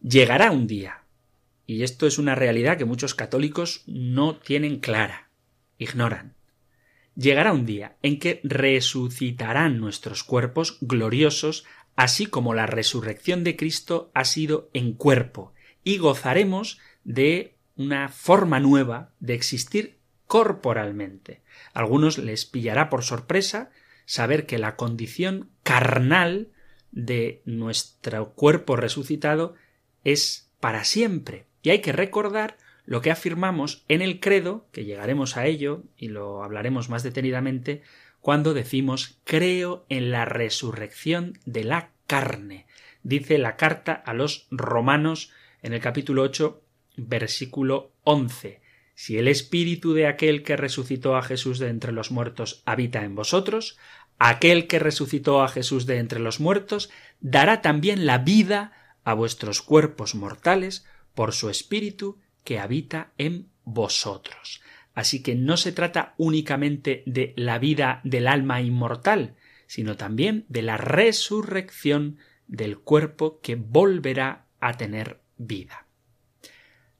Llegará 0.01 0.51
un 0.51 0.67
día, 0.67 1.05
y 1.67 1.85
esto 1.85 2.07
es 2.07 2.19
una 2.19 2.35
realidad 2.35 2.77
que 2.77 2.85
muchos 2.85 3.15
católicos 3.15 3.85
no 3.87 4.37
tienen 4.37 4.81
clara, 4.81 5.31
ignoran 5.79 6.35
llegará 7.15 7.53
un 7.53 7.67
día 7.67 7.97
en 8.03 8.19
que 8.19 8.41
resucitarán 8.43 9.79
nuestros 9.79 10.25
cuerpos 10.25 10.79
gloriosos, 10.81 11.65
así 11.97 12.27
como 12.27 12.55
la 12.55 12.67
resurrección 12.67 13.45
de 13.45 13.57
Cristo 13.57 14.11
ha 14.15 14.25
sido 14.25 14.71
en 14.73 14.93
cuerpo, 14.93 15.53
y 15.85 15.99
gozaremos 15.99 16.79
de 17.05 17.57
una 17.77 18.09
forma 18.09 18.61
nueva 18.61 19.13
de 19.21 19.35
existir 19.35 19.99
corporalmente. 20.27 21.43
A 21.75 21.81
algunos 21.81 22.19
les 22.19 22.47
pillará 22.47 22.89
por 22.89 23.03
sorpresa 23.03 23.71
saber 24.07 24.47
que 24.47 24.59
la 24.59 24.77
condición 24.77 25.51
carnal 25.63 26.49
de 26.91 27.43
nuestro 27.45 28.33
cuerpo 28.35 28.77
resucitado 28.77 29.55
es 30.05 30.51
para 30.61 30.85
siempre. 30.85 31.47
Y 31.63 31.71
hay 31.71 31.81
que 31.81 31.93
recordar 31.93 32.57
lo 32.85 33.01
que 33.01 33.11
afirmamos 33.11 33.85
en 33.89 34.03
el 34.03 34.21
credo, 34.21 34.67
que 34.73 34.85
llegaremos 34.85 35.37
a 35.37 35.47
ello 35.47 35.85
y 35.97 36.09
lo 36.09 36.43
hablaremos 36.43 36.89
más 36.89 37.03
detenidamente, 37.03 37.83
cuando 38.23 38.55
decimos 38.55 39.19
creo 39.25 39.85
en 39.89 40.11
la 40.11 40.25
resurrección 40.25 41.39
de 41.45 41.65
la 41.65 41.91
carne. 42.07 42.67
Dice 43.03 43.37
la 43.37 43.57
carta 43.57 43.93
a 43.93 44.15
los 44.15 44.47
romanos 44.51 45.31
en 45.61 45.75
el 45.75 45.81
capítulo 45.81 46.23
8, 46.23 46.63
versículo 46.97 47.93
11. 48.05 48.63
Si 48.95 49.19
el 49.19 49.27
espíritu 49.27 49.93
de 49.93 50.07
aquel 50.07 50.45
que 50.45 50.57
resucitó 50.57 51.17
a 51.17 51.23
Jesús 51.23 51.59
de 51.59 51.69
entre 51.69 51.91
los 51.91 52.13
muertos 52.13 52.63
habita 52.65 53.05
en 53.05 53.17
vosotros, 53.17 53.77
aquel 54.19 54.69
que 54.69 54.79
resucitó 54.79 55.43
a 55.43 55.49
Jesús 55.49 55.87
de 55.87 55.99
entre 55.99 56.21
los 56.21 56.39
muertos 56.39 56.91
dará 57.21 57.61
también 57.61 58.07
la 58.07 58.19
vida 58.19 58.73
a 59.03 59.15
vuestros 59.15 59.63
cuerpos 59.63 60.15
mortales 60.15 60.87
por 61.15 61.33
su 61.33 61.51
espíritu 61.51 62.19
que 62.45 62.61
habita 62.61 63.11
en 63.19 63.49
vosotros. 63.65 64.63
Así 64.95 65.23
que 65.23 65.35
no 65.35 65.57
se 65.57 65.73
trata 65.73 66.15
únicamente 66.19 67.03
de 67.07 67.33
la 67.37 67.59
vida 67.59 68.01
del 68.05 68.29
alma 68.29 68.61
inmortal, 68.61 69.37
sino 69.67 69.97
también 69.97 70.45
de 70.49 70.63
la 70.63 70.77
resurrección 70.77 72.19
del 72.47 72.79
cuerpo 72.79 73.41
que 73.41 73.55
volverá 73.55 74.47
a 74.61 74.77
tener 74.77 75.21
vida. 75.39 75.87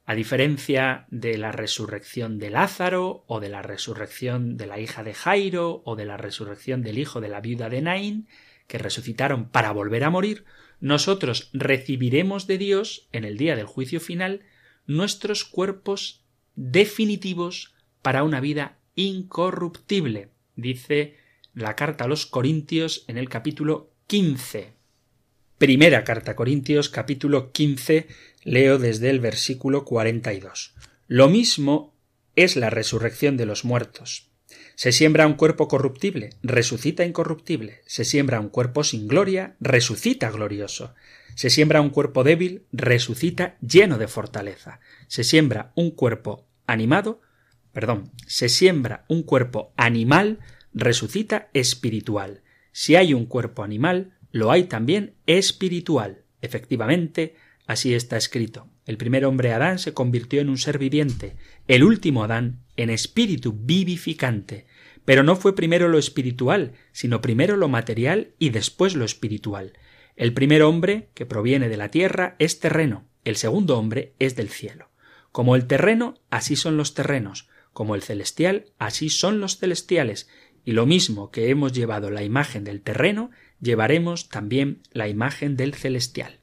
A 0.05 0.15
diferencia 0.15 1.05
de 1.11 1.37
la 1.37 1.51
resurrección 1.51 2.39
de 2.39 2.49
Lázaro, 2.49 3.23
o 3.27 3.39
de 3.39 3.49
la 3.49 3.61
resurrección 3.61 4.57
de 4.57 4.65
la 4.65 4.79
hija 4.79 5.03
de 5.03 5.13
Jairo, 5.13 5.81
o 5.85 5.95
de 5.95 6.05
la 6.05 6.17
resurrección 6.17 6.81
del 6.81 6.97
hijo 6.97 7.21
de 7.21 7.29
la 7.29 7.39
viuda 7.39 7.69
de 7.69 7.81
Naín, 7.81 8.27
que 8.67 8.79
resucitaron 8.79 9.49
para 9.49 9.71
volver 9.71 10.03
a 10.03 10.09
morir, 10.09 10.43
nosotros 10.81 11.49
recibiremos 11.53 12.47
de 12.47 12.57
Dios, 12.57 13.07
en 13.13 13.23
el 13.23 13.37
día 13.37 13.55
del 13.55 13.65
juicio 13.65 14.01
final, 14.01 14.41
nuestros 14.85 15.45
cuerpos 15.45 16.25
definitivos 16.55 17.72
para 18.03 18.23
una 18.23 18.39
vida 18.39 18.77
incorruptible, 18.93 20.29
dice 20.55 21.15
la 21.55 21.75
carta 21.75 22.03
a 22.03 22.07
los 22.07 22.27
Corintios 22.27 23.05
en 23.07 23.17
el 23.17 23.29
capítulo 23.29 23.89
15. 24.07 24.73
Primera 25.57 26.03
carta 26.03 26.31
a 26.31 26.35
Corintios, 26.35 26.89
capítulo 26.89 27.51
15, 27.53 28.07
leo 28.43 28.77
desde 28.77 29.09
el 29.09 29.21
versículo 29.21 29.85
42. 29.85 30.75
Lo 31.07 31.29
mismo 31.29 31.95
es 32.35 32.57
la 32.57 32.69
resurrección 32.69 33.37
de 33.37 33.45
los 33.45 33.63
muertos. 33.63 34.29
Se 34.75 34.91
siembra 34.91 35.25
un 35.25 35.35
cuerpo 35.35 35.69
corruptible, 35.69 36.31
resucita 36.41 37.05
incorruptible. 37.05 37.81
Se 37.85 38.03
siembra 38.03 38.41
un 38.41 38.49
cuerpo 38.49 38.83
sin 38.83 39.07
gloria, 39.07 39.55
resucita 39.61 40.29
glorioso. 40.29 40.93
Se 41.35 41.49
siembra 41.49 41.79
un 41.79 41.89
cuerpo 41.89 42.25
débil, 42.25 42.65
resucita 42.73 43.55
lleno 43.61 43.97
de 43.97 44.07
fortaleza. 44.07 44.81
Se 45.07 45.23
siembra 45.23 45.71
un 45.75 45.91
cuerpo 45.91 46.45
animado, 46.67 47.21
perdón, 47.73 48.11
se 48.27 48.49
siembra 48.49 49.03
un 49.09 49.23
cuerpo 49.23 49.73
animal, 49.75 50.39
resucita 50.73 51.49
espiritual. 51.53 52.43
Si 52.71 52.95
hay 52.95 53.13
un 53.13 53.25
cuerpo 53.25 53.63
animal, 53.63 54.13
lo 54.31 54.51
hay 54.51 54.63
también 54.65 55.15
espiritual. 55.25 56.23
Efectivamente, 56.41 57.35
así 57.67 57.93
está 57.93 58.15
escrito. 58.17 58.69
El 58.85 58.97
primer 58.97 59.25
hombre 59.25 59.53
Adán 59.53 59.79
se 59.79 59.93
convirtió 59.93 60.41
en 60.41 60.49
un 60.49 60.57
ser 60.57 60.77
viviente, 60.77 61.35
el 61.67 61.83
último 61.83 62.23
Adán 62.23 62.63
en 62.75 62.89
espíritu 62.89 63.53
vivificante. 63.53 64.65
Pero 65.05 65.23
no 65.23 65.35
fue 65.35 65.55
primero 65.55 65.87
lo 65.87 65.97
espiritual, 65.97 66.73
sino 66.91 67.21
primero 67.21 67.57
lo 67.57 67.69
material 67.69 68.33
y 68.39 68.49
después 68.49 68.95
lo 68.95 69.05
espiritual. 69.05 69.73
El 70.15 70.33
primer 70.33 70.61
hombre, 70.61 71.09
que 71.13 71.25
proviene 71.25 71.69
de 71.69 71.77
la 71.77 71.89
tierra, 71.89 72.35
es 72.39 72.59
terreno, 72.59 73.05
el 73.25 73.35
segundo 73.35 73.77
hombre 73.77 74.13
es 74.19 74.35
del 74.35 74.49
cielo. 74.49 74.89
Como 75.31 75.55
el 75.55 75.65
terreno, 75.65 76.15
así 76.29 76.55
son 76.55 76.77
los 76.77 76.93
terrenos, 76.93 77.49
como 77.73 77.95
el 77.95 78.01
celestial, 78.01 78.65
así 78.77 79.09
son 79.09 79.39
los 79.39 79.57
celestiales, 79.57 80.29
y 80.63 80.71
lo 80.71 80.85
mismo 80.85 81.31
que 81.31 81.49
hemos 81.49 81.73
llevado 81.73 82.09
la 82.09 82.23
imagen 82.23 82.63
del 82.63 82.81
terreno, 82.81 83.31
llevaremos 83.59 84.29
también 84.29 84.81
la 84.91 85.07
imagen 85.07 85.57
del 85.57 85.73
celestial. 85.73 86.39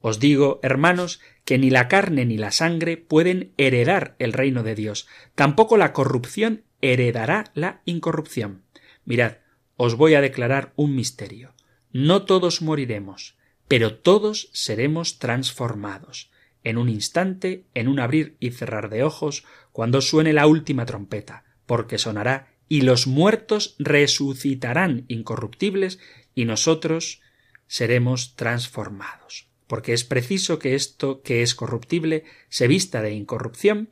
Os 0.00 0.18
digo, 0.18 0.60
hermanos, 0.62 1.20
que 1.44 1.58
ni 1.58 1.68
la 1.68 1.88
carne 1.88 2.24
ni 2.24 2.38
la 2.38 2.52
sangre 2.52 2.96
pueden 2.96 3.52
heredar 3.58 4.16
el 4.18 4.32
reino 4.32 4.62
de 4.62 4.74
Dios, 4.74 5.06
tampoco 5.34 5.76
la 5.76 5.92
corrupción 5.92 6.62
heredará 6.80 7.50
la 7.54 7.82
incorrupción. 7.84 8.62
Mirad, 9.04 9.38
os 9.76 9.96
voy 9.96 10.14
a 10.14 10.20
declarar 10.20 10.72
un 10.76 10.94
misterio. 10.94 11.54
No 11.92 12.24
todos 12.24 12.62
moriremos, 12.62 13.36
pero 13.68 13.96
todos 13.96 14.48
seremos 14.52 15.18
transformados. 15.18 16.30
En 16.62 16.78
un 16.78 16.88
instante, 16.88 17.64
en 17.74 17.88
un 17.88 18.00
abrir 18.00 18.36
y 18.40 18.50
cerrar 18.50 18.90
de 18.90 19.02
ojos, 19.02 19.44
cuando 19.72 20.00
suene 20.00 20.32
la 20.32 20.46
última 20.46 20.86
trompeta, 20.86 21.44
porque 21.66 21.98
sonará, 21.98 22.48
y 22.68 22.82
los 22.82 23.06
muertos 23.06 23.74
resucitarán 23.78 25.04
incorruptibles, 25.08 25.98
y 26.34 26.44
nosotros 26.44 27.20
seremos 27.66 28.36
transformados. 28.36 29.48
Porque 29.66 29.92
es 29.92 30.04
preciso 30.04 30.58
que 30.58 30.74
esto 30.74 31.22
que 31.22 31.42
es 31.42 31.54
corruptible 31.54 32.24
se 32.48 32.66
vista 32.66 33.02
de 33.02 33.12
incorrupción 33.12 33.90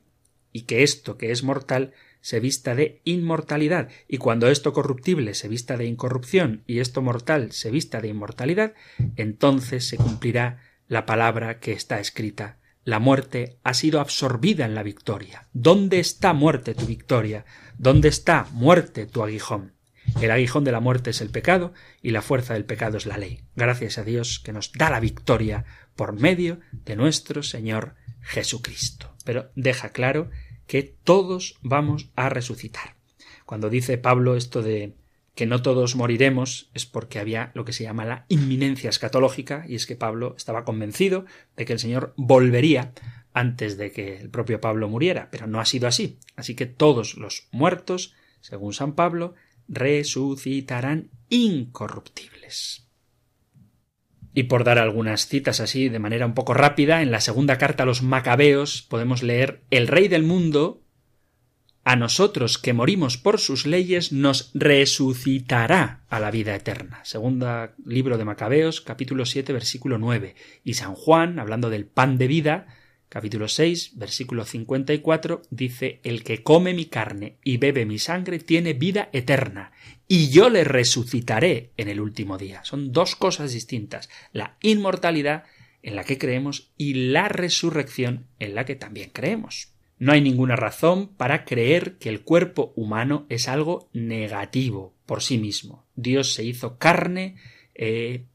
y 0.52 0.62
que 0.62 0.82
esto 0.82 1.18
que 1.18 1.30
es 1.30 1.42
mortal 1.44 1.92
se 2.20 2.40
vista 2.40 2.74
de 2.74 3.00
inmortalidad, 3.04 3.88
y 4.08 4.18
cuando 4.18 4.48
esto 4.48 4.72
corruptible 4.72 5.34
se 5.34 5.48
vista 5.48 5.76
de 5.76 5.86
incorrupción 5.86 6.64
y 6.66 6.80
esto 6.80 7.00
mortal 7.00 7.52
se 7.52 7.70
vista 7.70 8.00
de 8.00 8.08
inmortalidad, 8.08 8.74
entonces 9.16 9.86
se 9.86 9.96
cumplirá 9.96 10.60
la 10.88 11.06
palabra 11.06 11.60
que 11.60 11.72
está 11.72 12.00
escrita 12.00 12.58
la 12.88 13.00
muerte 13.00 13.58
ha 13.64 13.74
sido 13.74 14.00
absorbida 14.00 14.64
en 14.64 14.74
la 14.74 14.82
victoria. 14.82 15.46
¿Dónde 15.52 16.00
está 16.00 16.32
muerte 16.32 16.74
tu 16.74 16.86
victoria? 16.86 17.44
¿Dónde 17.76 18.08
está 18.08 18.46
muerte 18.52 19.04
tu 19.04 19.22
aguijón? 19.22 19.74
El 20.22 20.30
aguijón 20.30 20.64
de 20.64 20.72
la 20.72 20.80
muerte 20.80 21.10
es 21.10 21.20
el 21.20 21.28
pecado 21.28 21.74
y 22.00 22.12
la 22.12 22.22
fuerza 22.22 22.54
del 22.54 22.64
pecado 22.64 22.96
es 22.96 23.04
la 23.04 23.18
ley. 23.18 23.42
Gracias 23.54 23.98
a 23.98 24.04
Dios 24.04 24.38
que 24.38 24.54
nos 24.54 24.72
da 24.72 24.88
la 24.88 25.00
victoria 25.00 25.66
por 25.96 26.18
medio 26.18 26.60
de 26.72 26.96
nuestro 26.96 27.42
Señor 27.42 27.94
Jesucristo. 28.22 29.14
Pero 29.22 29.50
deja 29.54 29.90
claro 29.90 30.30
que 30.66 30.82
todos 30.82 31.58
vamos 31.60 32.08
a 32.16 32.30
resucitar. 32.30 32.96
Cuando 33.44 33.68
dice 33.68 33.98
Pablo 33.98 34.34
esto 34.34 34.62
de 34.62 34.96
que 35.38 35.46
no 35.46 35.62
todos 35.62 35.94
moriremos 35.94 36.68
es 36.74 36.84
porque 36.84 37.20
había 37.20 37.52
lo 37.54 37.64
que 37.64 37.72
se 37.72 37.84
llama 37.84 38.04
la 38.04 38.24
inminencia 38.26 38.90
escatológica 38.90 39.64
y 39.68 39.76
es 39.76 39.86
que 39.86 39.94
Pablo 39.94 40.34
estaba 40.36 40.64
convencido 40.64 41.26
de 41.56 41.64
que 41.64 41.74
el 41.74 41.78
Señor 41.78 42.12
volvería 42.16 42.90
antes 43.32 43.78
de 43.78 43.92
que 43.92 44.16
el 44.16 44.30
propio 44.30 44.60
Pablo 44.60 44.88
muriera, 44.88 45.28
pero 45.30 45.46
no 45.46 45.60
ha 45.60 45.64
sido 45.64 45.86
así. 45.86 46.18
Así 46.34 46.56
que 46.56 46.66
todos 46.66 47.16
los 47.16 47.46
muertos, 47.52 48.16
según 48.40 48.72
San 48.72 48.96
Pablo, 48.96 49.36
resucitarán 49.68 51.10
incorruptibles. 51.28 52.88
Y 54.34 54.42
por 54.44 54.64
dar 54.64 54.80
algunas 54.80 55.28
citas 55.28 55.60
así 55.60 55.88
de 55.88 56.00
manera 56.00 56.26
un 56.26 56.34
poco 56.34 56.52
rápida, 56.52 57.00
en 57.00 57.12
la 57.12 57.20
segunda 57.20 57.58
carta 57.58 57.84
a 57.84 57.86
los 57.86 58.02
Macabeos 58.02 58.82
podemos 58.82 59.22
leer 59.22 59.62
El 59.70 59.86
Rey 59.86 60.08
del 60.08 60.24
mundo, 60.24 60.82
a 61.88 61.96
nosotros 61.96 62.58
que 62.58 62.74
morimos 62.74 63.16
por 63.16 63.40
sus 63.40 63.64
leyes, 63.64 64.12
nos 64.12 64.50
resucitará 64.52 66.02
a 66.10 66.20
la 66.20 66.30
vida 66.30 66.54
eterna. 66.54 67.00
Segunda 67.02 67.72
libro 67.82 68.18
de 68.18 68.26
Macabeos, 68.26 68.82
capítulo 68.82 69.24
7, 69.24 69.54
versículo 69.54 69.96
9. 69.96 70.34
Y 70.64 70.74
San 70.74 70.94
Juan, 70.94 71.38
hablando 71.38 71.70
del 71.70 71.86
pan 71.86 72.18
de 72.18 72.26
vida, 72.26 72.66
capítulo 73.08 73.48
6, 73.48 73.92
versículo 73.96 74.44
54, 74.44 75.40
dice, 75.48 76.00
El 76.04 76.24
que 76.24 76.42
come 76.42 76.74
mi 76.74 76.84
carne 76.84 77.38
y 77.42 77.56
bebe 77.56 77.86
mi 77.86 77.98
sangre 77.98 78.38
tiene 78.38 78.74
vida 78.74 79.08
eterna, 79.14 79.72
y 80.06 80.28
yo 80.28 80.50
le 80.50 80.64
resucitaré 80.64 81.72
en 81.78 81.88
el 81.88 82.02
último 82.02 82.36
día. 82.36 82.62
Son 82.64 82.92
dos 82.92 83.16
cosas 83.16 83.54
distintas, 83.54 84.10
la 84.34 84.58
inmortalidad 84.60 85.44
en 85.82 85.96
la 85.96 86.04
que 86.04 86.18
creemos 86.18 86.70
y 86.76 87.12
la 87.12 87.30
resurrección 87.30 88.26
en 88.38 88.54
la 88.54 88.66
que 88.66 88.76
también 88.76 89.08
creemos. 89.10 89.72
No 89.98 90.12
hay 90.12 90.20
ninguna 90.20 90.56
razón 90.56 91.08
para 91.08 91.44
creer 91.44 91.98
que 91.98 92.08
el 92.08 92.22
cuerpo 92.22 92.72
humano 92.76 93.26
es 93.28 93.48
algo 93.48 93.88
negativo 93.92 94.94
por 95.06 95.22
sí 95.22 95.38
mismo. 95.38 95.86
Dios 95.96 96.34
se 96.34 96.44
hizo 96.44 96.78
carne, 96.78 97.36
eh, 97.74 98.26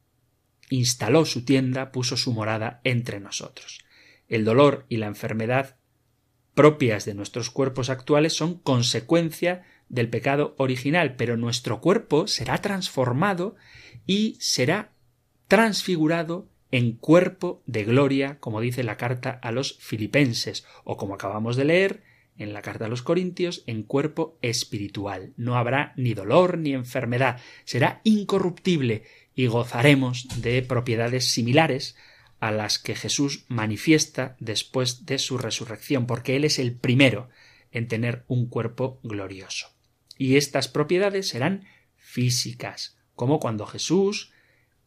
instaló 0.70 1.26
su 1.26 1.46
tienda, 1.46 1.92
puso 1.92 2.18
su 2.18 2.34
morada 2.34 2.82
entre 2.84 3.20
nosotros. 3.20 3.80
El 4.28 4.44
dolor 4.44 4.86
y 4.90 4.98
la 4.98 5.08
enfermedad 5.08 5.78
propias 6.54 7.06
de 7.06 7.14
nuestros 7.14 7.50
cuerpos 7.50 7.90
actuales 7.90 8.34
son 8.34 8.56
consecuencia 8.60 9.64
del 9.90 10.10
pecado 10.10 10.56
original, 10.58 11.16
pero 11.16 11.38
nuestro 11.38 11.82
cuerpo 11.82 12.28
será 12.28 12.60
transformado 12.60 13.56
y 14.06 14.38
será 14.40 14.92
transfigurado 15.48 16.50
en 16.74 16.94
cuerpo 16.94 17.62
de 17.68 17.84
gloria, 17.84 18.40
como 18.40 18.60
dice 18.60 18.82
la 18.82 18.98
carta 18.98 19.40
a 19.44 19.52
los 19.52 19.78
filipenses, 19.78 20.66
o 20.84 20.98
como 20.98 21.14
acabamos 21.14 21.56
de 21.56 21.66
leer 21.66 22.04
en 22.36 22.52
la 22.52 22.64
carta 22.64 22.86
a 22.86 22.88
los 22.88 23.04
Corintios, 23.04 23.64
en 23.68 23.84
cuerpo 23.84 24.40
espiritual. 24.42 25.34
No 25.38 25.56
habrá 25.56 25.94
ni 25.98 26.16
dolor 26.16 26.58
ni 26.58 26.74
enfermedad, 26.74 27.40
será 27.64 28.02
incorruptible 28.04 29.04
y 29.36 29.46
gozaremos 29.46 30.28
de 30.42 30.64
propiedades 30.64 31.26
similares 31.26 31.96
a 32.40 32.50
las 32.50 32.80
que 32.80 32.96
Jesús 32.96 33.46
manifiesta 33.50 34.36
después 34.40 35.06
de 35.06 35.20
su 35.20 35.38
resurrección, 35.38 36.08
porque 36.08 36.36
Él 36.36 36.44
es 36.44 36.58
el 36.58 36.74
primero 36.74 37.30
en 37.72 37.88
tener 37.88 38.26
un 38.28 38.48
cuerpo 38.48 39.00
glorioso. 39.04 39.68
Y 40.18 40.38
estas 40.38 40.70
propiedades 40.70 41.28
serán 41.28 41.66
físicas, 41.98 42.98
como 43.14 43.40
cuando 43.40 43.68
Jesús 43.68 44.33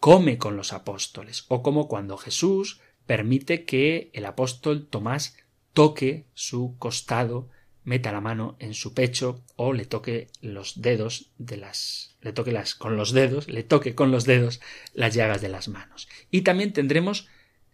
come 0.00 0.38
con 0.38 0.56
los 0.56 0.72
apóstoles, 0.72 1.44
o 1.48 1.62
como 1.62 1.88
cuando 1.88 2.16
Jesús 2.16 2.80
permite 3.06 3.64
que 3.64 4.10
el 4.12 4.26
apóstol 4.26 4.86
Tomás 4.86 5.36
toque 5.72 6.26
su 6.34 6.76
costado, 6.78 7.48
meta 7.84 8.10
la 8.10 8.20
mano 8.20 8.56
en 8.58 8.74
su 8.74 8.94
pecho 8.94 9.42
o 9.54 9.72
le 9.72 9.84
toque 9.84 10.28
los 10.40 10.82
dedos 10.82 11.30
de 11.38 11.56
las 11.56 12.16
le 12.20 12.32
toque 12.32 12.50
las 12.50 12.74
con 12.74 12.96
los 12.96 13.12
dedos, 13.12 13.46
le 13.46 13.62
toque 13.62 13.94
con 13.94 14.10
los 14.10 14.24
dedos 14.24 14.60
las 14.92 15.14
llagas 15.14 15.40
de 15.40 15.48
las 15.48 15.68
manos. 15.68 16.08
Y 16.30 16.42
también 16.42 16.72
tendremos 16.72 17.28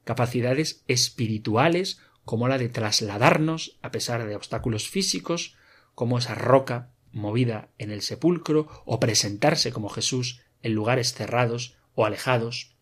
capacidades 0.04 0.82
espirituales 0.88 2.00
como 2.24 2.48
la 2.48 2.58
de 2.58 2.68
trasladarnos 2.68 3.78
a 3.80 3.90
pesar 3.90 4.26
de 4.26 4.36
obstáculos 4.36 4.88
físicos, 4.88 5.56
como 5.94 6.18
esa 6.18 6.34
roca 6.34 6.90
movida 7.12 7.70
en 7.78 7.90
el 7.90 8.02
sepulcro, 8.02 8.68
o 8.84 9.00
presentarse 9.00 9.72
como 9.72 9.88
Jesús 9.88 10.42
en 10.62 10.74
lugares 10.74 11.14
cerrados 11.14 11.76
o 11.94 12.04
alejados. 12.04 12.76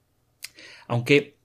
Aunque 0.86 1.36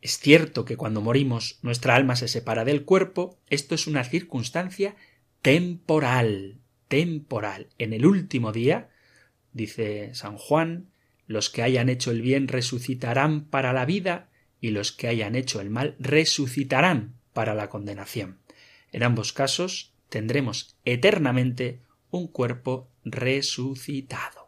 es 0.00 0.18
cierto 0.18 0.64
que 0.64 0.76
cuando 0.76 1.00
morimos 1.00 1.58
nuestra 1.62 1.94
alma 1.94 2.16
se 2.16 2.28
separa 2.28 2.64
del 2.64 2.84
cuerpo, 2.84 3.38
esto 3.48 3.74
es 3.74 3.86
una 3.86 4.04
circunstancia 4.04 4.96
temporal, 5.42 6.58
temporal. 6.88 7.68
En 7.78 7.92
el 7.92 8.06
último 8.06 8.52
día, 8.52 8.90
dice 9.52 10.14
San 10.14 10.36
Juan, 10.36 10.90
los 11.26 11.50
que 11.50 11.62
hayan 11.62 11.88
hecho 11.88 12.10
el 12.10 12.22
bien 12.22 12.48
resucitarán 12.48 13.44
para 13.44 13.72
la 13.72 13.84
vida 13.84 14.30
y 14.60 14.70
los 14.70 14.92
que 14.92 15.08
hayan 15.08 15.36
hecho 15.36 15.60
el 15.60 15.70
mal 15.70 15.96
resucitarán 15.98 17.14
para 17.32 17.54
la 17.54 17.68
condenación. 17.68 18.38
En 18.92 19.02
ambos 19.02 19.32
casos 19.32 19.94
tendremos 20.08 20.76
eternamente 20.84 21.80
un 22.10 22.26
cuerpo 22.26 22.88
resucitado. 23.04 24.39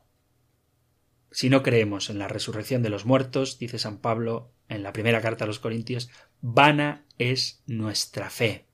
Si 1.33 1.49
no 1.49 1.63
creemos 1.63 2.11
en 2.11 2.19
la 2.19 2.29
resurrección 2.29 2.83
de 2.83 2.91
los 2.91 3.07
muertos, 3.07 3.59
dice 3.59 3.79
San 3.79 3.99
Pablo 3.99 4.53
en 4.69 4.83
la 4.83 4.93
primera 4.93 5.23
carta 5.23 5.45
a 5.45 5.47
los 5.47 5.59
Corintios, 5.59 6.11
vana 6.43 7.05
es 7.19 7.63
nuestra 7.67 8.29
fe. 8.29 8.67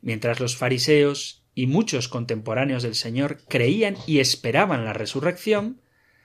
Mientras 0.00 0.38
los 0.38 0.56
fariseos 0.56 1.44
y 1.54 1.66
muchos 1.66 2.08
contemporáneos 2.08 2.84
del 2.84 2.94
Señor 2.94 3.40
creían 3.48 3.96
y 4.06 4.20
esperaban 4.20 4.84
la 4.84 4.92
resurrección, 4.92 5.80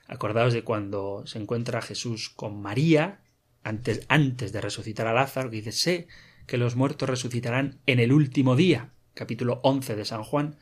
acordaos 0.07 0.53
de 0.53 0.63
cuando 0.63 1.25
se 1.25 1.39
encuentra 1.39 1.81
Jesús 1.81 2.29
con 2.29 2.61
María, 2.61 3.21
antes, 3.63 4.05
antes 4.09 4.51
de 4.51 4.61
resucitar 4.61 5.07
a 5.07 5.13
Lázaro, 5.13 5.49
dice, 5.49 5.71
sé 5.71 6.07
que 6.45 6.57
los 6.57 6.75
muertos 6.75 7.09
resucitarán 7.09 7.79
en 7.87 7.99
el 7.99 8.11
último 8.11 8.55
día, 8.55 8.91
capítulo 9.15 9.59
11 9.63 9.95
de 9.95 10.05
San 10.05 10.23
Juan. 10.23 10.57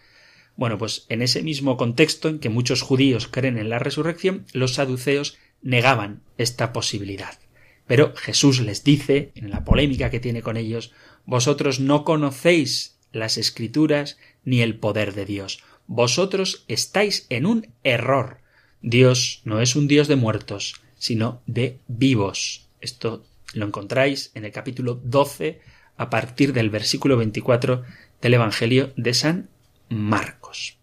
Bueno, 0.58 0.80
pues 0.80 1.06
en 1.10 1.22
ese 1.22 1.44
mismo 1.44 1.78
contexto 1.78 2.28
en 2.28 2.40
que 2.40 2.50
muchos 2.50 2.82
judíos 2.82 3.28
creen 3.28 3.60
en 3.60 3.70
la 3.70 3.78
resurrección, 3.78 4.46
los 4.54 4.74
saduceos 4.74 5.38
negaban 5.62 6.24
esta 6.40 6.74
posibilidad. 6.74 7.38
Pero 7.86 8.14
Jesús 8.16 8.60
les 8.60 8.84
dice, 8.84 9.32
en 9.36 9.52
la 9.52 9.64
polémica 9.64 10.10
que 10.10 10.20
tiene 10.20 10.42
con 10.42 10.58
ellos, 10.58 10.92
vosotros 11.26 11.80
no 11.80 12.04
conocéis 12.04 12.98
las 13.12 13.38
escrituras 13.38 14.18
ni 14.44 14.62
el 14.62 14.76
poder 14.76 15.14
de 15.14 15.26
Dios. 15.26 15.64
Vosotros 15.86 16.66
estáis 16.68 17.28
en 17.30 17.46
un 17.46 17.68
error. 17.84 18.40
Dios 18.82 19.42
no 19.46 19.62
es 19.62 19.76
un 19.76 19.88
Dios 19.88 20.08
de 20.08 20.16
muertos, 20.16 20.82
sino 20.98 21.42
de 21.46 21.78
vivos. 21.88 22.68
Esto 22.82 23.24
lo 23.54 23.68
encontráis 23.68 24.32
en 24.34 24.44
el 24.44 24.52
capítulo 24.52 25.00
12 25.04 25.62
a 25.98 26.10
partir 26.10 26.52
del 26.52 26.72
versículo 26.72 27.16
24 27.16 27.84
del 28.22 28.34
Evangelio 28.34 28.92
de 28.98 29.14
San 29.14 29.50
Marcos. 29.90 30.78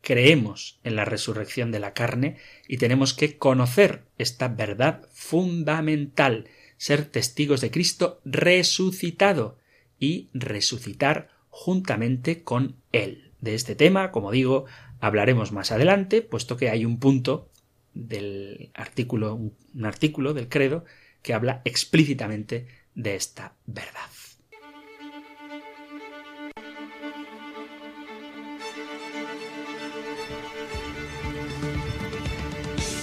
Creemos 0.00 0.80
en 0.84 0.96
la 0.96 1.04
resurrección 1.04 1.70
de 1.70 1.80
la 1.80 1.94
carne 1.94 2.36
y 2.68 2.76
tenemos 2.76 3.14
que 3.14 3.38
conocer 3.38 4.04
esta 4.18 4.48
verdad 4.48 5.08
fundamental. 5.12 6.48
ser 6.76 7.04
testigos 7.06 7.60
de 7.60 7.70
Cristo 7.70 8.20
resucitado 8.24 9.58
y 9.98 10.28
resucitar 10.34 11.30
juntamente 11.48 12.42
con 12.42 12.76
Él. 12.92 13.32
De 13.40 13.54
este 13.54 13.74
tema, 13.76 14.10
como 14.10 14.32
digo, 14.32 14.66
hablaremos 15.00 15.52
más 15.52 15.70
adelante, 15.70 16.20
puesto 16.20 16.56
que 16.56 16.68
hay 16.68 16.84
un 16.84 16.98
punto 16.98 17.48
del 17.94 18.70
artículo, 18.74 19.34
un 19.36 19.84
artículo 19.84 20.34
del 20.34 20.48
credo 20.48 20.84
que 21.22 21.32
habla 21.32 21.62
explícitamente 21.64 22.66
de 22.94 23.14
esta 23.14 23.54
verdad. 23.66 24.10